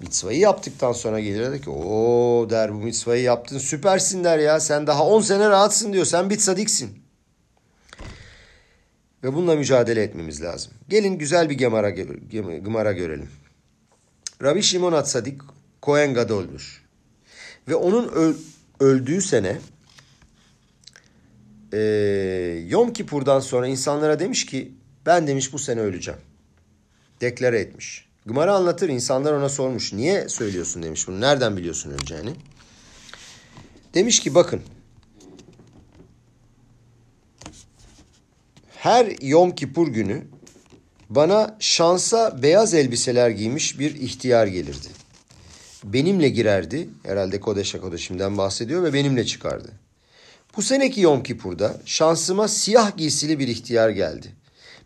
Mitzvayı 0.00 0.38
yaptıktan 0.38 0.92
sonra 0.92 1.20
gelir 1.20 1.52
der 1.52 1.62
ki 1.62 1.70
o 1.70 2.46
der 2.50 2.74
bu 2.74 2.78
mitzvayı 2.78 3.22
yaptın 3.22 3.58
süpersin 3.58 4.24
der 4.24 4.38
ya. 4.38 4.60
Sen 4.60 4.86
daha 4.86 5.06
10 5.06 5.20
sene 5.20 5.48
rahatsın 5.48 5.92
diyor. 5.92 6.04
Sen 6.04 6.30
bit 6.30 6.40
sadiksin. 6.40 6.99
Ve 9.24 9.34
bununla 9.34 9.56
mücadele 9.56 10.02
etmemiz 10.02 10.42
lazım. 10.42 10.72
Gelin 10.88 11.18
güzel 11.18 11.50
bir 11.50 11.54
gemara, 11.54 11.90
gemara 11.90 12.92
görelim. 12.92 13.28
Rabbi 14.42 14.62
Şimon 14.62 14.92
Atsadik 14.92 15.40
Kohen 15.80 16.14
Gadol'dur. 16.14 16.82
Ve 17.68 17.74
onun 17.74 18.08
öl, 18.08 18.34
öldüğü 18.80 19.22
sene 19.22 19.58
e, 21.72 21.78
Yom 22.68 22.92
Kipur'dan 22.92 23.40
sonra 23.40 23.66
insanlara 23.66 24.18
demiş 24.18 24.46
ki 24.46 24.72
ben 25.06 25.26
demiş 25.26 25.52
bu 25.52 25.58
sene 25.58 25.80
öleceğim. 25.80 26.20
Deklare 27.20 27.60
etmiş. 27.60 28.08
Gımara 28.26 28.54
anlatır. 28.54 28.88
İnsanlar 28.88 29.32
ona 29.32 29.48
sormuş. 29.48 29.92
Niye 29.92 30.28
söylüyorsun 30.28 30.82
demiş 30.82 31.08
bunu. 31.08 31.20
Nereden 31.20 31.56
biliyorsun 31.56 31.90
öleceğini? 31.90 32.30
Demiş 33.94 34.20
ki 34.20 34.34
bakın. 34.34 34.62
Her 38.80 39.12
Yom 39.22 39.54
Kipur 39.54 39.88
günü 39.88 40.22
bana 41.10 41.56
şansa 41.60 42.42
beyaz 42.42 42.74
elbiseler 42.74 43.30
giymiş 43.30 43.78
bir 43.78 43.94
ihtiyar 43.94 44.46
gelirdi. 44.46 44.88
Benimle 45.84 46.28
girerdi. 46.28 46.88
Herhalde 47.02 47.40
Kodeşa 47.40 47.80
Kodeşim'den 47.80 48.38
bahsediyor 48.38 48.82
ve 48.82 48.92
benimle 48.92 49.26
çıkardı. 49.26 49.72
Bu 50.56 50.62
seneki 50.62 51.00
Yom 51.00 51.22
Kipur'da 51.22 51.80
şansıma 51.84 52.48
siyah 52.48 52.96
giysili 52.96 53.38
bir 53.38 53.48
ihtiyar 53.48 53.90
geldi. 53.90 54.32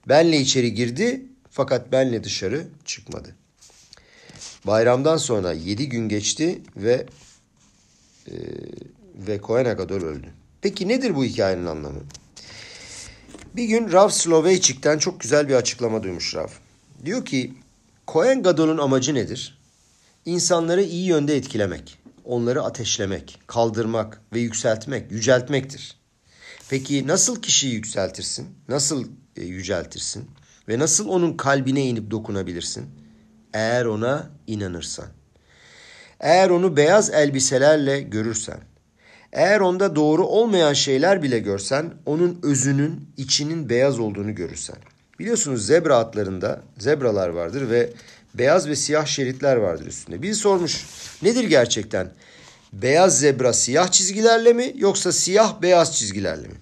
Benle 0.09 0.41
içeri 0.41 0.75
girdi 0.75 1.23
fakat 1.51 1.93
benle 1.93 2.25
dışarı 2.25 2.67
çıkmadı. 2.85 3.37
Bayramdan 4.67 5.17
sonra 5.17 5.53
yedi 5.53 5.89
gün 5.89 6.09
geçti 6.09 6.63
ve 6.77 7.07
e, 8.27 8.35
ve 9.15 9.41
Kohen 9.41 9.65
Agadol 9.65 10.03
öldü. 10.03 10.29
Peki 10.61 10.89
nedir 10.89 11.15
bu 11.15 11.25
hikayenin 11.25 11.67
anlamı? 11.67 12.01
Bir 13.57 13.65
gün 13.65 13.93
Rav 13.93 14.09
Sloveyçik'ten 14.09 14.99
çok 14.99 15.21
güzel 15.21 15.49
bir 15.49 15.55
açıklama 15.55 16.03
duymuş 16.03 16.35
Rav. 16.35 16.49
Diyor 17.05 17.25
ki 17.25 17.55
Kohen 18.07 18.43
Gadol'un 18.43 18.79
amacı 18.79 19.15
nedir? 19.15 19.59
İnsanları 20.25 20.83
iyi 20.83 21.07
yönde 21.07 21.37
etkilemek, 21.37 21.99
onları 22.25 22.63
ateşlemek, 22.63 23.41
kaldırmak 23.47 24.21
ve 24.33 24.41
yükseltmek, 24.41 25.13
yüceltmektir. 25.13 25.97
Peki 26.69 27.07
nasıl 27.07 27.43
kişiyi 27.43 27.75
yükseltirsin? 27.75 28.49
Nasıl 28.69 29.09
e, 29.37 29.45
yüceltirsin? 29.45 30.31
Ve 30.69 30.79
nasıl 30.79 31.09
onun 31.09 31.37
kalbine 31.37 31.85
inip 31.87 32.11
dokunabilirsin? 32.11 32.87
Eğer 33.53 33.85
ona 33.85 34.31
inanırsan. 34.47 35.07
Eğer 36.21 36.51
onu 36.51 36.77
beyaz 36.77 37.11
elbiselerle 37.11 38.01
görürsen. 38.01 38.61
Eğer 39.35 39.61
onda 39.61 39.97
doğru 39.97 40.27
olmayan 40.27 40.73
şeyler 40.73 41.23
bile 41.23 41.39
görsen, 41.39 41.95
onun 42.07 42.39
özünün, 42.43 43.09
içinin 43.17 43.69
beyaz 43.69 43.99
olduğunu 43.99 44.35
görürsen. 44.35 44.77
Biliyorsunuz 45.19 45.67
zebra 45.67 45.97
atlarında 45.97 46.63
zebralar 46.79 47.29
vardır 47.29 47.71
ve 47.71 47.93
beyaz 48.35 48.69
ve 48.69 48.77
siyah 48.77 49.07
şeritler 49.07 49.57
vardır 49.57 49.87
üstünde. 49.87 50.23
Bir 50.23 50.35
sormuş, 50.35 50.87
nedir 51.23 51.45
gerçekten? 51.45 52.11
Beyaz 52.73 53.21
zebra 53.21 53.53
siyah 53.53 53.89
çizgilerle 53.89 54.53
mi 54.53 54.73
yoksa 54.77 55.13
siyah 55.13 55.63
beyaz 55.63 55.97
çizgilerle 55.97 56.49
mi? 56.49 56.57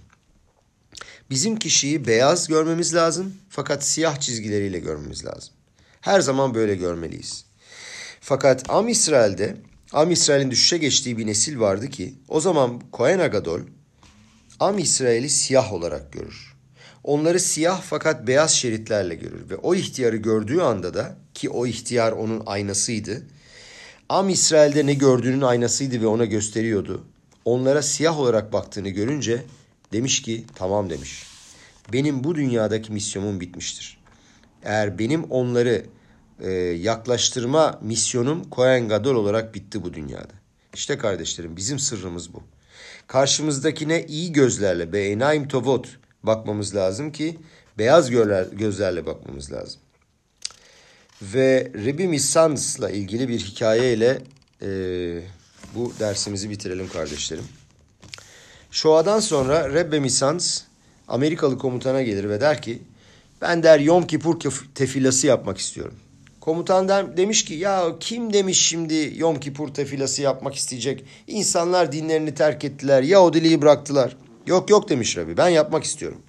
Bizim 1.30 1.56
kişiyi 1.56 2.06
beyaz 2.06 2.48
görmemiz 2.48 2.94
lazım 2.94 3.34
fakat 3.50 3.84
siyah 3.84 4.20
çizgileriyle 4.20 4.78
görmemiz 4.78 5.24
lazım. 5.24 5.54
Her 6.00 6.20
zaman 6.20 6.54
böyle 6.54 6.74
görmeliyiz. 6.74 7.44
Fakat 8.20 8.70
Am 8.70 8.88
İsrail'de 8.88 9.56
Am 9.92 10.10
İsrail'in 10.10 10.50
düşüşe 10.50 10.78
geçtiği 10.78 11.18
bir 11.18 11.26
nesil 11.26 11.60
vardı 11.60 11.88
ki 11.88 12.14
o 12.28 12.40
zaman 12.40 12.80
Kohen 12.92 13.18
Agadol 13.18 13.60
Am 14.60 14.78
İsrail'i 14.78 15.30
siyah 15.30 15.72
olarak 15.72 16.12
görür. 16.12 16.54
Onları 17.04 17.40
siyah 17.40 17.82
fakat 17.82 18.26
beyaz 18.26 18.54
şeritlerle 18.54 19.14
görür 19.14 19.50
ve 19.50 19.56
o 19.56 19.74
ihtiyarı 19.74 20.16
gördüğü 20.16 20.60
anda 20.60 20.94
da 20.94 21.16
ki 21.34 21.50
o 21.50 21.66
ihtiyar 21.66 22.12
onun 22.12 22.42
aynasıydı. 22.46 23.22
Am 24.08 24.28
İsrail'de 24.28 24.86
ne 24.86 24.94
gördüğünün 24.94 25.40
aynasıydı 25.40 26.00
ve 26.00 26.06
ona 26.06 26.24
gösteriyordu. 26.24 27.04
Onlara 27.44 27.82
siyah 27.82 28.18
olarak 28.18 28.52
baktığını 28.52 28.88
görünce 28.88 29.42
demiş 29.92 30.22
ki 30.22 30.44
tamam 30.54 30.90
demiş. 30.90 31.26
Benim 31.92 32.24
bu 32.24 32.34
dünyadaki 32.34 32.92
misyonum 32.92 33.40
bitmiştir. 33.40 33.98
Eğer 34.62 34.98
benim 34.98 35.24
onları 35.24 35.86
e, 36.40 36.50
yaklaştırma 36.60 37.78
misyonum 37.82 38.50
Kohen 38.50 38.88
Gadol 38.88 39.14
olarak 39.14 39.54
bitti 39.54 39.84
bu 39.84 39.94
dünyada. 39.94 40.32
İşte 40.74 40.98
kardeşlerim 40.98 41.56
bizim 41.56 41.78
sırrımız 41.78 42.34
bu. 42.34 42.42
Karşımızdakine 43.06 44.06
iyi 44.06 44.32
gözlerle 44.32 44.92
beynaim 44.92 45.48
tovot 45.48 45.98
bakmamız 46.22 46.74
lazım 46.74 47.12
ki 47.12 47.38
beyaz 47.78 48.10
gözlerle 48.52 49.06
bakmamız 49.06 49.52
lazım. 49.52 49.80
Ve 51.22 51.72
Rebbi 51.74 52.08
Missans'la 52.08 52.90
ilgili 52.90 53.28
bir 53.28 53.40
hikayeyle 53.40 54.22
e, 54.62 54.68
bu 55.74 55.92
dersimizi 56.00 56.50
bitirelim 56.50 56.88
kardeşlerim. 56.88 57.44
Şoa'dan 58.70 59.20
sonra 59.20 59.74
Rebbe 59.74 60.00
Misans 60.00 60.62
Amerikalı 61.08 61.58
komutana 61.58 62.02
gelir 62.02 62.28
ve 62.28 62.40
der 62.40 62.62
ki 62.62 62.82
ben 63.40 63.62
der 63.62 63.78
Yom 63.78 64.06
Kippur 64.06 64.40
tefilası 64.74 65.26
yapmak 65.26 65.58
istiyorum. 65.58 65.94
Komutan 66.42 66.88
demiş 67.16 67.44
ki 67.44 67.54
ya 67.54 67.96
kim 68.00 68.32
demiş 68.32 68.60
şimdi 68.60 69.12
Yom 69.16 69.40
Kippur 69.40 69.74
tefilası 69.74 70.22
yapmak 70.22 70.54
isteyecek? 70.54 71.04
İnsanlar 71.26 71.92
dinlerini 71.92 72.34
terk 72.34 72.64
ettiler, 72.64 73.02
Yahudiliği 73.02 73.62
bıraktılar. 73.62 74.16
Yok 74.46 74.70
yok 74.70 74.88
demiş 74.88 75.16
Rabbi 75.16 75.36
ben 75.36 75.48
yapmak 75.48 75.84
istiyorum. 75.84 76.22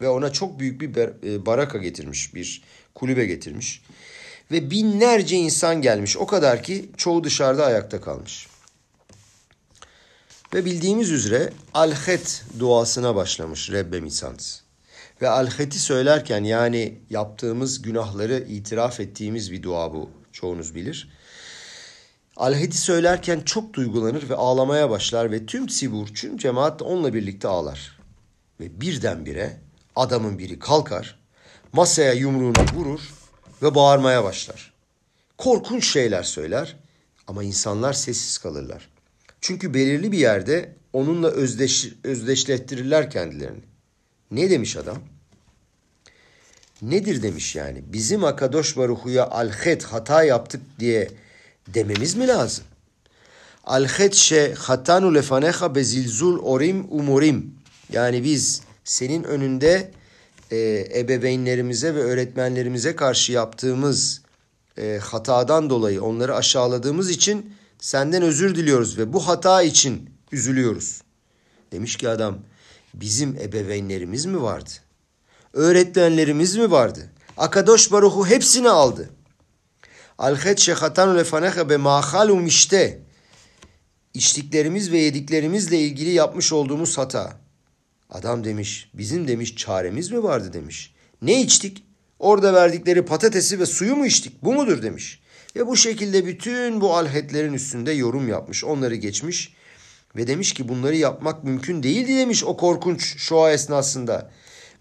Ve 0.00 0.08
ona 0.08 0.32
çok 0.32 0.58
büyük 0.58 0.80
bir 0.80 0.88
e, 0.98 1.46
baraka 1.46 1.78
getirmiş, 1.78 2.34
bir 2.34 2.62
kulübe 2.94 3.26
getirmiş. 3.26 3.82
Ve 4.50 4.70
binlerce 4.70 5.36
insan 5.36 5.82
gelmiş. 5.82 6.16
O 6.16 6.26
kadar 6.26 6.62
ki 6.62 6.90
çoğu 6.96 7.24
dışarıda 7.24 7.66
ayakta 7.66 8.00
kalmış. 8.00 8.46
Ve 10.54 10.64
bildiğimiz 10.64 11.10
üzere 11.10 11.52
Alhet 11.74 12.44
duasına 12.58 13.14
başlamış 13.14 13.70
Rebbe 13.70 14.00
Misans. 14.00 14.63
Ve 15.22 15.28
Alhet'i 15.28 15.78
söylerken 15.78 16.44
yani 16.44 16.98
yaptığımız 17.10 17.82
günahları 17.82 18.44
itiraf 18.48 19.00
ettiğimiz 19.00 19.52
bir 19.52 19.62
dua 19.62 19.92
bu. 19.92 20.10
Çoğunuz 20.32 20.74
bilir. 20.74 21.08
Alhet'i 22.36 22.78
söylerken 22.78 23.40
çok 23.40 23.74
duygulanır 23.74 24.28
ve 24.28 24.34
ağlamaya 24.34 24.90
başlar 24.90 25.32
ve 25.32 25.46
tüm 25.46 25.68
Sibur, 25.68 26.06
tüm 26.06 26.36
cemaat 26.36 26.82
onunla 26.82 27.14
birlikte 27.14 27.48
ağlar. 27.48 27.98
Ve 28.60 28.80
birdenbire 28.80 29.60
adamın 29.96 30.38
biri 30.38 30.58
kalkar, 30.58 31.18
masaya 31.72 32.12
yumruğunu 32.12 32.64
vurur 32.74 33.00
ve 33.62 33.74
bağırmaya 33.74 34.24
başlar. 34.24 34.72
Korkunç 35.38 35.92
şeyler 35.92 36.22
söyler 36.22 36.76
ama 37.26 37.42
insanlar 37.42 37.92
sessiz 37.92 38.38
kalırlar. 38.38 38.88
Çünkü 39.40 39.74
belirli 39.74 40.12
bir 40.12 40.18
yerde 40.18 40.76
onunla 40.92 41.28
özdeş, 41.28 41.88
özdeşlettirirler 42.04 43.10
kendilerini. 43.10 43.73
Ne 44.34 44.50
demiş 44.50 44.76
adam? 44.76 44.98
Nedir 46.82 47.22
demiş 47.22 47.56
yani? 47.56 47.82
Bizim 47.86 48.24
Akadosh 48.24 48.76
Baruhu'ya 48.76 49.26
alhet 49.26 49.82
hata 49.84 50.24
yaptık 50.24 50.62
diye 50.78 51.10
dememiz 51.68 52.14
mi 52.14 52.28
lazım? 52.28 52.64
Alhet 53.64 54.14
şe 54.14 54.54
hatanu 54.54 55.14
lefaneha 55.14 55.74
bezilzul 55.74 56.38
orim 56.38 56.86
umurim. 56.90 57.54
Yani 57.92 58.24
biz 58.24 58.62
senin 58.84 59.24
önünde 59.24 59.90
e, 60.50 60.88
ebeveynlerimize 60.94 61.94
ve 61.94 62.02
öğretmenlerimize 62.02 62.96
karşı 62.96 63.32
yaptığımız 63.32 64.22
e, 64.78 64.98
hatadan 65.02 65.70
dolayı 65.70 66.02
onları 66.02 66.36
aşağıladığımız 66.36 67.10
için 67.10 67.54
senden 67.78 68.22
özür 68.22 68.54
diliyoruz 68.54 68.98
ve 68.98 69.12
bu 69.12 69.28
hata 69.28 69.62
için 69.62 70.10
üzülüyoruz. 70.32 71.02
Demiş 71.72 71.96
ki 71.96 72.08
adam 72.08 72.38
bizim 72.94 73.36
ebeveynlerimiz 73.36 74.26
mi 74.26 74.42
vardı? 74.42 74.70
Öğretmenlerimiz 75.52 76.56
mi 76.56 76.70
vardı? 76.70 77.10
Akadosh 77.36 77.92
Baruhu 77.92 78.26
hepsini 78.26 78.68
aldı. 78.68 79.10
Alhet 80.18 80.58
şehatanu 80.58 81.16
lefaneha 81.18 81.70
be 81.70 81.76
mahalu 81.76 82.36
mişte. 82.36 83.02
İçtiklerimiz 84.14 84.92
ve 84.92 84.98
yediklerimizle 84.98 85.78
ilgili 85.78 86.10
yapmış 86.10 86.52
olduğumuz 86.52 86.98
hata. 86.98 87.40
Adam 88.10 88.44
demiş, 88.44 88.90
bizim 88.94 89.28
demiş 89.28 89.56
çaremiz 89.56 90.10
mi 90.10 90.22
vardı 90.22 90.52
demiş. 90.52 90.94
Ne 91.22 91.40
içtik? 91.40 91.84
Orada 92.18 92.54
verdikleri 92.54 93.04
patatesi 93.04 93.60
ve 93.60 93.66
suyu 93.66 93.96
mu 93.96 94.06
içtik? 94.06 94.42
Bu 94.42 94.54
mudur 94.54 94.82
demiş. 94.82 95.20
Ve 95.56 95.66
bu 95.66 95.76
şekilde 95.76 96.26
bütün 96.26 96.80
bu 96.80 96.96
alhetlerin 96.96 97.52
üstünde 97.52 97.92
yorum 97.92 98.28
yapmış. 98.28 98.64
Onları 98.64 98.94
geçmiş 98.94 99.54
ve 100.16 100.26
demiş 100.26 100.54
ki 100.54 100.68
bunları 100.68 100.96
yapmak 100.96 101.44
mümkün 101.44 101.82
değildi 101.82 102.16
demiş 102.16 102.44
o 102.44 102.56
korkunç 102.56 103.16
şoa 103.16 103.52
esnasında. 103.52 104.30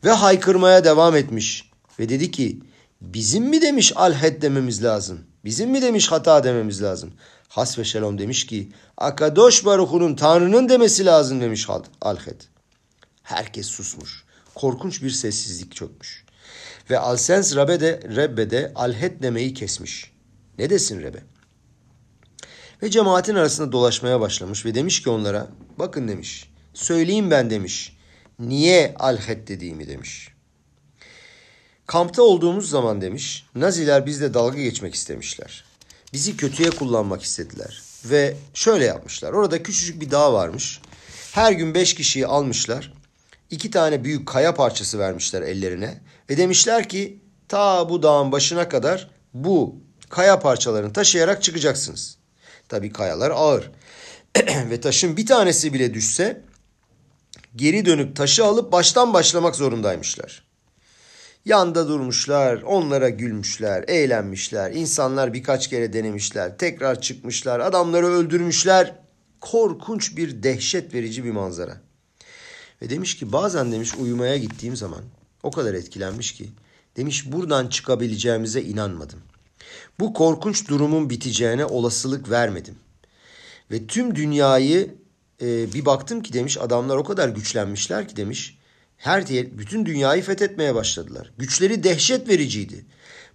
Ve 0.03 0.11
haykırmaya 0.11 0.83
devam 0.83 1.15
etmiş. 1.15 1.71
Ve 1.99 2.09
dedi 2.09 2.31
ki 2.31 2.59
bizim 3.01 3.43
mi 3.43 3.61
demiş 3.61 3.93
alhet 3.95 4.41
dememiz 4.41 4.83
lazım. 4.83 5.19
Bizim 5.45 5.69
mi 5.69 5.81
demiş 5.81 6.11
hata 6.11 6.43
dememiz 6.43 6.83
lazım. 6.83 7.13
Has 7.47 7.79
ve 7.79 7.83
Şelom 7.83 8.17
demiş 8.17 8.45
ki 8.45 8.71
Akadosh 8.97 9.65
Baruhu'nun 9.65 10.15
Tanrı'nın 10.15 10.69
demesi 10.69 11.05
lazım 11.05 11.41
demiş 11.41 11.67
alhet. 12.01 12.47
Herkes 13.23 13.67
susmuş. 13.67 14.23
Korkunç 14.55 15.01
bir 15.01 15.09
sessizlik 15.09 15.75
çökmüş. 15.75 16.25
Ve 16.89 16.99
Alsens 16.99 17.55
Rabbe 17.55 17.79
de, 17.79 17.99
Rebbe 18.15 18.49
de 18.49 18.71
alhet 18.75 19.23
demeyi 19.23 19.53
kesmiş. 19.53 20.11
Ne 20.59 20.69
desin 20.69 21.01
Rebe? 21.01 21.23
Ve 22.83 22.89
cemaatin 22.89 23.35
arasında 23.35 23.71
dolaşmaya 23.71 24.21
başlamış 24.21 24.65
ve 24.65 24.75
demiş 24.75 25.03
ki 25.03 25.09
onlara 25.09 25.47
bakın 25.79 26.07
demiş 26.07 26.49
söyleyeyim 26.73 27.31
ben 27.31 27.49
demiş 27.49 27.97
niye 28.39 28.95
alhet 28.99 29.47
dediğimi 29.47 29.87
demiş. 29.87 30.29
Kampta 31.87 32.23
olduğumuz 32.23 32.69
zaman 32.69 33.01
demiş, 33.01 33.45
Naziler 33.55 34.05
bizle 34.05 34.33
dalga 34.33 34.61
geçmek 34.61 34.95
istemişler. 34.95 35.65
Bizi 36.13 36.37
kötüye 36.37 36.69
kullanmak 36.69 37.21
istediler. 37.21 37.81
Ve 38.05 38.35
şöyle 38.53 38.85
yapmışlar. 38.85 39.33
Orada 39.33 39.63
küçücük 39.63 40.01
bir 40.01 40.11
dağ 40.11 40.33
varmış. 40.33 40.81
Her 41.31 41.51
gün 41.51 41.73
beş 41.73 41.95
kişiyi 41.95 42.27
almışlar. 42.27 42.93
İki 43.49 43.71
tane 43.71 44.03
büyük 44.03 44.27
kaya 44.27 44.53
parçası 44.53 44.99
vermişler 44.99 45.41
ellerine. 45.41 46.01
Ve 46.29 46.37
demişler 46.37 46.89
ki 46.89 47.19
ta 47.47 47.89
bu 47.89 48.03
dağın 48.03 48.31
başına 48.31 48.69
kadar 48.69 49.09
bu 49.33 49.75
kaya 50.09 50.39
parçalarını 50.39 50.93
taşıyarak 50.93 51.43
çıkacaksınız. 51.43 52.22
Tabii 52.69 52.93
kayalar 52.93 53.31
ağır. 53.31 53.71
Ve 54.69 54.81
taşın 54.81 55.17
bir 55.17 55.25
tanesi 55.25 55.73
bile 55.73 55.93
düşse 55.93 56.41
geri 57.55 57.85
dönüp 57.85 58.15
taşı 58.15 58.45
alıp 58.45 58.71
baştan 58.71 59.13
başlamak 59.13 59.55
zorundaymışlar. 59.55 60.43
Yanda 61.45 61.87
durmuşlar, 61.87 62.61
onlara 62.61 63.09
gülmüşler, 63.09 63.83
eğlenmişler. 63.87 64.71
İnsanlar 64.71 65.33
birkaç 65.33 65.69
kere 65.69 65.93
denemişler, 65.93 66.57
tekrar 66.57 67.01
çıkmışlar, 67.01 67.59
adamları 67.59 68.07
öldürmüşler. 68.07 68.95
Korkunç 69.41 70.17
bir 70.17 70.43
dehşet 70.43 70.93
verici 70.93 71.23
bir 71.23 71.31
manzara. 71.31 71.81
Ve 72.81 72.89
demiş 72.89 73.17
ki 73.17 73.31
bazen 73.31 73.71
demiş 73.71 73.95
uyumaya 73.95 74.37
gittiğim 74.37 74.75
zaman 74.75 75.01
o 75.43 75.51
kadar 75.51 75.73
etkilenmiş 75.73 76.31
ki 76.31 76.49
demiş 76.97 77.31
buradan 77.31 77.67
çıkabileceğimize 77.67 78.61
inanmadım. 78.61 79.19
Bu 79.99 80.13
korkunç 80.13 80.67
durumun 80.67 81.09
biteceğine 81.09 81.65
olasılık 81.65 82.29
vermedim. 82.29 82.75
Ve 83.71 83.87
tüm 83.87 84.15
dünyayı 84.15 84.95
e, 85.41 85.73
bir 85.73 85.85
baktım 85.85 86.21
ki 86.21 86.33
demiş 86.33 86.57
adamlar 86.57 86.97
o 86.97 87.03
kadar 87.03 87.29
güçlenmişler 87.29 88.07
ki 88.07 88.15
demiş 88.15 88.57
her 88.97 89.27
diye 89.27 89.57
bütün 89.57 89.85
dünyayı 89.85 90.21
fethetmeye 90.21 90.75
başladılar. 90.75 91.31
Güçleri 91.37 91.83
dehşet 91.83 92.29
vericiydi. 92.29 92.85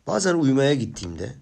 Bazen 0.07 0.35
uyumaya 0.35 0.75
gittiğimde 0.75 1.35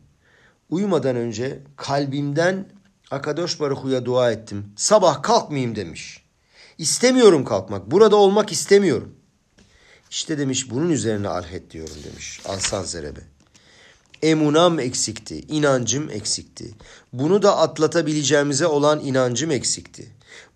uyumadan 0.71 1.17
önce 1.17 1.63
kalbimden 1.77 2.69
Akadosh 3.11 3.61
Baruhu'ya 3.61 4.05
dua 4.05 4.33
ettim. 4.33 4.73
Sabah 4.77 5.23
kalkmayayım 5.23 5.77
demiş. 5.77 6.23
İstemiyorum 6.79 7.45
kalkmak. 7.45 7.91
Burada 7.91 8.17
olmak 8.17 8.53
istemiyorum. 8.53 9.15
İşte 10.11 10.39
demiş 10.39 10.71
bunun 10.71 10.91
üzerine 10.91 11.29
alhet 11.29 11.71
diyorum 11.71 11.97
demiş. 12.05 12.41
Alsan 12.45 12.83
Zerebe. 12.83 13.21
Emunam 14.23 14.79
eksikti, 14.79 15.41
inancım 15.41 16.11
eksikti. 16.11 16.75
Bunu 17.13 17.43
da 17.43 17.59
atlatabileceğimize 17.59 18.67
olan 18.67 19.01
inancım 19.01 19.51
eksikti. 19.51 20.09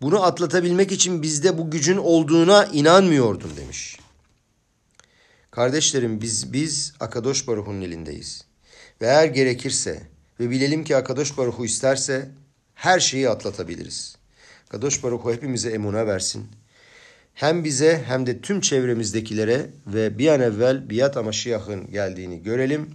Bunu 0.03 0.23
atlatabilmek 0.23 0.93
için 0.93 1.23
bizde 1.23 1.59
bu 1.59 1.71
gücün 1.71 1.97
olduğuna 1.97 2.65
inanmıyordum 2.65 3.51
demiş. 3.57 3.99
Kardeşlerim 5.51 6.21
biz 6.21 6.53
biz 6.53 6.93
Akadosh 7.01 7.49
Baruhu'nun 7.49 7.81
elindeyiz. 7.81 8.45
Ve 9.01 9.07
eğer 9.07 9.25
gerekirse 9.25 10.03
ve 10.41 10.51
bilelim 10.51 10.85
ki 10.85 10.97
Akadosh 10.97 11.39
Baruhu 11.39 11.65
isterse 11.65 12.29
her 12.75 13.01
şeyi 13.01 13.29
atlatabiliriz. 13.29 14.17
Akadosh 14.69 15.03
Baruhu 15.03 15.33
hepimize 15.33 15.71
emuna 15.71 16.07
versin. 16.07 16.47
Hem 17.35 17.65
bize 17.65 18.03
hem 18.07 18.27
de 18.27 18.41
tüm 18.41 18.61
çevremizdekilere 18.61 19.67
ve 19.87 20.19
bir 20.19 20.29
an 20.29 20.41
evvel 20.41 20.91
Biyat 20.91 21.17
Amaşiyah'ın 21.17 21.91
geldiğini 21.91 22.43
görelim. 22.43 22.95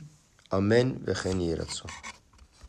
Amen 0.55 1.07
ve 1.07 1.13
hen 1.13 1.39